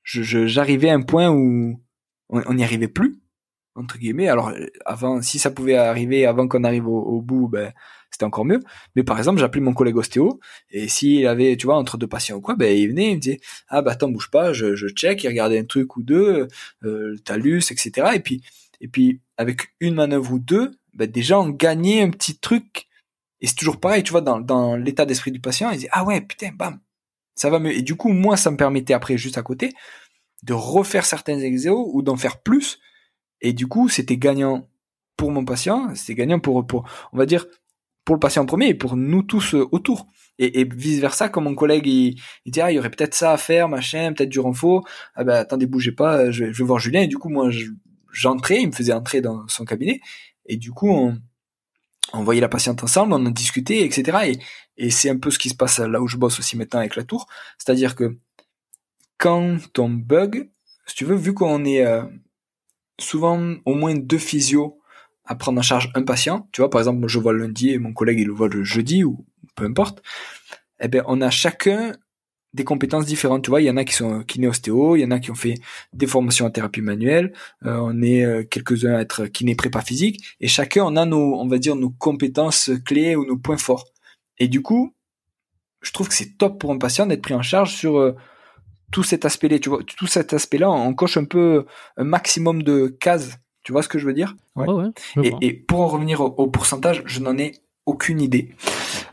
[0.05, 1.79] vraiment je, j'arrivais à un point où
[2.29, 3.23] on n'y arrivait plus
[3.75, 4.27] entre guillemets.
[4.27, 4.51] Alors
[4.85, 7.73] avant, si ça pouvait arriver avant qu'on arrive au, bout, ben
[8.11, 8.59] c'était encore mieux.
[8.95, 10.39] Mais par exemple, j'appelais mon collègue ostéo
[10.69, 13.19] et s'il avait, tu vois, entre deux patients ou quoi, ben il venait, il me
[13.19, 13.39] disait
[13.69, 16.47] ah bah attends bouge pas, je, je check, il regardait un truc ou deux,
[16.83, 18.11] euh, le talus, etc.
[18.15, 18.43] Et puis
[18.81, 22.87] et puis avec une manœuvre ou deux, ben déjà on gagnait un petit truc.
[23.41, 26.05] Et c'est toujours pareil, tu vois, dans, dans l'état d'esprit du patient, il dit ah
[26.05, 26.79] ouais putain bam,
[27.35, 27.75] ça va mieux.
[27.75, 29.71] Et du coup, moi, ça me permettait après, juste à côté,
[30.43, 32.79] de refaire certains exos ou d'en faire plus.
[33.41, 34.67] Et du coup, c'était gagnant
[35.17, 37.45] pour mon patient, c'était gagnant pour, pour, on va dire,
[38.05, 40.07] pour le patient premier et pour nous tous euh, autour.
[40.39, 43.13] Et, et vice versa, comme mon collègue, il, il dit, ah, il y aurait peut-être
[43.13, 44.87] ça à faire, machin, peut-être du renfort.
[45.15, 47.01] Ah ben, attendez, bougez pas, je vais, je vais voir Julien.
[47.01, 47.49] Et du coup, moi,
[48.11, 50.01] j'entrais, il me faisait entrer dans son cabinet.
[50.45, 51.17] Et du coup, on,
[52.11, 54.39] on voyait la patiente ensemble, on en discutait, etc.
[54.77, 56.95] Et, c'est un peu ce qui se passe là où je bosse aussi maintenant avec
[56.95, 57.27] la tour.
[57.57, 58.17] C'est-à-dire que
[59.17, 60.49] quand on bug,
[60.87, 62.03] si tu veux, vu qu'on est euh,
[62.99, 64.79] souvent au moins deux physios
[65.25, 67.77] à prendre en charge un patient, tu vois, par exemple, je vois le lundi et
[67.77, 69.25] mon collègue il le voit le jeudi ou
[69.55, 70.01] peu importe,
[70.79, 71.93] eh ben on a chacun
[72.53, 73.43] des compétences différentes.
[73.43, 75.35] Tu vois, il y en a qui sont kiné-ostéo, il y en a qui ont
[75.35, 75.55] fait
[75.93, 77.33] des formations en thérapie manuelle,
[77.65, 81.35] euh, on est euh, quelques-uns à être kiné prépa physique, et chacun on a nos,
[81.39, 83.85] on va dire, nos compétences clés ou nos points forts.
[84.37, 84.93] Et du coup,
[85.81, 88.15] je trouve que c'est top pour un patient d'être pris en charge sur euh,
[88.91, 89.59] tout cet aspect-là.
[89.59, 91.65] Tu vois, tout cet aspect-là, on coche un peu
[91.97, 93.37] un maximum de cases.
[93.63, 94.35] Tu vois ce que je veux dire?
[94.55, 94.67] Ouais.
[94.69, 94.89] ouais,
[95.23, 97.53] et, et, pour en revenir au, au pourcentage, je n'en ai
[97.85, 98.49] aucune idée.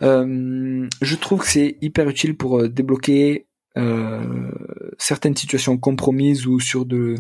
[0.03, 3.47] Euh, je trouve que c'est hyper utile pour euh, débloquer
[3.77, 4.51] euh,
[4.99, 7.17] certaines situations compromises ou sur de,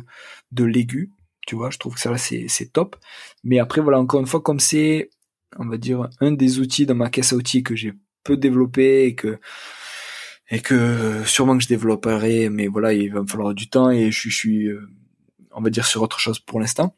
[0.52, 1.12] de l'aigu.
[1.46, 2.96] Tu vois, je trouve que ça c'est, c'est top.
[3.44, 5.10] Mais après, voilà, encore une fois, comme c'est,
[5.58, 7.92] on va dire, un des outils dans ma caisse à outils que j'ai
[8.24, 9.38] peu développé et que
[10.52, 14.10] et que sûrement que je développerai, mais voilà, il va me falloir du temps et
[14.10, 14.68] je, je suis,
[15.52, 16.96] on va dire, sur autre chose pour l'instant.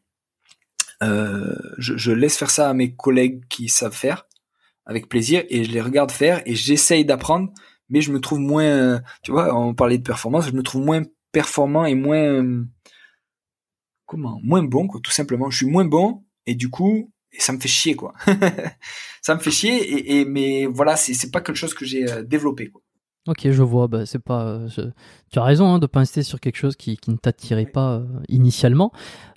[1.02, 4.26] Euh, je, je, laisse faire ça à mes collègues qui savent faire
[4.86, 7.52] avec plaisir et je les regarde faire et j'essaye d'apprendre,
[7.88, 11.02] mais je me trouve moins, tu vois, on parlait de performance, je me trouve moins
[11.32, 12.64] performant et moins,
[14.06, 15.50] comment, moins bon, quoi, tout simplement.
[15.50, 18.12] Je suis moins bon et du coup, ça me fait chier, quoi.
[19.22, 22.10] ça me fait chier et, et mais voilà, c'est c'est pas quelque chose que j'ai
[22.10, 22.81] euh, développé, quoi.
[23.28, 23.86] Ok, je vois.
[23.86, 24.42] Bah, c'est pas.
[24.46, 24.82] euh, je-
[25.30, 27.94] Tu as raison hein, de pas insister sur quelque chose qui, qui ne t'attirait pas
[27.98, 28.92] euh, initialement.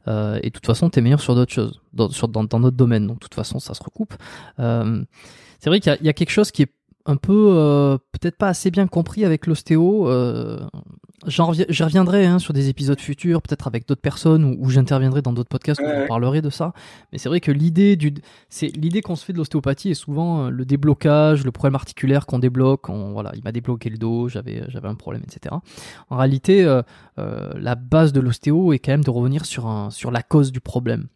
[0.08, 2.78] Euh, et de toute façon, t'es meilleur sur d'autres choses, dans, sur, dans, dans notre
[2.78, 3.06] domaine.
[3.08, 4.16] Donc, de toute façon, ça se recoupe.
[4.60, 5.04] Euh,
[5.60, 6.72] c'est vrai qu'il y, a- il y a quelque chose qui est
[7.06, 10.08] un peu euh, peut-être pas assez bien compris avec l'ostéo.
[11.28, 15.22] Euh, J'y reviendrai hein, sur des épisodes futurs, peut-être avec d'autres personnes, ou, ou j'interviendrai
[15.22, 16.08] dans d'autres podcasts où Ouais, je ouais.
[16.08, 16.74] parlerai de ça.
[17.12, 18.14] Mais c'est vrai que l'idée du,
[18.50, 22.26] c'est l'idée qu'on se fait de l'ostéopathie est souvent euh, le déblocage, le problème articulaire
[22.26, 22.90] qu'on débloque.
[22.90, 25.56] On, voilà, il m'a débloqué le dos, j'avais j'avais un problème, etc.
[26.10, 26.82] En réalité, euh,
[27.20, 30.52] euh, la base de l'ostéo est quand même de revenir sur un sur la cause
[30.52, 31.08] du problème.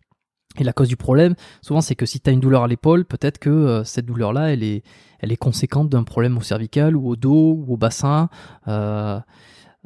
[0.60, 3.06] Et la cause du problème, souvent, c'est que si tu as une douleur à l'épaule,
[3.06, 4.84] peut-être que euh, cette douleur-là, elle est,
[5.20, 8.30] elle est conséquente d'un problème au cervical ou au dos ou au bassin.
[8.68, 9.20] Euh,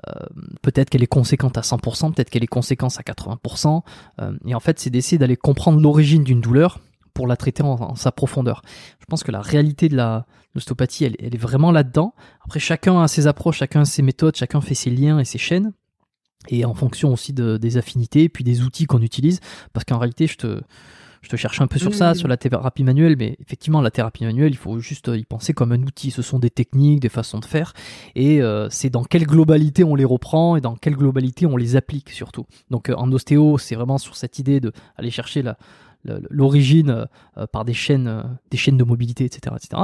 [0.08, 0.14] euh,
[0.62, 3.82] peut-être qu'elle est conséquente à 100%, peut-être qu'elle est conséquente à 80%.
[4.22, 6.80] Euh, et en fait, c'est d'essayer d'aller comprendre l'origine d'une douleur
[7.14, 8.64] pour la traiter en, sa profondeur.
[9.00, 10.26] Je pense que la réalité de la
[10.56, 12.14] l'ostéopathie, elle, elle est vraiment là-dedans.
[12.46, 15.40] Après, chacun a ses approches, chacun a ses méthodes, chacun fait ses liens et ses
[15.40, 15.74] chaînes.
[16.50, 19.40] Et en fonction aussi de, des affinités, puis des outils qu'on utilise.
[19.72, 20.62] Parce qu'en réalité, je te,
[21.24, 24.26] je te cherche un peu sur ça, sur la thérapie manuelle, mais effectivement, la thérapie
[24.26, 26.12] manuelle, il faut juste y penser comme un outil.
[26.12, 27.74] Ce sont des techniques, des façons de faire,
[28.14, 31.76] et euh, c'est dans quelle globalité on les reprend et dans quelle globalité on les
[31.76, 32.46] applique surtout.
[32.70, 35.58] Donc euh, en ostéo, c'est vraiment sur cette idée de aller chercher la
[36.30, 37.06] l'origine euh,
[37.38, 39.84] euh, par des chaînes euh, des chaînes de mobilité etc etc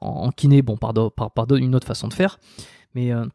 [0.00, 2.38] en, en kiné bon par, do- par, par do- une autre façon de faire
[2.94, 3.26] mais euh,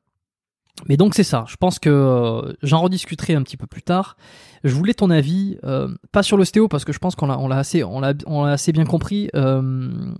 [0.87, 1.45] mais donc c'est ça.
[1.47, 4.17] Je pense que euh, j'en rediscuterai un petit peu plus tard.
[4.63, 7.47] Je voulais ton avis, euh, pas sur l'ostéo parce que je pense qu'on l'a, on
[7.47, 9.29] l'a assez, on l'a, on l'a assez bien compris.
[9.35, 10.13] euh,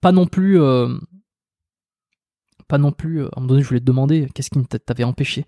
[0.00, 0.58] pas non plus,
[2.68, 3.22] pas non plus.
[3.22, 5.44] À un moment donné, je voulais te demander qu'est-ce qui t'a- t'avait empêché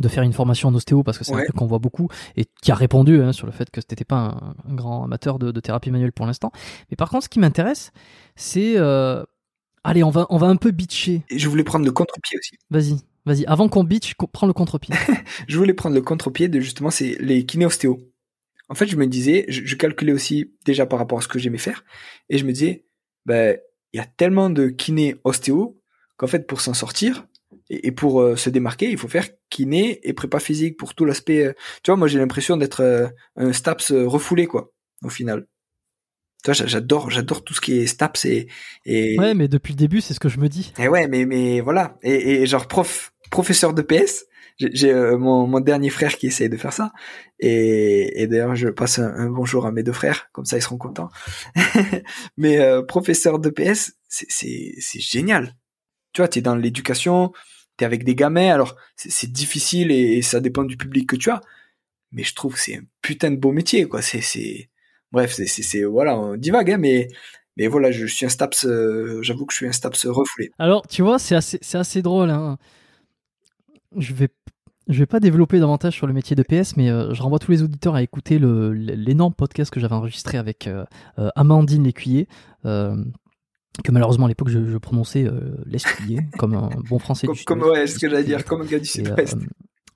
[0.00, 1.44] de faire une formation en ostéo parce que c'est un Ouais.
[1.44, 4.16] truc qu'on voit beaucoup et qui a répondu hein, sur le fait que t'étais pas
[4.16, 6.52] un, un grand amateur de, de thérapie manuelle pour l'instant.
[6.90, 7.92] Mais par contre, ce qui m'intéresse,
[8.34, 8.74] c'est
[9.86, 11.22] allez, on va, on va un peu bitcher.
[11.30, 12.56] Et je voulais prendre le contre-pied aussi.
[12.70, 13.46] Vas-y, vas-y.
[13.46, 14.94] Avant qu'on bitch, prends le contre-pied.
[15.48, 17.98] Je voulais prendre le contre-pied de justement c'est les kinéostéos.
[18.68, 21.38] En fait, je me disais, je, je calculais aussi déjà par rapport à ce que
[21.38, 21.84] j'aimais faire,
[22.28, 22.84] et je me disais,
[23.24, 23.56] ben
[23.92, 25.80] il y a tellement de kiné ostéo
[26.16, 27.26] qu'en fait pour s'en sortir
[27.70, 31.46] et, pour euh, se démarquer, il faut faire kiné et prépa physique pour tout l'aspect.
[31.46, 31.52] euh,
[31.82, 34.72] tu vois, moi j'ai l'impression d'être euh, un STAPS refoulé quoi,
[35.02, 35.46] au final.
[36.46, 38.48] Tu j'a- j'adore, j'adore tout ce qui est STAPS et
[38.84, 40.72] et, Ouais, mais depuis le début, c'est ce que je me dis.
[40.78, 41.98] et ouais, mais mais voilà.
[42.02, 44.24] Et, et genre prof, professeur de PS.
[44.58, 46.90] J'ai euh, mon, mon dernier frère qui essaye de faire ça.
[47.40, 50.62] Et, et d'ailleurs, je passe un, un bonjour à mes deux frères, comme ça ils
[50.62, 51.10] seront contents.
[52.36, 55.54] mais euh, professeur de PS, c'est génial.
[56.12, 57.32] Tu vois, t'es dans l'éducation,
[57.76, 58.50] t'es avec des gamins.
[58.52, 61.40] Alors c'est difficile et, et ça dépend du public que tu as.
[62.12, 64.00] Mais je trouve que c'est un putain de beau métier, quoi.
[64.00, 64.70] C'est c'est
[65.16, 67.08] bref, c'est voilà, on divague, hein, mais
[67.56, 68.64] mais voilà, je suis un staps.
[68.66, 70.50] euh, J'avoue que je suis un staps refoulé.
[70.58, 72.28] Alors, tu vois, c'est assez, assez drôle.
[72.28, 72.58] Hein.
[73.96, 74.28] Je vais,
[74.88, 77.50] je vais pas développer davantage sur le métier de PS, mais euh, je renvoie tous
[77.50, 80.84] les auditeurs à écouter l'énorme podcast que j'avais enregistré avec euh,
[81.34, 82.28] Amandine Lécuyer.
[82.64, 85.26] que malheureusement à l'époque je, je prononçais
[85.66, 88.66] l'escuyer comme un bon français Comme, du comme ouais, ce que j'allais dire, comme un
[88.66, 89.36] gars du sud-ouest.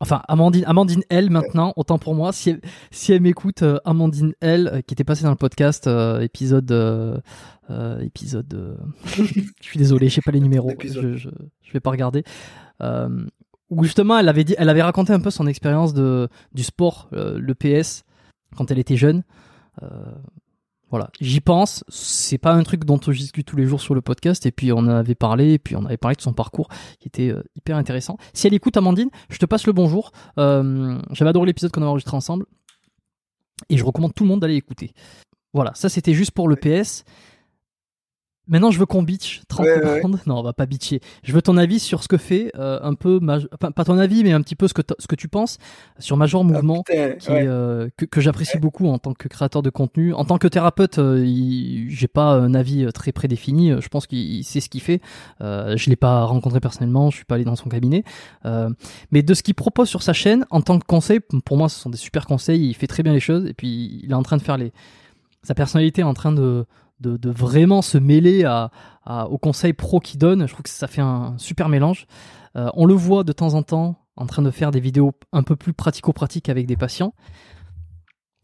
[0.01, 2.33] Enfin, Amandine, Amandine L maintenant, autant pour moi.
[2.33, 2.61] Si elle,
[2.91, 6.71] si elle m'écoute, euh, Amandine L, euh, qui était passée dans le podcast, euh, épisode.
[6.73, 7.21] euh,
[8.01, 8.79] épisode.
[9.07, 9.23] je
[9.61, 10.73] suis désolé, je sais pas les numéros.
[10.83, 11.29] Je, je,
[11.63, 12.25] je vais pas regarder.
[13.71, 17.09] Où justement, elle avait, dit, elle avait raconté un peu son expérience de, du sport,
[17.13, 18.03] le PS,
[18.57, 19.23] quand elle était jeune.
[20.91, 21.85] Voilà, j'y pense.
[21.89, 24.45] C'est pas un truc dont je discute tous les jours sur le podcast.
[24.47, 25.53] Et puis on en avait parlé.
[25.53, 26.69] Et puis on avait parlé de son parcours
[26.99, 28.19] qui était euh, hyper intéressant.
[28.35, 30.11] Si elle écoute Amandine, je te passe le bonjour.
[30.39, 32.47] Euh, J'avais adoré l'épisode qu'on a enregistré ensemble.
[33.69, 34.93] Et je recommande tout le monde d'aller écouter.
[35.53, 37.05] Voilà, ça c'était juste pour le PS.
[38.51, 39.97] Maintenant, je veux qu'on bitch 30 Ouais, ouais.
[39.99, 40.19] secondes.
[40.27, 41.01] Non, on va pas bitcher.
[41.23, 43.97] Je veux ton avis sur ce que fait euh, un peu, Maj- enfin, pas ton
[43.97, 45.57] avis, mais un petit peu ce que, ce que tu penses
[45.99, 47.45] sur Major Mouvement Ah, putain, qui ouais.
[47.45, 50.13] est, euh, que, que j'apprécie beaucoup en tant que créateur de contenu.
[50.15, 53.73] En tant que thérapeute, euh, il- j'ai pas un avis euh, très prédéfini.
[53.81, 55.01] Je pense qu'il il sait ce qu'il fait.
[55.41, 58.03] Euh, je l'ai pas rencontré personnellement, je suis pas allé dans son cabinet.
[58.47, 58.69] Euh,
[59.13, 61.79] mais de ce qu'il propose sur sa chaîne, en tant que conseil, pour moi, ce
[61.79, 62.69] sont des super conseils.
[62.69, 64.73] Il fait très bien les choses et puis il est en train de faire les.
[65.45, 66.67] Sa personnalité est en train de
[67.01, 68.71] de, vraiment se mêler à,
[69.05, 70.47] à- aux conseils pro qu'il donne.
[70.47, 72.07] Je trouve que ça fait un super mélange.
[72.57, 75.43] Euh, on le voit de temps en temps en train de faire des vidéos un
[75.43, 77.15] peu plus pratico-pratiques avec des patients.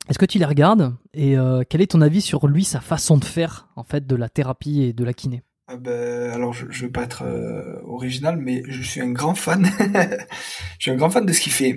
[0.09, 3.19] Est-ce que tu les regardes et euh, quel est ton avis sur lui, sa façon
[3.19, 5.43] de faire en fait de la thérapie et de la kiné?
[5.69, 9.35] Ah ben, alors, je, je veux pas être euh, original, mais je suis un grand
[9.35, 9.65] fan.
[10.79, 11.75] je suis un grand fan de ce qu'il fait.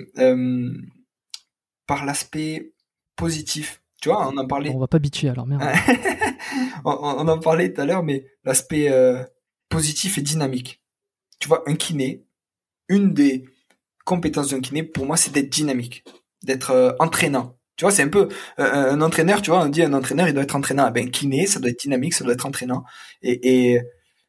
[1.88, 2.72] Par l'aspect
[3.16, 3.79] positif.
[4.00, 4.70] Tu vois, on en parlait.
[4.74, 5.62] On va pas bitcher alors merde.
[6.84, 9.22] on, on en parlait tout à l'heure, mais l'aspect euh,
[9.68, 10.82] positif et dynamique.
[11.38, 12.24] tu vois, un kiné,
[12.88, 13.44] une des
[14.04, 16.04] compétences d'un kiné, pour moi, c'est d'être dynamique,
[16.42, 17.56] d'être euh, entraînant.
[17.76, 18.28] Tu vois, c'est un peu
[18.58, 20.88] euh, un entraîneur, tu vois, on dit un entraîneur, il doit être entraînant.
[20.88, 22.84] Eh ben, kiné, ça doit être dynamique, ça doit être entraînant.
[23.22, 23.80] Et, et,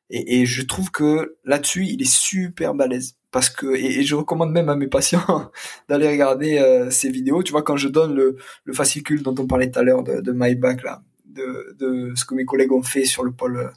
[0.10, 3.18] et, je trouve que là-dessus, il est super balèze.
[3.32, 5.52] Parce que, et, je recommande même à mes patients
[5.90, 7.44] d'aller regarder euh, ces vidéos.
[7.44, 10.22] Tu vois, quand je donne le, le fascicule dont on parlait tout à l'heure de,
[10.22, 13.72] de MyBack, là, de, de ce que mes collègues ont fait sur le pôle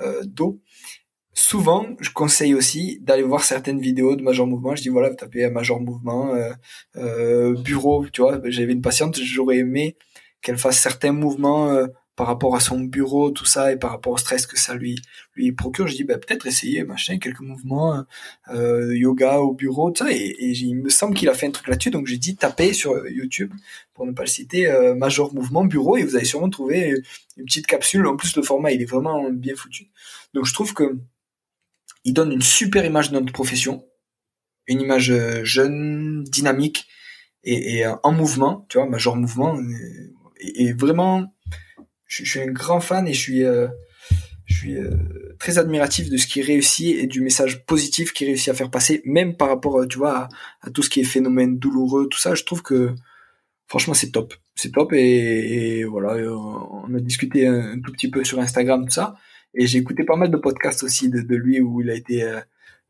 [0.00, 0.60] euh, d'eau,
[1.38, 4.74] souvent, je conseille aussi d'aller voir certaines vidéos de Major Mouvement.
[4.74, 6.52] Je dis voilà, vous tapez Major Mouvement, euh,
[6.96, 8.40] euh, bureau, tu vois.
[8.44, 9.96] J'avais une patiente, j'aurais aimé
[10.42, 11.86] qu'elle fasse certains mouvements euh,
[12.18, 15.00] par rapport à son bureau, tout ça, et par rapport au stress que ça lui
[15.56, 15.86] procure.
[15.86, 18.04] Je dis bah, peut-être essayer machin, quelques mouvements,
[18.52, 20.12] euh, yoga au bureau, tout ça.
[20.12, 23.08] Et, il me semble qu'il a fait un truc là-dessus, donc j'ai dit taper sur
[23.08, 23.54] YouTube
[23.94, 26.94] pour ne pas le citer, Major Mouvement bureau, et vous allez sûrement trouver
[27.36, 28.06] une petite capsule.
[28.06, 29.88] En plus, le format il est vraiment bien foutu.
[30.34, 30.98] Donc je trouve que
[32.04, 33.84] il donne une super image de notre profession,
[34.66, 36.88] une image euh, jeune, dynamique
[37.44, 39.58] et, euh, en mouvement, tu vois, major mouvement.
[40.40, 41.32] Et, vraiment,
[42.08, 43.68] je, suis un grand fan et je suis, euh,
[44.46, 44.76] je suis
[45.38, 49.02] très admiratif de ce qu'il réussit et du message positif qu'il réussit à faire passer,
[49.04, 50.28] même par rapport, tu vois,
[50.62, 52.34] à, tout ce qui est phénomène douloureux, tout ça.
[52.34, 52.94] Je trouve que
[53.68, 54.34] franchement, c'est top.
[54.56, 59.14] C'est top et, voilà, on a discuté un, tout petit peu sur Instagram, tout ça.
[59.54, 62.40] Et j'ai écouté pas mal de podcasts aussi de, lui où il a été euh,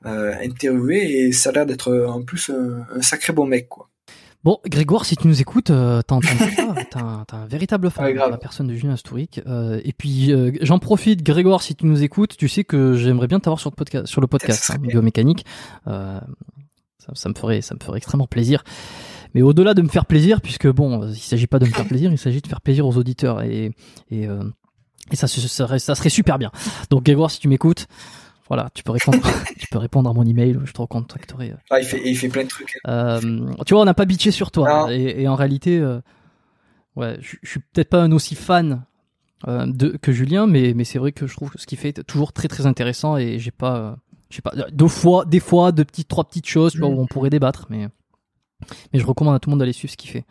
[0.06, 3.90] euh, interviewé et ça a l'air d'être euh, en plus un, sacré bon mec, quoi.
[4.48, 8.74] Bon, Grégoire, si tu nous écoutes, t'as un, un, véritable fan de la personne de
[8.74, 9.42] Julien Asturic.
[9.46, 13.60] et puis, j'en profite, Grégoire, si tu nous écoutes, tu sais que j'aimerais bien t'avoir
[13.60, 15.44] sur le podcast, sur le podcast hein, biomécanique.
[15.84, 16.22] Ça,
[17.12, 18.64] ça, me ferait, ça me ferait extrêmement plaisir.
[19.34, 22.10] Mais au-delà de me faire plaisir, puisque bon, il s'agit pas de me faire plaisir,
[22.10, 23.72] il s'agit de faire plaisir aux auditeurs et,
[24.10, 24.28] et
[25.10, 26.50] et ça, serait, ça serait super bien.
[26.88, 27.86] Donc Grégoire, si tu m'écoutes,
[28.48, 29.18] voilà, tu peux répondre,
[29.58, 30.58] tu peux répondre à mon email.
[30.64, 31.54] Je te recontacterai.
[31.70, 32.78] Ah, il fait, il fait plein de trucs.
[32.86, 33.20] Euh,
[33.66, 34.92] tu vois, on n'a pas bitché sur toi.
[34.92, 36.00] Et, et, en réalité, euh,
[36.96, 38.84] ouais, je, suis peut-être pas un aussi fan
[39.46, 42.32] euh, de, que Julien, mais, mais c'est vrai que je trouve ce qu'il fait toujours
[42.32, 43.96] très très intéressant et j'ai pas,
[44.30, 46.98] je sais pas, deux fois, des fois, deux petites, trois petites choses, tu vois, où
[47.00, 47.88] on pourrait débattre, mais,
[48.92, 50.24] mais je recommande à tout le monde d'aller suivre ce qu'il fait.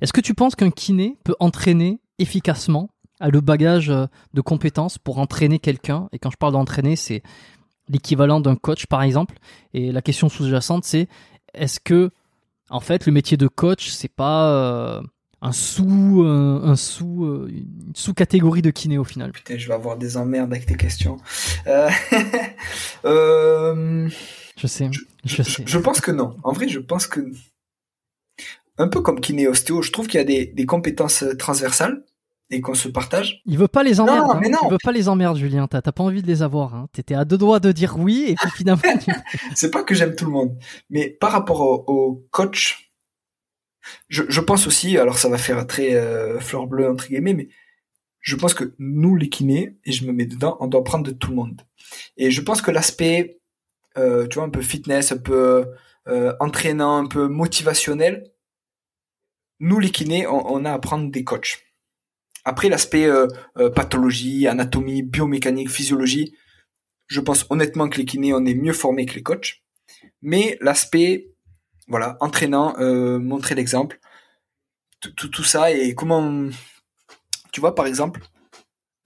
[0.00, 2.90] Est-ce que tu penses qu'un kiné peut entraîner efficacement
[3.20, 6.08] a le bagage euh, de compétences pour entraîner quelqu'un?
[6.12, 7.22] Et quand je parle d'entraîner, c'est
[7.88, 9.36] l'équivalent d'un coach, par exemple.
[9.72, 11.08] Et la question sous-jacente, c'est
[11.54, 12.10] est-ce que,
[12.70, 15.02] en fait, le métier de coach, c'est pas euh,
[15.42, 19.32] un sous, euh, un sous, une sous-catégorie de kiné au final?
[19.32, 21.18] Putain, je vais avoir des emmerdes avec tes questions.
[24.56, 24.88] Je sais,
[25.24, 25.64] je, sais.
[25.66, 26.36] Je pense que non.
[26.44, 27.28] En vrai, je pense que
[28.78, 32.04] un peu comme kiné ostéo, je trouve qu'il y a des, des compétences transversales
[32.50, 33.42] et qu'on se partage.
[33.46, 34.20] Il veut pas les emmerder.
[34.20, 34.38] Non, hein.
[34.40, 34.58] mais non.
[34.64, 35.66] Il veut pas les emmerder, Julien.
[35.66, 36.74] T'as pas envie de les avoir.
[36.74, 36.88] Hein.
[36.92, 38.82] T'étais à deux doigts de dire oui et puis finalement.
[39.54, 40.56] c'est pas que j'aime tout le monde,
[40.90, 42.92] mais par rapport au, coach,
[44.08, 44.98] je, je, pense aussi.
[44.98, 47.48] Alors ça va faire très euh, fleur bleue entre guillemets, mais
[48.20, 51.12] je pense que nous les kinés et je me mets dedans, on doit prendre de
[51.12, 51.60] tout le monde.
[52.16, 53.40] Et je pense que l'aspect,
[53.98, 55.66] euh, tu vois, un peu fitness, un peu
[56.08, 58.30] euh, entraînant, un peu motivationnel,
[59.60, 61.64] nous les kinés, on, on a à prendre des coachs
[62.44, 63.26] après, l'aspect euh,
[63.58, 66.34] euh, pathologie, anatomie, biomécanique, physiologie,
[67.06, 69.62] je pense honnêtement que les kinés, on est mieux formés que les coachs.
[70.20, 71.30] Mais l'aspect,
[71.88, 73.98] voilà, entraînant, euh, montrer l'exemple,
[75.00, 76.48] tout, tout ça et comment,
[77.52, 78.20] tu vois, par exemple,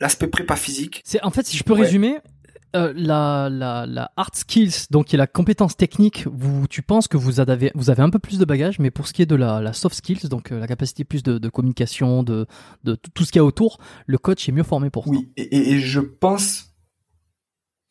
[0.01, 1.03] l'aspect prépa physique.
[1.05, 2.19] C'est en fait, si je peux résumer,
[2.77, 7.09] euh, la, la, la hard skills, donc qui est la compétence technique, vous, tu penses
[7.09, 9.27] que vous avez, vous avez un peu plus de bagages, mais pour ce qui est
[9.27, 12.47] de la, la soft skills, donc euh, la capacité plus de, de communication, de,
[12.85, 15.11] de, tout ce qu'il y a autour, le coach est mieux formé pour ça.
[15.11, 16.75] Oui, et, et je pense,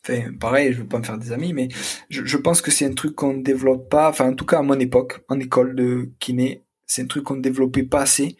[0.03, 1.69] enfin pareil, je veux pas me faire des amis, mais
[2.09, 4.59] je, je pense que c'est un truc qu'on ne développe pas, enfin en tout cas
[4.59, 8.37] à mon époque, en école de kiné, c'est un truc qu'on ne développait pas assez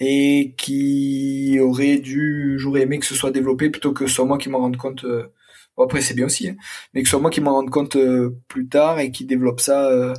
[0.00, 4.48] et qui aurait dû, j'aurais aimé que ce soit développé plutôt que soit moi qui
[4.48, 5.04] m'en rende compte.
[5.04, 5.32] Euh,
[5.82, 6.56] après, c'est bien aussi, hein.
[6.92, 9.60] mais que ce soit moi qui m'en rende compte euh, plus tard et qui développe
[9.60, 10.14] ça euh,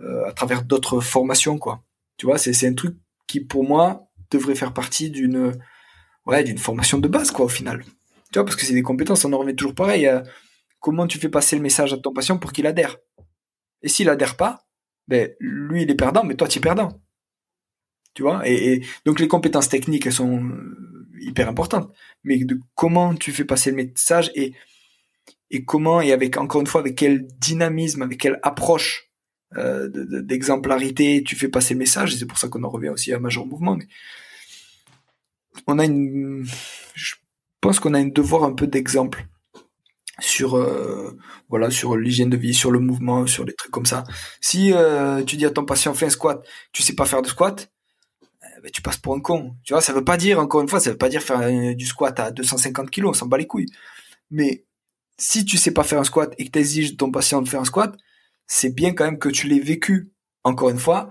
[0.00, 1.82] euh, à travers d'autres formations, quoi.
[2.16, 2.96] Tu vois, c'est un truc
[3.26, 5.52] qui, pour moi, devrait faire partie d'une
[6.26, 7.82] ouais, d'une formation de base, quoi, au final.
[8.32, 10.08] Tu vois, parce que c'est des compétences, on en revient toujours pareil.
[10.78, 12.96] comment tu fais passer le message à ton patient pour qu'il adhère?
[13.82, 14.66] Et s'il adhère pas,
[15.08, 17.00] ben, lui, il est perdant, mais toi, tu es perdant.
[18.14, 20.48] Tu vois et, et, donc les compétences techniques, elles sont
[21.20, 21.92] hyper importantes.
[22.24, 24.52] Mais de comment tu fais passer le message et
[25.52, 29.10] et comment et avec encore une fois avec quel dynamisme, avec quelle approche
[29.56, 32.16] euh, d'exemplarité tu fais passer le message.
[32.16, 33.76] C'est pour ça qu'on en revient aussi à Major Mouvement.
[33.76, 33.86] Mais
[35.66, 36.44] on a une,
[36.94, 37.14] je
[37.60, 39.26] pense qu'on a un devoir un peu d'exemple
[40.20, 41.18] sur euh,
[41.50, 44.04] voilà sur l'hygiène de vie, sur le mouvement, sur des trucs comme ça.
[44.40, 46.42] Si euh, tu dis à ton patient fais un squat,
[46.72, 47.70] tu sais pas faire de squat,
[48.56, 49.54] eh ben, tu passes pour un con.
[49.64, 51.84] Tu vois, ça veut pas dire encore une fois, ça veut pas dire faire du
[51.84, 53.68] squat à 250 kilos, on s'en bat les couilles.
[54.30, 54.64] Mais
[55.18, 57.48] si tu sais pas faire un squat et que tu exiges de ton patient de
[57.48, 57.96] faire un squat,
[58.46, 60.12] c'est bien quand même que tu l'aies vécu.
[60.44, 61.10] Encore une fois,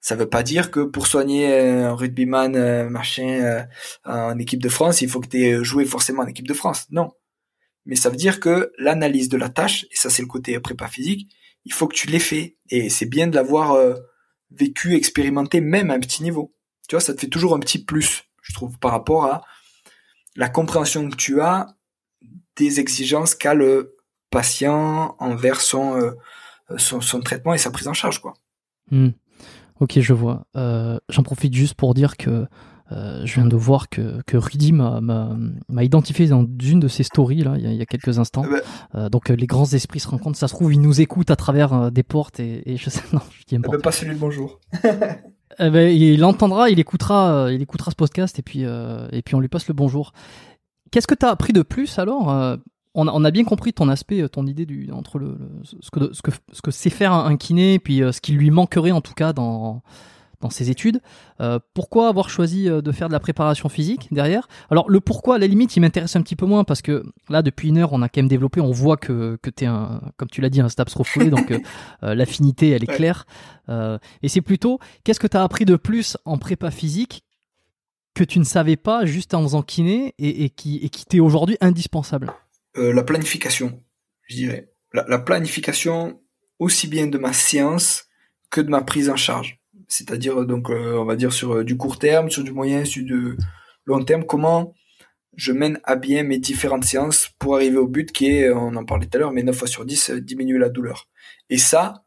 [0.00, 3.66] ça veut pas dire que pour soigner un rugbyman euh, machin
[4.04, 6.86] en équipe de France, il faut que tu aies joué forcément en équipe de France.
[6.90, 7.10] Non
[7.86, 10.88] mais ça veut dire que l'analyse de la tâche, et ça c'est le côté prépa
[10.88, 11.30] physique,
[11.64, 13.94] il faut que tu l'aies fait, et c'est bien de l'avoir euh,
[14.50, 16.54] vécu, expérimenté, même à un petit niveau.
[16.88, 19.42] Tu vois, ça te fait toujours un petit plus, je trouve, par rapport à
[20.36, 21.66] la compréhension que tu as
[22.56, 23.96] des exigences qu'a le
[24.30, 26.12] patient envers son, euh,
[26.76, 28.34] son, son, traitement et sa prise en charge, quoi.
[28.90, 29.10] Hmm.
[29.80, 30.46] Ok, je vois.
[30.56, 32.46] Euh, J'en profite juste pour dire que
[32.92, 35.38] euh, je viens de voir que, que Rudy m'a
[35.80, 38.42] identifié dans une de ses stories là, il y a, quelques instants.
[38.42, 38.58] Bah.
[38.96, 40.38] euh, donc les grands esprits se rencontrent.
[40.38, 43.44] Ça se trouve, il nous écoute à travers des portes et, je sais non, je
[43.46, 44.60] dis ah bah, pas celui de bonjour.
[44.84, 49.40] eh ben, il entendra, il écoutera, il écoutera ce podcast et puis et puis on
[49.40, 50.12] lui passe le bonjour.
[50.90, 52.58] Qu'est-ce que tu as appris de plus alors
[52.94, 56.12] on a, on a, bien compris ton aspect, ton idée du entre le, ce que
[56.12, 59.00] ce que ce que c'est faire un, un kiné, puis ce qui lui manquerait en
[59.00, 59.82] tout cas dans
[60.40, 61.00] dans ses études.
[61.40, 64.48] Euh, pourquoi avoir choisi euh, de faire de la préparation physique derrière?
[64.70, 67.42] Alors le pourquoi, à la limite, il m'intéresse un petit peu moins parce que là,
[67.42, 70.00] depuis une heure, on a quand même développé, on voit que, que tu es un,
[70.16, 71.50] comme tu l'as dit, un STAPS refoulé, donc
[72.02, 73.26] euh, l'affinité, elle est claire.
[73.68, 77.22] et c'est plutôt, qu'est-ce que tu as appris de plus en prépa physique
[78.14, 81.56] que tu ne savais pas juste en faisant kiné et, et qui, et t'est aujourd'hui
[81.60, 82.32] indispensable
[82.74, 83.82] La planification,
[84.26, 84.72] je dirais.
[84.92, 86.20] La, la planification
[86.58, 88.06] aussi bien de ma séance
[88.50, 89.60] que de ma prise en charge
[89.90, 93.04] c'est-à-dire donc euh, on va dire sur euh, du court terme, sur du moyen, sur
[93.04, 93.36] du
[93.84, 94.72] long terme, comment
[95.36, 98.84] je mène à bien mes différentes séances pour arriver au but qui est, on en
[98.84, 101.08] parlait tout à l'heure, mais 9 fois sur 10, euh, diminuer la douleur.
[101.50, 102.04] Et ça,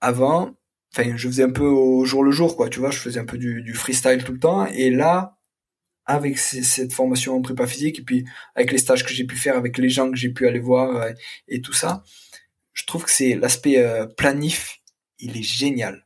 [0.00, 0.54] avant,
[0.96, 3.24] enfin, je faisais un peu au jour le jour, quoi, tu vois, je faisais un
[3.24, 5.38] peu du, freestyle tout le temps, et là,
[6.06, 9.56] avec cette formation en prépa physique, et puis avec les stages que j'ai pu faire,
[9.56, 11.08] avec les gens que j'ai pu aller voir,
[11.48, 12.02] et tout ça,
[12.72, 13.82] je trouve que c'est l'aspect
[14.16, 14.80] planif,
[15.18, 16.04] il est génial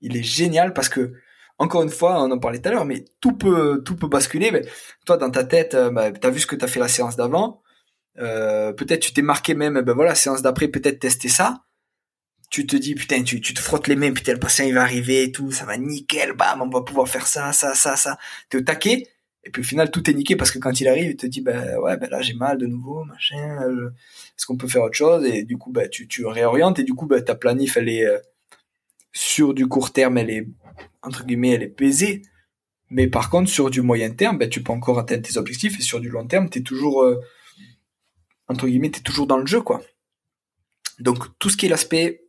[0.00, 1.12] il est génial parce que
[1.58, 4.50] encore une fois, on en parlait tout à l'heure, mais tout peut tout peut basculer.
[5.04, 6.88] Toi, dans ta tête, euh, bah, tu as vu ce que tu as fait la
[6.88, 7.62] séance d'avant.
[8.18, 11.64] Euh, peut-être tu t'es marqué même, ben voilà, séance d'après, peut-être tester ça.
[12.50, 14.82] Tu te dis, putain, tu, tu te frottes les mains, putain, le patient il va
[14.82, 18.18] arriver et tout, ça va nickel, bam, on va pouvoir faire ça, ça, ça, ça.
[18.48, 19.06] T'es au taquet.
[19.44, 21.40] Et puis au final, tout est niqué parce que quand il arrive, il te dit,
[21.40, 23.62] ben ouais, ben là j'ai mal de nouveau, machin.
[23.62, 23.90] Euh,
[24.36, 25.24] est-ce qu'on peut faire autre chose?
[25.24, 28.06] Et du coup, ben tu, tu réorientes et du coup, ben ta planif elle est
[29.12, 30.46] sur du court terme, elle est,
[31.02, 32.22] entre guillemets, elle est pesée.
[32.90, 35.78] Mais par contre, sur du moyen terme, ben, tu peux encore atteindre tes objectifs.
[35.78, 37.20] Et sur du long terme, tu es toujours, euh,
[38.48, 39.80] entre guillemets, tu es toujours dans le jeu, quoi.
[40.98, 42.24] Donc, tout ce qui est l'aspect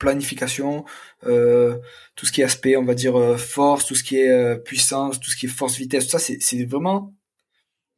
[0.00, 0.84] planification,
[1.26, 1.76] euh,
[2.16, 5.20] tout ce qui est aspect, on va dire, euh, force, tout ce qui est puissance,
[5.20, 7.14] tout ce qui est force-vitesse, tout ça, c'est vraiment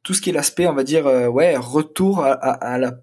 [0.03, 2.93] tout ce qui est l'aspect, on va dire, ouais, retour à, à, la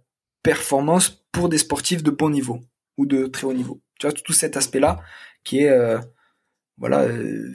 [0.43, 2.61] performance pour des sportifs de bon niveau
[2.97, 3.81] ou de très haut niveau.
[3.99, 5.01] Tu vois, tout cet aspect-là
[5.45, 5.99] qui est, euh,
[6.79, 7.53] voilà, euh,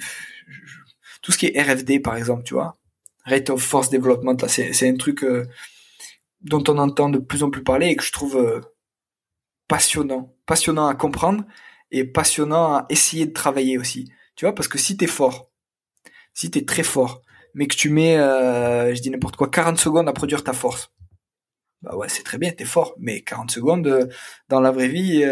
[1.22, 2.78] tout ce qui est RFD par exemple, tu vois,
[3.26, 5.46] Rate of Force Development, c'est un truc euh,
[6.42, 8.62] dont on entend de plus en plus parler et que je trouve
[9.68, 11.44] passionnant, passionnant à comprendre
[11.92, 14.12] et passionnant à essayer de travailler aussi.
[14.36, 15.50] Tu vois, parce que si t'es fort,
[16.34, 17.22] si t'es très fort,
[17.54, 20.92] mais que tu mets, je dis n'importe quoi, 40 secondes à produire ta force,
[21.86, 24.08] bah ouais, c'est très bien, t'es fort, mais 40 secondes, euh,
[24.50, 25.24] dans la vraie vie,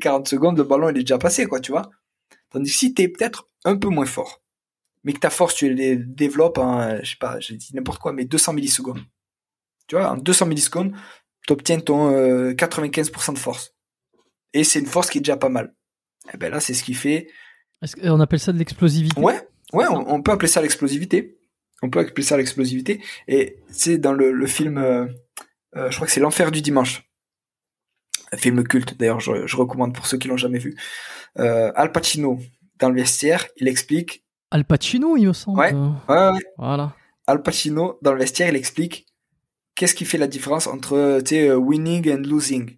[0.00, 1.90] 40 euh, secondes, le ballon, il est déjà passé, quoi, tu vois.
[2.48, 4.40] Tandis que si t'es peut-être un peu moins fort,
[5.04, 8.12] mais que ta force, tu les développes en, je sais pas, j'ai dit n'importe quoi,
[8.14, 9.02] mais 200 millisecondes.
[9.88, 10.94] Tu vois, en 200 millisecondes,
[11.50, 12.12] t'obtiens ton
[12.52, 13.74] 95% euh, de force.
[14.52, 15.74] Et c'est une force qui est déjà pas mal.
[16.26, 17.26] Et eh ben là, c'est ce qui fait...
[17.82, 19.20] Est-ce qu'on appelle ça de l'explosivité?
[19.20, 19.40] Ouais,
[19.72, 21.40] ouais, on, peut appeler ça l'explosivité.
[21.82, 23.02] On peut appeler ça l'explosivité.
[23.26, 24.78] Et c'est dans le, le film...
[24.78, 25.08] Euh,
[25.74, 27.02] je crois que c'est L'Enfer du dimanche.
[28.32, 30.76] Un film culte, d'ailleurs, je, recommande pour ceux qui l'ont jamais vu.
[31.40, 32.38] Euh, Al Pacino,
[32.78, 34.24] dans le vestiaire, il explique...
[34.52, 35.58] Al Pacino, il me semble.
[35.58, 36.40] Ouais, ouais, ouais.
[36.58, 36.94] Voilà.
[37.26, 39.09] Al Pacino, dans le vestiaire, il explique
[39.74, 42.76] qu'est-ce qui fait la différence entre, sais, euh, winning and losing?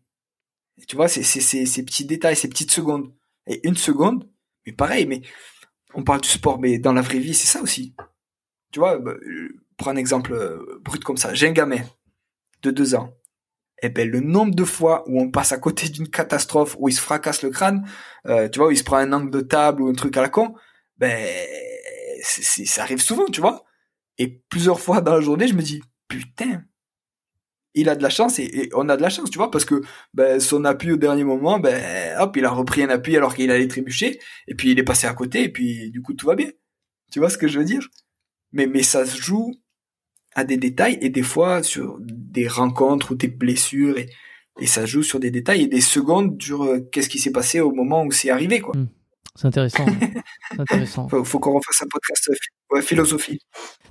[0.88, 3.12] tu vois, c'est ces petits détails, ces petites secondes.
[3.46, 4.28] Et une seconde,
[4.66, 5.22] mais pareil, mais
[5.94, 7.94] on parle du sport, mais dans la vraie vie, c'est ça aussi.
[8.72, 9.14] Tu vois, bah,
[9.76, 10.34] prends un exemple
[10.80, 11.34] brut comme ça.
[11.34, 11.82] J'ai un gamin,
[12.62, 13.14] de deux ans,
[13.82, 16.92] eh ben le nombre de fois où on passe à côté d'une catastrophe où il
[16.92, 17.86] se fracasse le crâne,
[18.26, 20.22] euh, tu vois, où il se prend un angle de table ou un truc à
[20.22, 20.54] la con,
[20.96, 21.26] ben
[22.22, 23.64] ça arrive souvent, tu vois.
[24.18, 26.62] Et plusieurs fois dans la journée, je me dis putain,
[27.74, 29.80] il a de la chance et, on a de la chance, tu vois, parce que
[30.14, 33.50] ben, son appui au dernier moment, ben hop, il a repris un appui alors qu'il
[33.50, 34.18] allait trébucher,
[34.48, 36.50] et puis il est passé à côté, et puis du coup tout va bien.
[37.10, 37.88] Tu vois ce que je veux dire?
[38.52, 39.54] Mais mais ça se joue
[40.34, 44.08] à des détails et des fois sur des rencontres ou des blessures et,
[44.66, 47.72] ça joue sur des détails et des secondes durent euh, qu'est-ce qui s'est passé au
[47.72, 48.76] moment où c'est arrivé quoi.
[48.76, 48.88] Hmm.
[49.34, 49.86] C'est intéressant.
[50.50, 51.08] C'est intéressant.
[51.08, 52.30] faut, faut qu'on refasse un podcast
[52.72, 53.38] ouais, philosophie.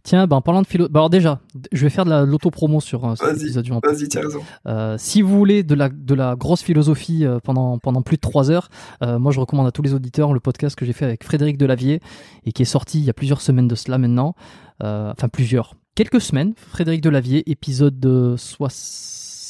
[0.03, 1.41] Tiens, ben, en parlant de philo, bah, alors déjà,
[1.71, 4.41] je vais faire de l'auto-promo sur euh, cet épisode du Vas-y, tiens raison.
[4.67, 8.21] Euh, si vous voulez de la, de la grosse philosophie euh, pendant, pendant plus de
[8.21, 8.69] trois heures,
[9.03, 11.57] euh, moi je recommande à tous les auditeurs le podcast que j'ai fait avec Frédéric
[11.57, 11.99] Delavier
[12.45, 14.35] et qui est sorti il y a plusieurs semaines de cela maintenant.
[14.83, 15.75] Euh, enfin, plusieurs.
[15.93, 16.53] Quelques semaines.
[16.55, 17.99] Frédéric Delavier, épisode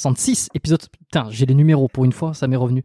[0.02, 0.50] 66.
[0.56, 0.82] Épisode.
[1.00, 2.84] Putain, j'ai les numéros pour une fois, ça m'est revenu.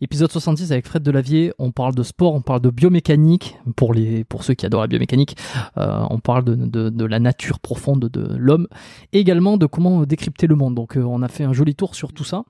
[0.00, 4.24] Épisode 66 avec Fred Delavier, on parle de sport, on parle de biomécanique, pour, les,
[4.24, 5.36] pour ceux qui adorent la biomécanique,
[5.76, 8.66] euh, on parle de, de, la nature profonde de l'homme,
[9.12, 10.74] également de comment décrypter le monde.
[10.74, 12.44] Donc euh, on a fait un joli tour sur tout ça.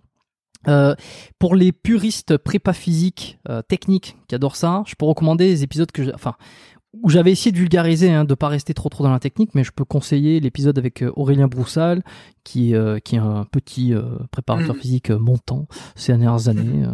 [0.69, 0.95] Euh,
[1.39, 5.91] pour les puristes prépa physique euh, techniques qui adorent ça, je peux recommander les épisodes
[5.93, 6.35] que j'ai, enfin,
[7.03, 9.65] où j'avais essayé de vulgariser, hein, de pas rester trop trop dans la technique, mais
[9.65, 12.03] je peux conseiller l'épisode avec euh, Aurélien Broussal,
[12.45, 14.79] qui, euh, qui est un petit euh, préparateur mm.
[14.79, 15.67] physique montant
[15.97, 16.87] ces dernières années.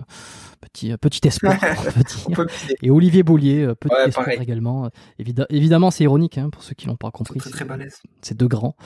[0.60, 1.56] petit, petit espoir,
[2.26, 2.76] on peut dire.
[2.82, 4.90] Et Olivier Bollier, petit espoir également.
[5.18, 7.40] évidemment, c'est ironique hein, pour ceux qui l'ont pas compris.
[7.42, 7.66] C'est très
[8.22, 8.76] C'est deux grands.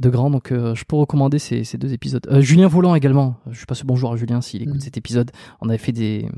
[0.00, 2.24] Deux grands, donc je peux recommander ces, ces deux épisodes.
[2.40, 3.34] Julien Volant également.
[3.50, 4.80] Je passe bonjour à Julien s'il écoute mm.
[4.80, 5.30] cet épisode.
[5.60, 6.28] On avait fait des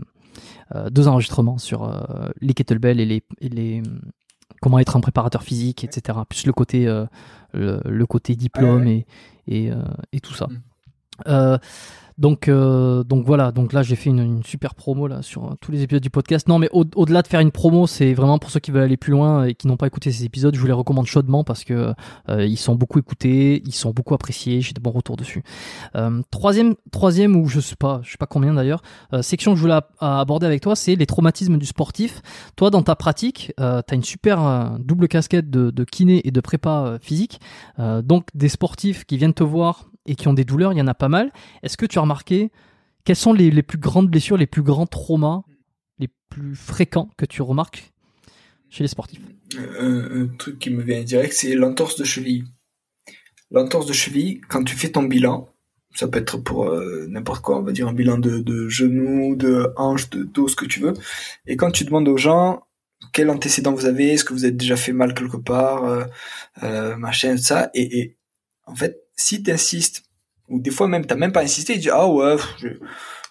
[0.91, 3.83] deux enregistrements sur euh, les kettlebells et les, les
[4.61, 6.19] comment être un préparateur physique, etc.
[6.29, 7.07] Plus le côté, euh,
[7.53, 9.07] le, côté diplôme Et,
[9.47, 9.71] et,
[10.12, 10.49] et, tout ça.
[11.27, 11.59] Mm.
[12.21, 15.73] Donc, euh, donc voilà, donc là j'ai fait une, super promo là sur euh, tous
[15.73, 16.49] les épisodes du podcast.
[16.49, 19.13] Non, mais au-delà de faire une promo, c'est vraiment pour ceux qui veulent aller plus
[19.13, 21.95] loin et qui n'ont pas écouté ces épisodes, je vous les recommande chaudement parce que
[22.29, 25.43] euh, ils sont beaucoup écoutés, ils sont beaucoup appréciés, j'ai de bons retours dessus.
[26.31, 28.83] troisième, troisième ou je sais pas, je sais pas combien d'ailleurs,
[29.23, 32.21] section que je voulais aborder avec toi, c'est les traumatismes du sportif.
[32.55, 36.41] Toi, dans ta pratique, tu as une super double casquette de, de, kiné et de
[36.41, 37.41] prépa physique,
[37.79, 40.87] donc des sportifs qui viennent te voir et qui ont des douleurs, il y en
[40.87, 41.33] a pas mal.
[41.63, 42.51] Est-ce que tu as remarqué
[43.05, 45.43] quelles sont les, plus grandes blessures, les plus grands traumas,
[45.99, 47.93] les plus fréquents que tu remarques
[48.69, 49.23] chez les sportifs?
[49.79, 52.45] Un, truc qui me vient direct, c'est l'entorse de cheville.
[53.51, 55.49] L'entorse de cheville, quand tu fais ton bilan,
[55.95, 59.35] ça peut être pour euh, n'importe quoi, on va dire un bilan de, de genoux,
[59.35, 60.93] de hanches, de dos, ce que tu veux.
[61.47, 62.63] Et quand tu demandes aux gens
[63.13, 66.05] quel antécédent vous avez, est-ce que vous êtes déjà fait mal quelque part, euh,
[66.63, 68.17] euh, machin, ça, et
[68.67, 70.03] en fait, si tu insistes,
[70.49, 72.37] ou des fois même, t'as même pas insisté, tu dis, ah ouais,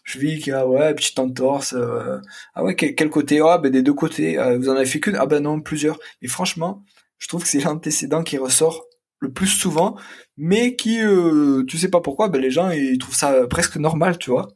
[0.06, 2.18] je, vis qu'il y a, ouais, petite entorse, euh,
[2.56, 5.16] ah ouais, quel, côté, ah ben des deux côtés, euh, vous en avez fait qu'une,
[5.16, 5.99] ah ben non, plusieurs.
[6.22, 6.84] Et franchement,
[7.18, 8.86] je trouve que c'est l'antécédent qui ressort
[9.20, 9.98] le plus souvent,
[10.38, 14.18] mais qui, euh, tu sais pas pourquoi, ben les gens, ils trouvent ça presque normal,
[14.18, 14.48] tu vois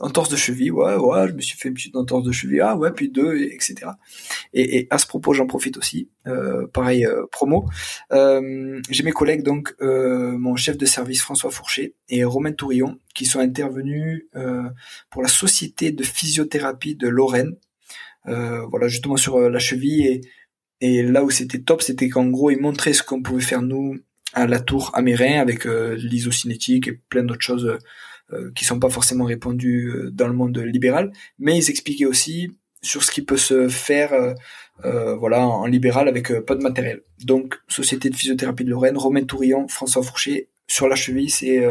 [0.00, 2.76] entorse de cheville, ouais, ouais, je me suis fait une petite entorse de cheville, ah
[2.76, 3.76] ouais, puis deux, etc.
[4.52, 7.68] Et, et à ce propos, j'en profite aussi, euh, pareil, euh, promo.
[8.12, 12.98] Euh, J'ai mes collègues, donc euh, mon chef de service François Fourcher et Romain Tourillon,
[13.14, 14.64] qui sont intervenus euh,
[15.10, 17.54] pour la société de physiothérapie de Lorraine,
[18.24, 20.06] voilà, justement sur la cheville.
[20.06, 20.20] Et,
[20.80, 23.96] et là où c'était top, c'était qu'en gros, ils montraient ce qu'on pouvait faire nous
[24.32, 27.78] à la tour Amérin avec l'isocinétique et plein d'autres choses
[28.54, 32.50] qui sont pas forcément répandus euh, dans le monde libéral, mais ils expliquaient aussi
[32.82, 34.34] sur ce qui peut se faire euh,
[34.84, 37.02] euh voilà en libéral avec pas de matériel.
[37.24, 41.64] Donc Société de physiothérapie de Lorraine, Romain Tourillon, François Fourcher sur la cheville, c'est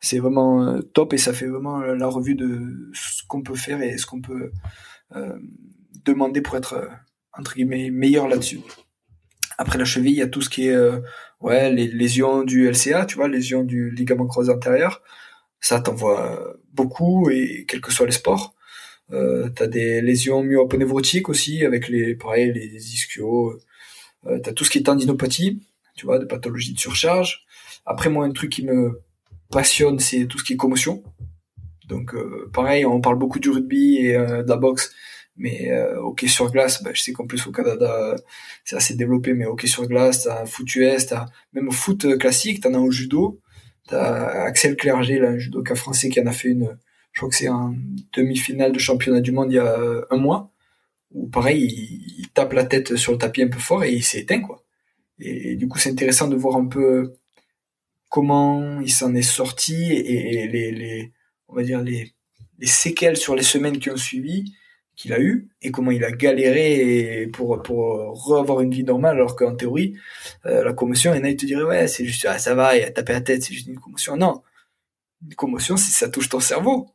[0.00, 3.96] c'est vraiment top et ça fait vraiment la revue de ce qu'on peut faire et
[3.98, 4.52] ce qu'on peut
[6.04, 6.88] demander pour être
[7.32, 8.60] entre guillemets meilleur là-dessus.
[9.56, 10.76] Après la cheville, il y a tout ce qui est
[11.40, 15.02] ouais les lésions du LCA, tu vois, lésions du ligament croisé antérieur.
[15.60, 18.54] Ça t'envoie beaucoup et quels que soient les sports.
[19.10, 23.58] Euh, t'as des lésions myoaponévrotiques aussi avec les pareil les ischios.
[24.26, 25.60] Euh, t'as tout ce qui est tendinopathie,
[25.96, 27.46] tu vois, de pathologie de surcharge.
[27.86, 29.00] Après moi un truc qui me
[29.50, 31.02] passionne c'est tout ce qui est commotion.
[31.88, 34.92] Donc euh, pareil, on parle beaucoup du rugby et euh, de la boxe,
[35.36, 38.14] mais euh, hockey sur glace, bah, je sais qu'en plus au Canada
[38.64, 42.60] c'est assez développé, mais hockey sur glace, t'as foot US, t'as même au foot classique,
[42.60, 43.40] t'en as au judo.
[43.92, 46.78] Axel Clerget, un judoka français qui en a fait une,
[47.12, 47.74] je crois que c'est un
[48.12, 49.78] demi-finale de championnat du monde il y a
[50.10, 50.50] un mois,
[51.12, 54.20] où pareil, il, tape la tête sur le tapis un peu fort et il s'est
[54.20, 54.42] éteint.
[55.18, 57.14] Et, du coup, c'est intéressant de voir un peu
[58.08, 61.12] comment il s'en est sorti et, les
[62.62, 64.52] séquelles sur les semaines qui ont suivi
[64.98, 69.36] qu'il a eu et comment il a galéré pour pour avoir une vie normale alors
[69.36, 69.96] qu'en théorie
[70.44, 72.82] euh, la commotion et là il te dirait ouais c'est juste ah, ça va il
[72.82, 74.42] a tapé la tête c'est juste une commotion non
[75.22, 76.94] Une commotion, si ça touche ton cerveau.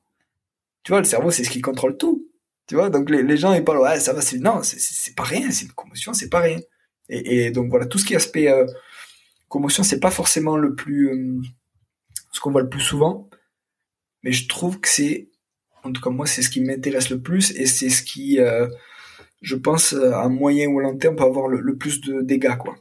[0.83, 2.29] Tu vois, le cerveau, c'est ce qui contrôle tout.
[2.67, 5.51] Tu vois, donc les, gens, ils parlent, ouais, ça va, c'est, non, c'est pas rien,
[5.51, 6.59] c'est une commotion, c'est pas rien.
[7.09, 8.65] Et, donc voilà, tout ce qui est aspect euh,
[9.49, 11.41] commotion, c'est pas forcément le plus, euh,
[12.31, 13.29] ce qu'on voit le plus souvent,
[14.23, 15.29] mais je trouve que c'est,
[15.83, 18.67] en tout cas moi, c'est ce qui m'intéresse le plus et c'est ce qui, euh,
[19.41, 22.57] je pense, à moyen ou à long terme peut avoir le, le plus de dégâts,
[22.57, 22.75] quoi.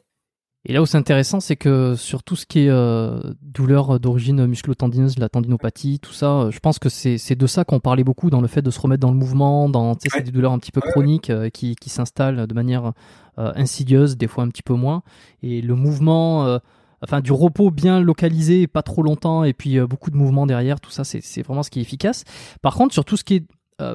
[0.64, 4.46] Et là où c'est intéressant, c'est que sur tout ce qui est euh, douleur d'origine
[4.46, 8.30] musculo-tendineuse, la tendinopathie, tout ça, euh, je pense que c'est de ça qu'on parlait beaucoup
[8.30, 10.22] dans le fait de se remettre dans le mouvement, dans ouais.
[10.22, 12.92] des douleurs un petit peu chroniques euh, qui, qui s'installent de manière
[13.38, 15.02] insidieuse, des fois un petit peu moins.
[15.42, 16.58] Et le mouvement,
[17.02, 20.90] enfin du repos bien localisé, pas trop longtemps, et puis beaucoup de mouvements derrière, tout
[20.90, 22.24] ça, c'est vraiment ce qui est efficace.
[22.60, 23.46] Par contre, sur tout ce qui est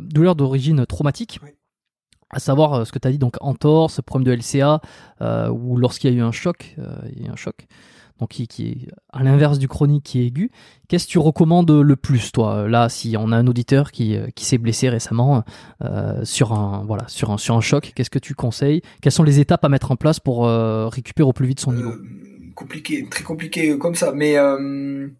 [0.01, 1.39] douleur d'origine traumatique,
[2.29, 4.81] à savoir euh, ce que tu as dit, donc entorse, problème de LCA,
[5.21, 7.67] euh, ou lorsqu'il y a eu un choc, euh, il y a un choc,
[8.19, 10.51] donc qui, qui est à l'inverse du chronique qui est aigu.
[10.87, 14.43] Qu'est-ce que tu recommandes le plus, toi Là, si on a un auditeur qui, qui
[14.43, 15.43] s'est blessé récemment
[15.83, 18.81] euh, sur un voilà sur un sur un choc, qu'est-ce que tu conseilles?
[19.01, 21.91] Quelles sont les étapes à mettre en place pour récupérer au plus vite son niveau?
[22.57, 25.11] Compliqué, très compliqué comme ça, mais le,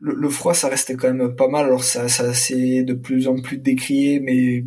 [0.00, 1.66] le, froid, ça restait quand même pas mal.
[1.66, 4.64] Alors ça, ça c'est de plus en plus décrié, mais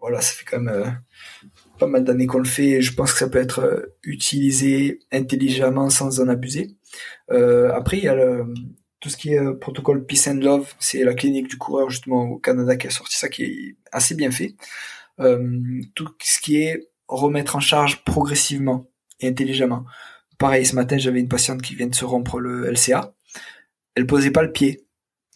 [0.00, 0.90] voilà, ça fait quand même euh,
[1.78, 2.68] pas mal d'années qu'on le fait.
[2.68, 6.76] Et je pense que ça peut être euh, utilisé intelligemment sans en abuser.
[7.30, 8.46] Euh, après, il y a le,
[9.00, 10.74] tout ce qui est protocole Peace and Love.
[10.78, 14.14] C'est la clinique du coureur justement au Canada qui a sorti ça, qui est assez
[14.14, 14.56] bien fait.
[15.94, 18.88] tout ce qui est remettre en charge progressivement
[19.20, 19.84] et intelligemment.
[20.40, 23.14] Pareil, ce matin, j'avais une patiente qui vient de se rompre le LCA.
[23.94, 24.86] Elle posait pas le pied.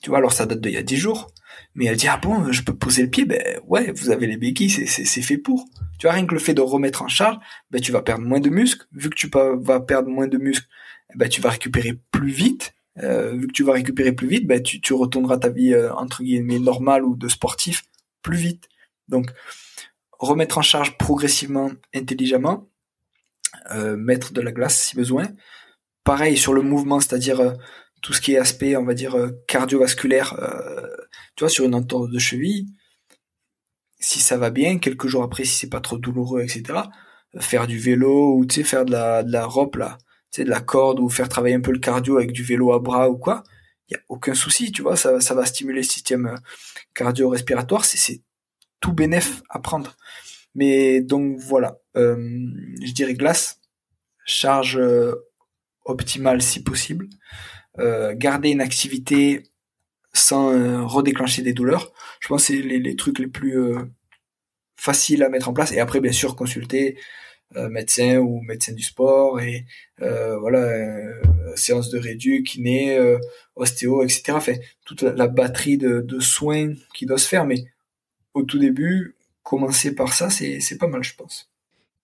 [0.01, 1.31] Tu vois, alors ça date d'il y a 10 jours.
[1.75, 4.39] Mais elle dit ah bon, je peux poser le pied, ben ouais, vous avez les
[4.39, 5.67] béquilles, c'est c'est fait pour.
[5.99, 7.37] Tu vois rien que le fait de remettre en charge,
[7.71, 8.87] ben tu vas perdre moins de muscles.
[8.93, 10.67] Vu que tu vas perdre moins de muscles,
[11.15, 12.75] ben tu vas récupérer plus vite.
[13.03, 15.93] Euh, vu que tu vas récupérer plus vite, ben tu tu retourneras ta vie euh,
[15.95, 17.85] entre guillemets normale ou de sportif
[18.23, 18.69] plus vite.
[19.09, 19.31] Donc
[20.19, 22.69] remettre en charge progressivement, intelligemment,
[23.73, 25.29] euh, mettre de la glace si besoin.
[26.05, 27.53] Pareil sur le mouvement, c'est-à-dire euh,
[28.03, 30.37] tout ce qui est aspect, on va dire, euh, cardiovasculaire,
[31.37, 32.67] tu vois, sur une entorse de cheville,
[33.99, 36.81] si ça va bien, quelques jours après, si c'est pas trop douloureux, etc.,
[37.41, 39.99] faire du vélo ou tu sais faire de la de rope là,
[40.31, 42.73] tu sais de la corde ou faire travailler un peu le cardio avec du vélo
[42.73, 43.43] à bras ou quoi,
[43.89, 46.39] il y a aucun souci, tu vois, ça va stimuler le système
[46.95, 48.23] cardio-respiratoire, c'est c'est
[48.81, 49.97] tout bénéf à prendre.
[50.55, 52.17] Mais donc voilà, euh,
[52.85, 53.61] je dirais glace,
[54.25, 54.81] charge
[55.85, 57.09] optimale si possible.
[57.81, 59.43] Euh, garder une activité
[60.13, 61.93] sans euh, redéclencher des douleurs.
[62.21, 63.79] Je pense que c'est les, trucs les plus euh,
[64.77, 65.73] faciles à mettre en place.
[65.73, 66.99] Et après, bien sûr, consulter
[67.71, 69.65] médecin ou médecin du sport et
[69.99, 70.73] voilà
[71.55, 72.99] séance de rédu, kiné,
[73.55, 74.33] ostéo, etc.
[74.33, 74.55] Enfin,
[74.85, 77.47] toute la, batterie de, de, soins qui doit se faire.
[77.47, 77.65] Mais
[78.33, 79.15] au tout début,
[79.45, 81.51] commencer par ça, c'est pas mal, je pense.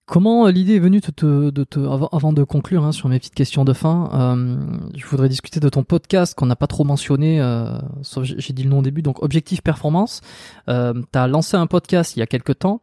[0.06, 1.78] Comment euh, l'idée est venue de te,
[2.12, 4.56] avant, de conclure hein, sur mes petites questions de fin, euh,
[4.96, 8.64] je voudrais discuter de ton podcast qu'on n'a pas trop mentionné, euh, sauf j'ai dit
[8.64, 10.20] le nom au début, donc Objectif Performance.
[10.68, 12.82] Euh, tu as lancé un podcast il y a quelques temps.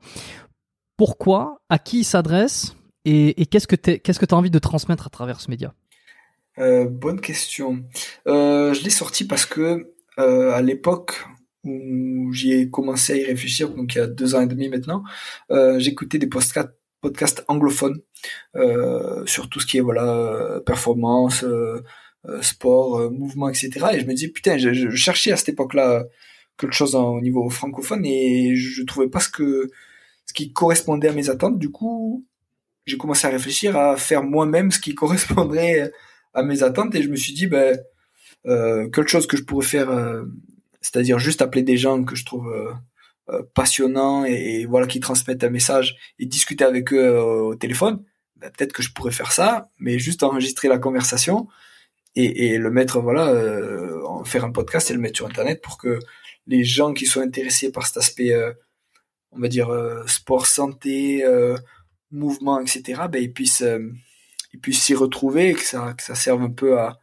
[0.95, 1.59] Pourquoi?
[1.69, 2.75] À qui il s'adresse?
[3.03, 5.73] Et, qu'est-ce que tu qu'est-ce que as envie de transmettre à travers ce média?
[6.57, 7.83] Bonne question.
[8.25, 11.25] je l'ai sorti parce que à l'époque
[11.67, 14.69] où j'y ai commencé à y réfléchir, donc il y a deux ans et demi
[14.69, 15.03] maintenant,
[15.77, 18.01] j'écoutais des podcasts podcast anglophone
[18.55, 21.83] euh, sur tout ce qui est voilà performance, euh,
[22.25, 23.69] euh, sport, mouvement, etc.
[23.93, 26.05] Et je me dis putain, je, cherchais à cette époque-là
[26.57, 29.69] quelque chose au niveau francophone et je trouvais pas ce que
[30.25, 31.59] ce qui correspondait à mes attentes.
[31.59, 32.25] Du coup,
[32.85, 35.91] j'ai commencé à réfléchir à faire moi-même ce qui correspondrait
[36.33, 37.79] à mes attentes et je me suis dit ben
[38.45, 39.89] quelque chose que je pourrais faire,
[40.81, 42.51] c'est-à-dire juste appeler des gens que je trouve
[43.29, 48.01] euh, passionnant et, voilà qui transmettent un message et discuter avec eux euh, au téléphone,
[48.37, 51.49] ben, peut-être que je pourrais faire ça, mais juste enregistrer la conversation
[52.15, 55.99] et, le mettre voilà euh, faire un podcast et le mettre sur internet pour que
[56.47, 58.33] les gens qui sont intéressés par cet aspect
[59.31, 59.69] on va dire
[60.07, 61.23] sport santé
[62.09, 63.63] mouvement etc ben ils puissent
[64.53, 66.99] ils puissent s'y retrouver et que ça que ça serve un peu à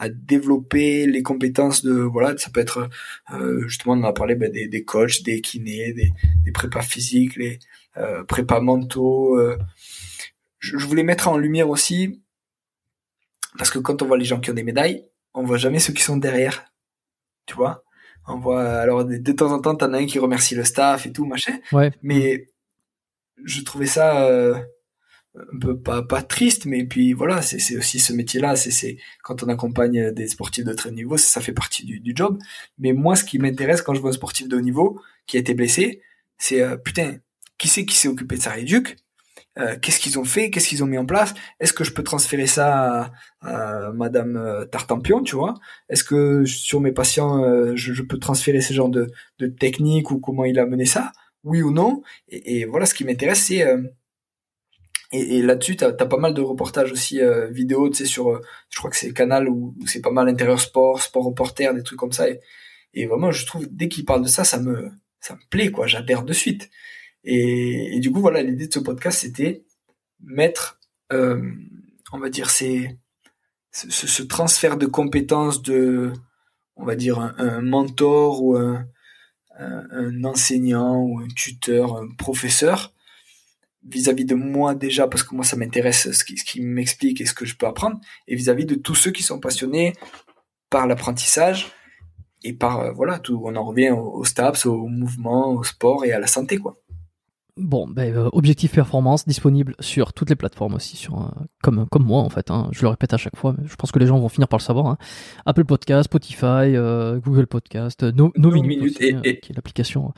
[0.00, 2.88] à développer les compétences de voilà ça peut être
[3.34, 6.10] euh, justement on a parlé ben, des, des coachs des kinés des,
[6.42, 7.58] des prépas physiques les
[7.98, 9.58] euh, prépas mentaux euh.
[10.58, 12.22] je, voulais mettre en lumière aussi
[13.58, 15.04] parce que quand on voit les gens qui ont des médailles
[15.34, 16.64] on voit jamais ceux qui sont derrière
[17.44, 17.84] tu vois
[18.26, 21.04] on voit alors de, de temps en temps t'en as un qui remercie le staff
[21.04, 21.92] et tout machin ouais.
[22.02, 22.48] mais
[23.44, 24.58] je trouvais ça euh,
[25.36, 28.72] un peu pas pas triste mais puis voilà c'est c'est aussi ce métier là c'est
[28.72, 32.12] c'est quand on accompagne des sportifs de très haut niveau ça, fait partie du, du
[32.14, 32.38] job.
[32.78, 35.40] Mais moi ce qui m'intéresse quand je vois un sportif de haut niveau qui a
[35.40, 36.02] été blessé
[36.38, 37.18] c'est euh, putain
[37.58, 38.96] qui c'est qui s'est occupé de sa réduc
[39.58, 40.48] euh, qu'est-ce qu'ils ont fait?
[40.50, 41.34] Qu'est-ce qu'ils ont mis en place?
[41.58, 45.54] Est-ce que je peux transférer ça à, Madame euh, Tartampion tu vois?
[45.88, 47.42] Est-ce que sur mes patients
[47.76, 49.08] je, je, peux transférer ce genre de
[49.38, 51.12] de technique ou comment il a mené ça?
[51.44, 52.02] Oui ou non?
[52.28, 53.64] Et, et voilà ce qui m'intéresse c'est
[55.12, 58.30] et, et là-dessus, tu as, pas mal de reportages aussi euh, vidéo, tu sais, sur,
[58.30, 61.82] euh, je crois que c'est Canal où, c'est pas mal intérieur sport, sport reporter, des
[61.82, 62.28] trucs comme ça.
[62.28, 62.40] Et,
[62.94, 65.86] et vraiment, je trouve, dès qu'il parle de ça, ça me, ça me plaît, quoi.
[65.86, 66.70] J'adhère de suite.
[67.24, 69.64] Et, et, du coup, voilà, l'idée de ce podcast, c'était
[70.20, 70.78] mettre,
[71.12, 71.42] euh,
[72.12, 72.98] on va dire, c'est
[73.72, 76.12] ce, ce, transfert de compétences de,
[76.76, 78.86] on va dire, un, un mentor ou un,
[79.60, 82.92] un, enseignant ou un tuteur, un professeur,
[83.88, 87.26] vis-à-vis de moi déjà parce que moi ça m'intéresse ce qui, ce qui m'explique et
[87.26, 87.98] ce que je peux apprendre
[88.28, 89.94] et vis-à-vis de tous ceux qui sont passionnés
[90.68, 91.72] par l'apprentissage
[92.44, 96.12] et par euh, voilà tout on en revient au, STAPS au mouvement au sport et
[96.12, 96.76] à la santé quoi
[97.56, 101.28] Bon, ben, euh, objectif performance disponible sur toutes les plateformes aussi, sur euh,
[101.62, 102.50] comme comme moi en fait.
[102.50, 104.48] Hein, je le répète à chaque fois, mais je pense que les gens vont finir
[104.48, 104.86] par le savoir.
[104.86, 104.96] Hein.
[105.44, 106.72] Apple Podcast, Spotify,
[107.22, 110.14] Google Podcast, No, no, Minutes, et, qui est l'application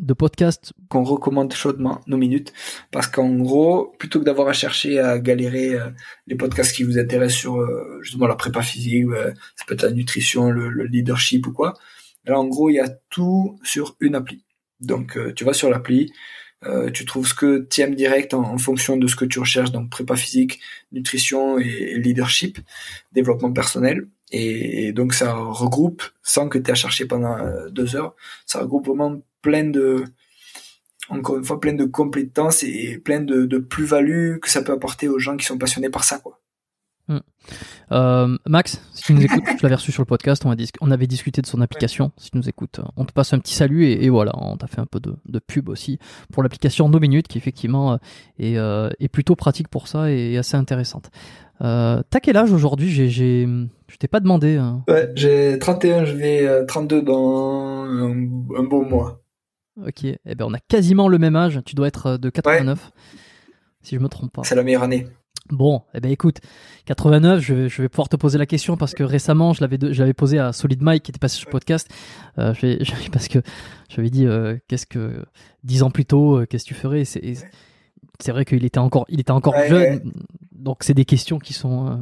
[0.00, 0.72] de podcast.
[0.88, 2.52] Qu'on recommande chaudement nos minutes
[2.90, 5.90] parce qu'en gros plutôt que d'avoir à chercher à galérer euh,
[6.26, 9.82] les podcasts qui vous intéressent sur euh, justement la prépa physique euh, ça peut être
[9.82, 11.74] la nutrition le, leadership ou quoi
[12.24, 14.44] là en gros il y a tout sur une appli.
[14.80, 16.12] Donc tu vas sur l'appli
[16.92, 19.90] tu trouves ce que tu aimes direct en, fonction de ce que tu recherches donc
[19.90, 20.60] prépa physique
[20.92, 22.58] nutrition et, leadership
[23.12, 24.08] développement personnel.
[24.30, 27.36] Et, et, donc ça regroupe sans que tu aies à chercher pendant
[27.70, 28.14] deux heures
[28.46, 30.04] ça regroupe vraiment plein de
[31.08, 35.08] encore une fois plein de compétences et plein de, de plus-value que ça peut apporter
[35.08, 36.40] aux gens qui sont passionnés par ça quoi.
[37.08, 37.20] Hmm.
[37.90, 40.90] Euh, Max, si tu nous écoutes, je l'avais reçu sur le podcast, on, a on,
[40.90, 42.12] avait discuté de son application.
[42.18, 44.80] Si tu nous écoutes, on te passe un petit salut et, voilà, on t'a fait
[44.80, 45.98] un peu de, de pub aussi
[46.30, 47.96] pour l'application No Minutes qui effectivement euh,
[48.38, 51.10] est, euh, est, plutôt pratique pour ça et assez intéressante.
[51.62, 52.90] Euh, T'as quel âge aujourd'hui?
[52.90, 53.08] J'ai,
[53.46, 54.56] Je t'ai pas demandé.
[54.56, 54.84] Hein.
[54.86, 59.22] Ouais, j'ai 31, je vais 32 dans un, un beau mois.
[59.86, 61.60] Ok, eh ben on a quasiment le même âge.
[61.64, 62.90] Tu dois être euh, de 89,
[63.82, 64.42] si je me trompe pas.
[64.44, 65.06] C'est la meilleure année.
[65.50, 66.40] Bon, eh ben écoute,
[66.86, 69.78] 89, je vais, je vais pouvoir te poser la question parce que récemment, je l'avais,
[69.80, 71.88] je l'avais posé à Solid Mike qui était passé sur le podcast.
[72.38, 73.38] Euh, je, parce que
[73.88, 75.24] j'avais dit, euh, qu'est-ce que
[75.64, 77.04] dix ans plus tôt, qu'est-ce que tu ferais?
[77.04, 77.34] C'est,
[78.20, 80.12] c'est vrai qu'il était encore, il était encore jeune,
[80.52, 82.00] donc c'est des questions qui sont,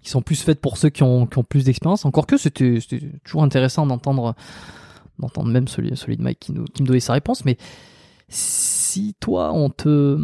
[0.00, 2.04] qui sont plus faites pour ceux qui ont, qui ont plus d'expérience.
[2.04, 4.34] Encore que c'était, c'était toujours intéressant d'entendre
[5.18, 7.44] d'entendre même celui, celui de Mike qui, nous, qui me donnait sa réponse.
[7.44, 7.56] Mais
[8.28, 10.18] si toi, on te.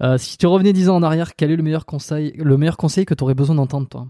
[0.00, 2.76] Euh, si tu revenais dix ans en arrière, quel est le meilleur conseil, le meilleur
[2.76, 4.08] conseil que tu aurais besoin d'entendre, toi?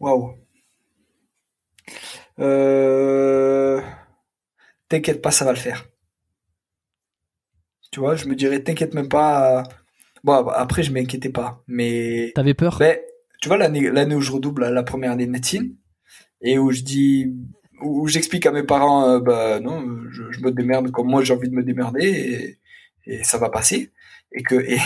[0.00, 0.34] Waouh.
[2.38, 3.80] Euh,
[4.88, 5.86] t'inquiète pas, ça va le faire.
[7.90, 9.64] Tu vois, je me dirais, t'inquiète même pas.
[10.24, 12.32] Bon, après, je m'inquiétais pas, mais.
[12.34, 12.78] T'avais peur?
[12.78, 12.98] ben,
[13.40, 15.76] Tu vois, l'année, l'année où je redouble la première année de médecine,
[16.40, 17.34] et où je dis,
[17.84, 21.34] où j'explique à mes parents, euh, bah non, je, je, me démerde comme moi j'ai
[21.34, 22.58] envie de me démerder
[23.06, 23.92] et, et ça va passer.
[24.32, 24.78] Et que et,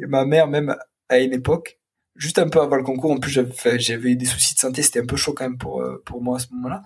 [0.08, 0.76] ma mère même
[1.08, 1.78] à une époque,
[2.16, 5.00] juste un peu avant le concours, en plus j'avais eu des soucis de santé, c'était
[5.00, 6.84] un peu chaud quand même pour euh, pour moi à ce moment-là.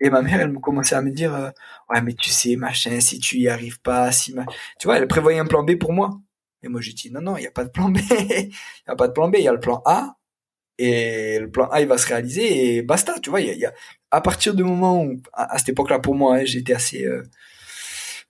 [0.00, 1.50] Et ma mère, elle me commençait à me dire, euh,
[1.90, 4.34] ouais mais tu sais machin, si tu y arrives pas, si
[4.78, 6.20] tu vois, elle prévoyait un plan B pour moi.
[6.62, 8.90] Et moi j'ai dit non non, il y a pas de plan B, il y
[8.90, 10.18] a pas de plan B, il y a le plan A
[10.78, 13.72] et le plan A il va se réaliser et basta tu vois il y a,
[14.10, 17.22] à partir du moment où à, cette époque là pour moi hein, j'étais assez euh,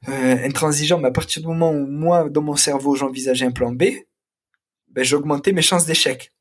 [0.09, 3.73] euh, intransigeant mais à partir du moment où moi dans mon cerveau j'envisageais un plan
[3.73, 3.85] B
[4.89, 6.33] ben j'augmentais mes chances d'échec.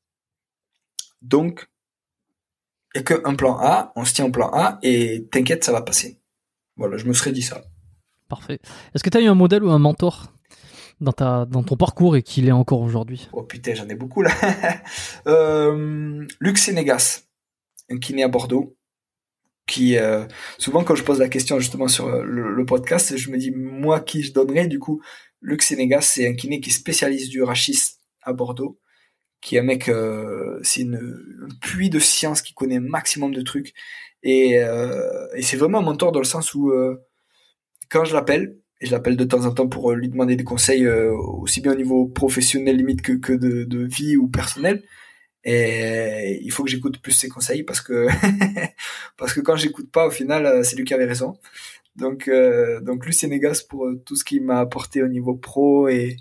[1.21, 1.67] Donc
[2.95, 5.71] il n'y a qu'un plan A on se tient au plan A et t'inquiète ça
[5.71, 6.19] va passer.
[6.75, 7.63] Voilà je me serais dit ça.
[8.27, 8.59] Parfait.
[8.93, 10.33] Est-ce que tu as eu un modèle ou un mentor
[10.99, 13.29] dans ta dans ton parcours et qu'il est encore aujourd'hui?
[13.31, 14.31] Oh putain, j'en ai beaucoup là.
[15.27, 17.23] euh, Luc Sénégas,
[17.89, 18.76] un kiné à Bordeaux,
[19.67, 20.25] qui euh,
[20.57, 23.99] souvent quand je pose la question justement sur euh, le, podcast, je me dis moi
[23.99, 24.67] qui je donnerais?
[24.67, 25.01] Du coup.
[25.39, 27.77] Luc Sénégas, c'est un kiné qui est spécialiste du rachis
[28.23, 28.79] à Bordeaux,
[29.39, 33.35] qui est un mec, euh, c'est une, un puits de science qui connaît un maximum
[33.35, 33.75] de trucs
[34.23, 36.73] et, euh, et c'est vraiment un mentor dans le sens où
[37.89, 40.43] quand je l'appelle, et je l'appelle de temps en temps pour euh, lui demander des
[40.43, 44.83] conseils euh, aussi bien au niveau professionnel limite que, que de, de vie ou personnel
[45.49, 48.07] et il faut que j'écoute plus ses conseils parce que
[49.17, 51.37] parce que quand j'écoute pas au final euh, c'est lui qui avait raison
[51.95, 56.17] donc euh, donc lui Sénégas pour tout ce qu'il m'a apporté au niveau pro et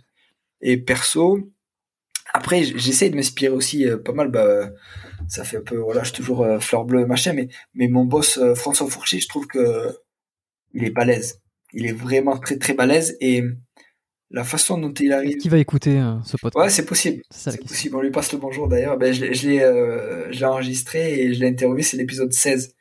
[0.62, 1.50] et perso.
[2.32, 4.30] Après, j'essaie de m'inspirer aussi pas mal.
[4.30, 4.70] Bah,
[5.28, 8.40] ça fait un peu, voilà, je suis toujours fleur bleue machin, mais mais mon boss
[8.54, 9.96] François Fourchy, je trouve que
[10.72, 11.40] il est balèze.
[11.72, 13.44] Il est vraiment très très balèze et
[14.30, 15.36] la façon dont il arrive.
[15.38, 17.22] Qui va écouter euh, ce podcast Ouais, c'est possible.
[17.30, 17.96] C'est possible.
[17.96, 18.96] On lui passe le bonjour d'ailleurs.
[18.98, 21.82] Ben, je l'ai, euh, enregistré et je l'ai interviewé.
[21.82, 22.74] C'est l'épisode 16,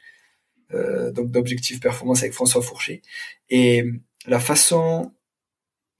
[0.73, 3.01] euh, donc d'objectif performance avec François Fourcher.
[3.49, 3.83] Et
[4.25, 5.11] la façon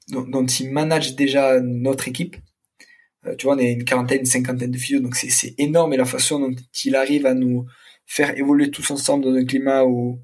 [0.09, 2.37] dont, il manage déjà notre équipe.
[3.37, 5.93] tu vois, on est une quarantaine, une cinquantaine de physio, donc c'est énorme.
[5.93, 7.65] Et la façon dont il arrive à nous
[8.07, 10.19] faire évoluer tous ensemble dans un climat où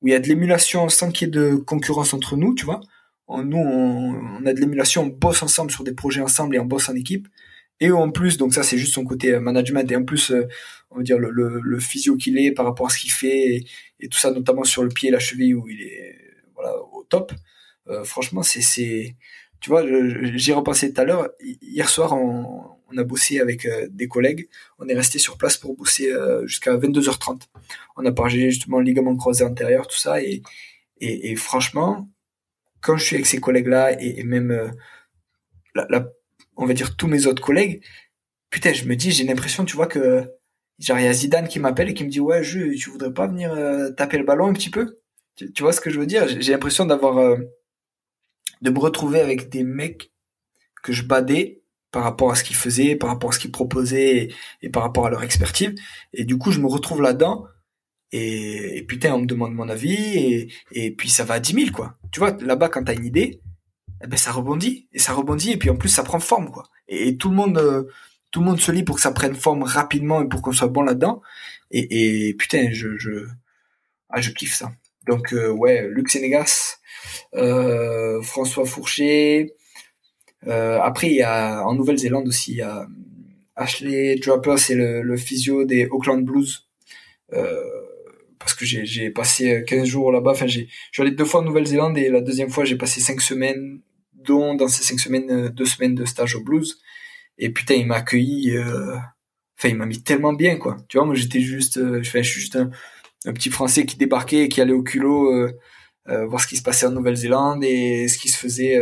[0.00, 2.64] où il y a de l'émulation sans qu'il y ait de concurrence entre nous, tu
[2.64, 2.80] vois
[3.42, 6.88] nous, on, a de l'émulation, on bosse ensemble sur des projets ensemble et on bosse
[6.88, 7.28] en équipe.
[7.80, 10.46] Et en plus, donc ça c'est juste son côté euh, management et en plus, euh,
[10.90, 13.64] on va dire le, le, physio qu'il est par rapport à ce qu'il fait
[14.00, 16.16] et, tout ça, notamment sur le pied la cheville où il est
[16.54, 17.32] voilà au top.
[17.88, 19.16] Euh, franchement, c'est c'est
[19.60, 19.84] tu vois,
[20.36, 21.30] j'y repensé tout à l'heure.
[21.40, 24.48] Hier soir, on, on, a bossé avec des collègues.
[24.80, 26.12] On est resté sur place pour bosser
[26.44, 27.42] jusqu'à 22h30.
[27.96, 30.42] On a parlé justement ligament croisé antérieur, tout ça et,
[31.00, 32.08] et, et franchement,
[32.82, 34.68] quand je suis avec ces collègues-là et, même, euh,
[35.74, 36.08] la,
[36.56, 37.82] on va dire tous mes autres collègues,
[38.50, 40.28] putain, je me dis, j'ai l'impression, tu vois, que
[40.78, 43.12] genre il y a Zidane qui m'appelle et qui me dit, ouais, je, tu voudrais
[43.12, 44.98] pas venir euh, taper le ballon un petit peu?
[45.36, 46.28] Tu, vois ce que je veux dire?
[46.28, 47.36] J'ai l'impression d'avoir, euh,
[48.60, 50.12] de me retrouver avec des mecs
[50.82, 54.28] que je badais par rapport à ce qu'ils faisaient, par rapport à ce qu'ils proposaient
[54.60, 55.74] et, par rapport à leur expertise.
[56.12, 57.46] Et du coup, je me retrouve là-dedans
[58.12, 61.70] et, putain, on me demande mon avis et, et puis ça va à 10 000
[61.72, 61.96] quoi.
[62.10, 63.40] Tu vois, là-bas quand t'as une idée,
[64.04, 66.68] eh ben ça rebondit et ça rebondit et puis en plus ça prend forme quoi.
[66.88, 67.84] Et, tout le monde, euh,
[68.30, 70.68] tout le monde se lit pour que ça prenne forme rapidement et pour qu'on soit
[70.68, 71.22] bon là-dedans.
[71.70, 73.26] Et, et, putain, je, je,
[74.10, 74.72] ah, je kiffe ça.
[75.06, 76.78] Donc euh, ouais, Luc Sénégas,
[77.34, 79.54] euh, François Fourcher.
[80.46, 82.86] Euh, après il y a en Nouvelle-Zélande aussi il y a
[83.54, 86.68] Ashley Draper, c'est le, le physio des Auckland Blues.
[87.32, 87.82] Euh,
[88.44, 90.32] parce que j'ai passé 15 jours là-bas.
[90.32, 93.00] Enfin, j'ai, je suis allé deux fois en Nouvelle-Zélande et la deuxième fois, j'ai passé
[93.00, 93.80] 5 semaines,
[94.14, 96.78] dont dans ces 5 semaines, euh, deux semaines de stage au blues.
[97.38, 98.96] Et putain, il m'a accueilli, euh...
[99.58, 100.76] enfin, il m'a mis tellement bien, quoi.
[100.88, 102.02] Tu vois, moi, j'étais juste, euh...
[102.02, 102.70] je suis juste un,
[103.26, 105.58] un, petit Français qui débarquait et qui allait au culot euh,
[106.08, 108.78] euh, voir ce qui se passait en Nouvelle-Zélande et ce qui se faisait,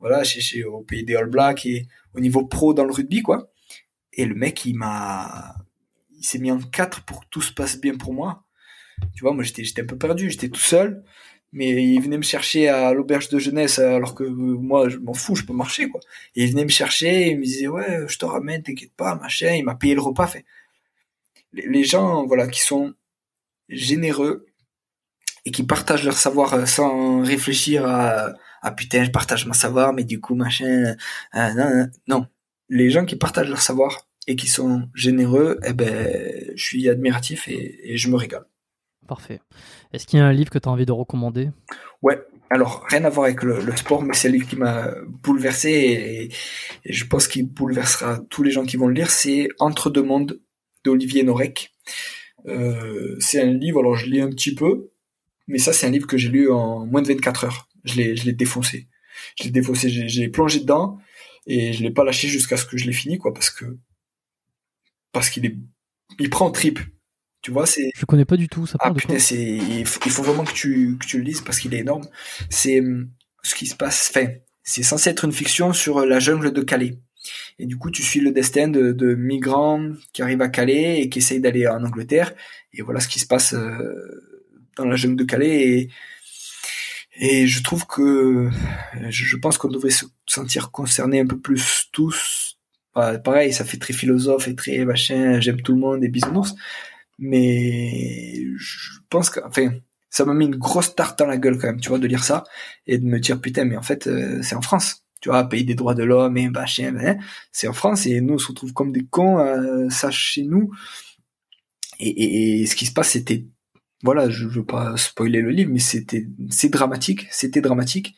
[0.00, 3.50] voilà, chez, au pays des All Blacks et au niveau pro dans le rugby, quoi.
[4.12, 5.54] Et le mec, il m'a,
[6.16, 8.44] il s'est mis en quatre pour que tout se passe bien pour moi.
[9.14, 11.02] Tu vois, moi j'étais un peu perdu, j'étais tout seul,
[11.54, 15.36] mais il venait me chercher à l'auberge de jeunesse alors que moi je m'en fous,
[15.36, 16.00] je peux marcher quoi.
[16.34, 19.54] Et il venait me chercher, il me disait ouais, je te ramène, t'inquiète pas, machin,
[19.54, 20.26] il m'a payé le repas.
[20.26, 20.44] Fait.
[21.52, 22.94] Les, gens voilà qui sont
[23.68, 24.46] généreux
[25.44, 29.92] et qui partagent leur savoir euh, sans réfléchir à ah putain je partage mon savoir
[29.92, 30.96] mais du coup machin
[31.34, 32.26] euh, non, non
[32.70, 37.46] les gens qui partagent leur savoir et qui sont généreux eh ben je suis admiratif
[37.48, 38.46] et je me régale
[39.06, 39.40] Parfait.
[39.92, 41.50] Est-ce qu'il y a un livre que tu as envie de recommander?
[42.02, 42.20] Ouais,
[42.50, 46.28] alors rien à voir avec le, sport, mais c'est un livre qui m'a bouleversé et,
[46.84, 49.10] je pense qu'il bouleversera tous les gens qui vont le lire.
[49.10, 50.40] C'est Entre deux mondes
[50.84, 51.72] d'Olivier Norek.
[52.46, 54.90] Euh, c'est un livre, alors je lis un petit peu,
[55.48, 57.68] mais ça c'est un livre que j'ai lu en moins de 24 heures.
[57.84, 58.88] Je l'ai, je l'ai défoncé.
[59.38, 60.98] Je l'ai défoncé, j'ai, plongé dedans
[61.46, 63.64] et je l'ai pas lâché jusqu'à ce que je l'ai fini, quoi, parce que
[65.12, 65.56] parce qu'il est,
[66.18, 66.80] il prend trip
[67.44, 67.90] tu vois, c'est.
[67.94, 68.66] Je connais pas du tout.
[68.66, 69.36] Ça ah putain, c'est.
[69.36, 72.06] Il faut, vraiment que tu que tu le lises parce qu'il est énorme.
[72.48, 73.10] C'est hum,
[73.42, 74.10] ce qui se passe.
[74.10, 74.28] Enfin,
[74.62, 76.96] c'est censé être une fiction sur euh, la jungle de Calais.
[77.58, 81.10] Et du coup, tu suis le destin de, de migrants qui arrivent à Calais et
[81.10, 82.32] qui essayent d'aller en Angleterre.
[82.72, 84.48] Et voilà ce qui se passe euh,
[84.78, 85.68] dans la jungle de Calais.
[85.68, 85.90] Et,
[87.16, 88.48] et je trouve que
[89.10, 92.58] je, pense qu'on devrait se sentir concernés un peu plus tous.
[92.94, 95.40] pareil, ça fait très philosophe et très machin.
[95.40, 96.54] J'aime tout le monde et bisounours
[97.18, 99.70] mais je pense que, enfin,
[100.10, 102.22] ça m'a mis une grosse tarte dans la gueule quand même, tu vois, de lire
[102.22, 102.44] ça
[102.86, 105.64] et de me dire putain, mais en fait, euh, c'est en France, tu vois, pays
[105.64, 107.16] des droits de l'homme et machin, hein,
[107.50, 110.70] c'est en France et nous on se retrouve comme des cons, euh, ça chez nous.
[112.00, 113.46] Et, et, ce qui se passe, c'était,
[114.02, 118.14] voilà, je veux pas spoiler le livre, mais c'était, c'est dramatique, c'était dramatique.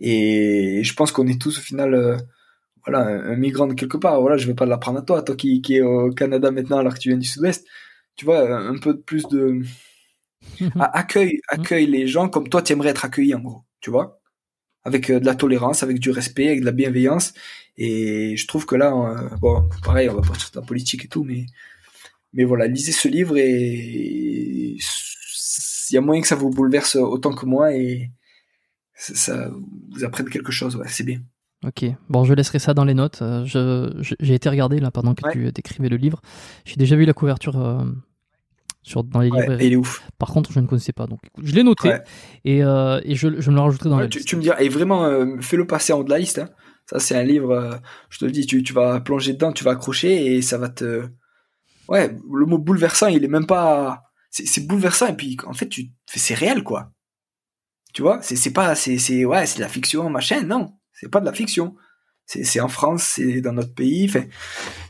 [0.00, 2.16] Et je pense qu'on est tous au final, euh,
[2.86, 4.20] voilà, un, migrant de quelque part.
[4.20, 6.94] Voilà, je vais pas l'apprendre à toi, toi qui, qui est au Canada maintenant alors
[6.94, 7.66] que tu viens du Sud-Ouest
[8.18, 9.62] tu vois, un peu plus de
[10.80, 14.20] accueille, accueille les gens comme toi tu aimerais être accueilli en gros, tu vois,
[14.84, 17.34] avec euh, de la tolérance, avec du respect, avec de la bienveillance.
[17.78, 18.92] Et je trouve que là,
[19.40, 21.46] bon, pareil, on va pas sur la politique et tout, mais
[22.34, 24.78] mais voilà, lisez ce livre et il
[25.94, 28.10] y a moyen que ça vous bouleverse autant que moi et
[28.94, 29.50] ça
[29.90, 31.20] vous apprenne quelque chose, ouais, c'est bien.
[31.66, 33.20] Ok, bon, je laisserai ça dans les notes.
[33.22, 35.32] Euh, je, j'ai été regarder là pendant que Ouais.
[35.32, 36.20] tu décrivais le livre.
[36.64, 37.84] J'ai déjà vu la couverture euh,
[38.82, 40.02] sur, dans les Ouais, il est ouf.
[40.18, 41.06] Par contre, je ne connaissais pas.
[41.06, 42.02] Donc, je l'ai noté Ouais.
[42.44, 44.28] et, euh, et je, je me le rajouterai dans Ouais, la tu, liste.
[44.28, 46.38] tu me diras, et vraiment, euh, fais-le passer en haut de la liste.
[46.38, 46.48] hein.
[46.86, 47.76] Ça, c'est un livre, euh,
[48.08, 50.68] je te le dis, tu, tu vas plonger dedans, tu vas accrocher et ça va
[50.70, 51.06] te.
[51.88, 54.02] Ouais, le mot bouleversant, il est même pas.
[54.30, 56.92] C'est bouleversant et puis en fait, tu c'est réel quoi.
[57.94, 60.42] Tu vois, c'est pas, c'est c'est ouais, c'est de la fiction, machin.
[60.42, 61.74] Non, c'est pas de la fiction.
[62.30, 64.12] C'est en France, c'est dans notre pays.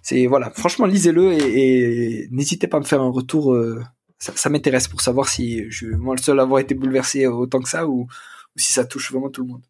[0.02, 0.50] C'est voilà.
[0.50, 3.54] Franchement, lisez-le et, n'hésitez pas à me faire un retour.
[3.54, 3.80] euh,
[4.18, 7.60] ça m'intéresse pour savoir si je suis moi le seul à avoir été bouleversé autant
[7.60, 8.08] que ça ou
[8.56, 9.62] si ça touche vraiment tout le monde.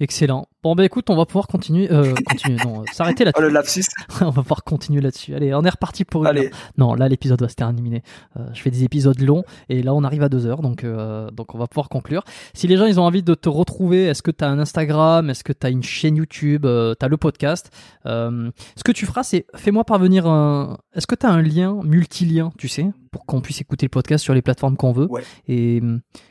[0.00, 0.48] Excellent.
[0.62, 1.90] Bon, bah écoute, on va pouvoir continuer.
[1.92, 3.80] euh, continuer non, euh, s'arrêter Oh le là-dessus.
[3.80, 4.20] lapsus.
[4.24, 5.34] on va pouvoir continuer là-dessus.
[5.34, 6.50] Allez, on est reparti pour une Allez.
[6.78, 8.02] Non, là, l'épisode va se terminer.
[8.36, 10.84] Euh, je fais des épisodes longs et là, on arrive à deux heures, donc,
[11.32, 12.24] donc on va pouvoir conclure.
[12.54, 15.30] Si les gens, ils ont envie de te retrouver, est-ce que tu as un Instagram?
[15.30, 16.62] Est-ce que tu as une chaîne YouTube?
[16.62, 17.70] Tu as le podcast?
[18.04, 20.78] Ce que tu feras, c'est fais-moi parvenir un.
[20.94, 24.22] Est-ce que tu as un lien, multilien, tu sais, pour qu'on puisse écouter le podcast
[24.24, 25.06] sur les plateformes qu'on veut?
[25.10, 25.22] Ouais.
[25.48, 25.80] Et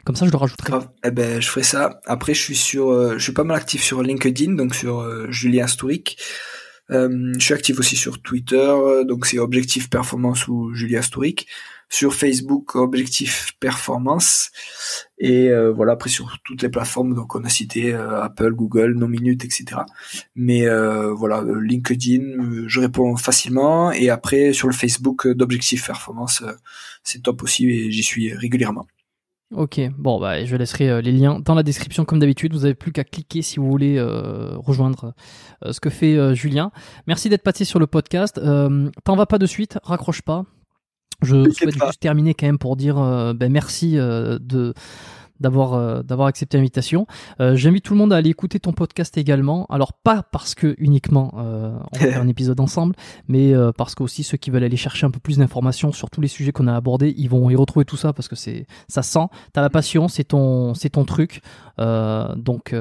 [0.06, 0.74] comme ça, je le rajouterai.
[1.06, 2.00] Eh ben, je ferai ça.
[2.06, 5.68] Après, je suis sur, je suis pas mal actif sur LinkedIn, donc sur euh, Julien
[5.68, 6.18] Stouric.
[6.92, 11.48] Euh, je suis actif aussi sur Twitter, euh, donc c'est Objectif Performance ou Julien Stouric.
[11.90, 14.52] Sur Facebook, Objectif Performance.
[15.20, 19.46] Et voilà, après sur toutes les plateformes, donc on a cité Apple, Google, No Minute,
[19.46, 19.82] etc.
[20.36, 20.66] Mais
[21.12, 23.92] voilà, LinkedIn, je réponds facilement.
[23.92, 26.44] Et après, sur le Facebook d'Objectif Performance,
[27.04, 28.88] c'est top aussi et j'y suis régulièrement.
[29.56, 32.54] Ok, bon, bah, je laisserai euh, les liens dans la description comme d'habitude.
[32.54, 35.14] Vous n'avez plus qu'à cliquer si vous voulez euh, rejoindre
[35.64, 36.72] euh, ce que fait Julien.
[37.06, 38.42] Merci d'être passé sur le podcast.
[39.04, 40.46] T'en vas pas de suite, raccroche pas.
[41.22, 41.88] Je souhaite pas.
[41.88, 42.96] juste terminer quand même pour dire
[43.36, 44.74] ben, merci de
[45.44, 47.06] d'avoir euh, d'avoir accepté l'invitation.
[47.40, 49.68] Euh, J'invite tout le monde à aller écouter ton podcast également.
[49.70, 52.96] Alors pas parce que uniquement euh, on va faire un épisode ensemble,
[53.28, 56.22] mais parce que aussi ceux qui veulent aller chercher un peu plus d'informations sur tous
[56.22, 59.04] les sujets qu'on a abordés, ils vont y retrouver tout ça parce que c'est ça
[59.04, 59.28] sent.
[59.52, 61.42] T'as la passion, c'est ton c'est ton truc.
[61.78, 62.74] Donc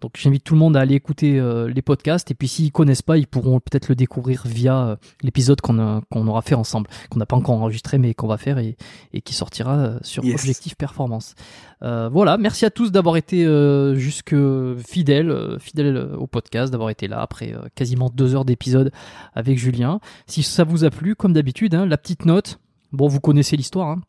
[0.00, 3.02] donc j'invite tout le monde à aller écouter euh, les podcasts et puis s'ils connaissent
[3.02, 6.88] pas, ils pourront peut-être le découvrir via euh, l'épisode qu'on a- qu'on aura fait ensemble,
[7.10, 8.76] qu'on n'a pas encore enregistré mais qu'on va faire et,
[9.12, 10.34] et qui sortira euh, sur Yes.
[10.40, 11.34] Objectif Performance.
[11.82, 14.34] Euh, voilà, merci à tous d'avoir été euh, jusque
[14.86, 18.92] fidèles, euh, fidèles euh, au podcast, d'avoir été là après euh, quasiment deux heures d'épisode
[19.34, 20.00] avec Julien.
[20.26, 22.58] Si ça vous a plu, comme d'habitude, hein, la petite note.
[22.92, 23.88] Bon, vous connaissez l'histoire.
[23.88, 24.00] Hein.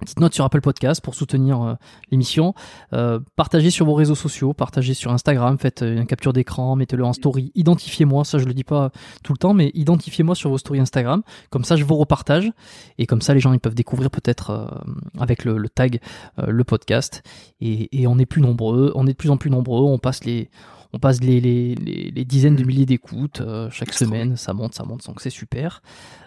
[0.00, 1.74] Petite note sur Apple Podcast pour soutenir euh,
[2.10, 2.54] l'émission.
[2.94, 7.04] Euh, partagez sur vos réseaux sociaux, partagez sur Instagram, faites euh, une capture d'écran, mettez-le
[7.04, 7.52] en story.
[7.54, 11.22] Identifiez-moi, ça je le dis pas tout le temps, mais identifiez-moi sur vos stories Instagram.
[11.50, 12.50] Comme ça, je vous repartage
[12.96, 14.82] et comme ça, les gens ils peuvent découvrir peut-être
[15.18, 16.00] avec le, tag
[16.38, 17.22] le podcast.
[17.60, 19.82] Et on est plus nombreux, on est de plus en plus nombreux.
[19.82, 20.50] On passe les
[20.92, 24.74] on passe les, les, les, les dizaines de milliers d'écoutes euh, chaque semaine, ça monte,
[24.74, 25.82] ça monte, donc c'est super.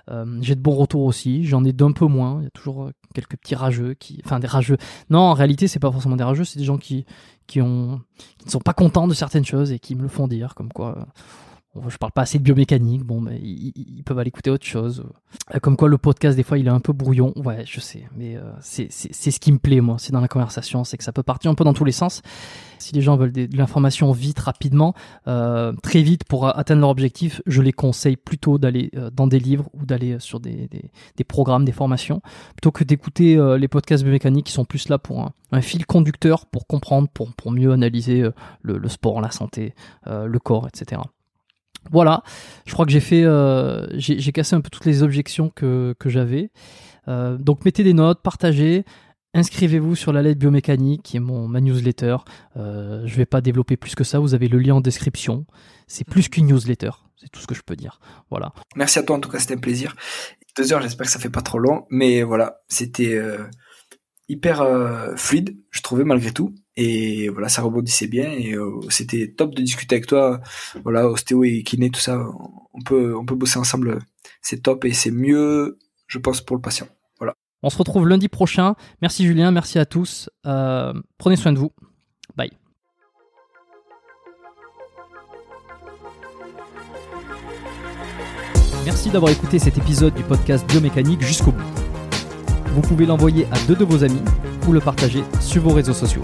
[0.09, 2.39] Euh, j'ai de bons retours aussi, j'en ai d'un peu moins.
[2.39, 4.77] Il y a toujours euh, quelques petits rageux qui, enfin des rageux.
[5.09, 7.05] Non, en réalité, c'est pas forcément des rageux, c'est des gens qui
[7.45, 8.01] qui ont
[8.37, 10.71] qui ne sont pas contents de certaines choses et qui me le font dire, comme
[10.71, 11.07] quoi.
[11.75, 15.05] Euh, je parle pas assez de biomécanique, bon, ils, peuvent aller écouter autre chose.
[15.53, 17.33] Euh, Comme quoi, le podcast, des fois, il est un peu brouillon.
[17.35, 19.97] Ouais, je sais, mais euh, c'est ce qui me plaît, moi.
[19.99, 22.21] C'est dans la conversation, c'est que ça peut partir un peu dans tous les sens.
[22.83, 24.93] Si les gens veulent de l'information vite, rapidement,
[25.27, 29.39] euh, très vite pour atteindre leur objectif, je les conseille plutôt d'aller euh, dans des
[29.39, 30.69] livres ou d'aller sur des,
[31.15, 32.21] des, programmes, des formations,
[32.55, 36.45] plutôt que d'écouter euh, les podcasts biomécaniques qui sont plus là pour un, fil conducteur
[36.45, 38.31] pour comprendre, pour, pour mieux analyser euh,
[38.61, 39.73] le, sport, la santé,
[40.07, 41.01] euh, le corps, etc.
[41.91, 42.23] Voilà,
[42.65, 46.09] je crois que j'ai fait, euh, j'ai cassé un peu toutes les objections que, que
[46.09, 46.49] j'avais.
[47.07, 48.85] Euh, donc mettez des notes, partagez,
[49.33, 52.17] inscrivez-vous sur la lettre biomécanique qui est mon ma newsletter.
[52.57, 55.45] Euh, je vais pas développer plus que ça, vous avez le lien en description.
[55.87, 57.99] C'est plus qu'une newsletter, c'est tout ce que je peux dire.
[58.29, 58.53] Voilà.
[58.75, 59.95] Merci à toi, en tout cas, c'était un plaisir.
[60.57, 63.19] Deux heures, j'espère que ça fait pas trop long, mais voilà, c'était
[64.29, 64.63] hyper
[65.17, 69.61] fluide, je trouvais malgré tout, et voilà, ça rebondissait bien, et euh, c'était top de
[69.61, 70.41] discuter avec toi.
[70.83, 72.25] Voilà, ostéo et kiné, tout ça,
[72.73, 73.99] on peut, on peut bosser ensemble,
[74.41, 76.87] c'est top, et c'est mieux, je pense, pour le patient.
[77.65, 78.75] On se retrouve lundi prochain.
[79.01, 80.29] Merci Julien, merci à tous.
[80.45, 81.71] Euh, prenez soin de vous.
[82.35, 82.51] Bye.
[88.83, 91.63] Merci d'avoir écouté cet épisode du podcast Biomécanique jusqu'au bout.
[92.73, 94.21] Vous pouvez l'envoyer à deux de vos amis
[94.67, 96.23] ou le partager sur vos réseaux sociaux.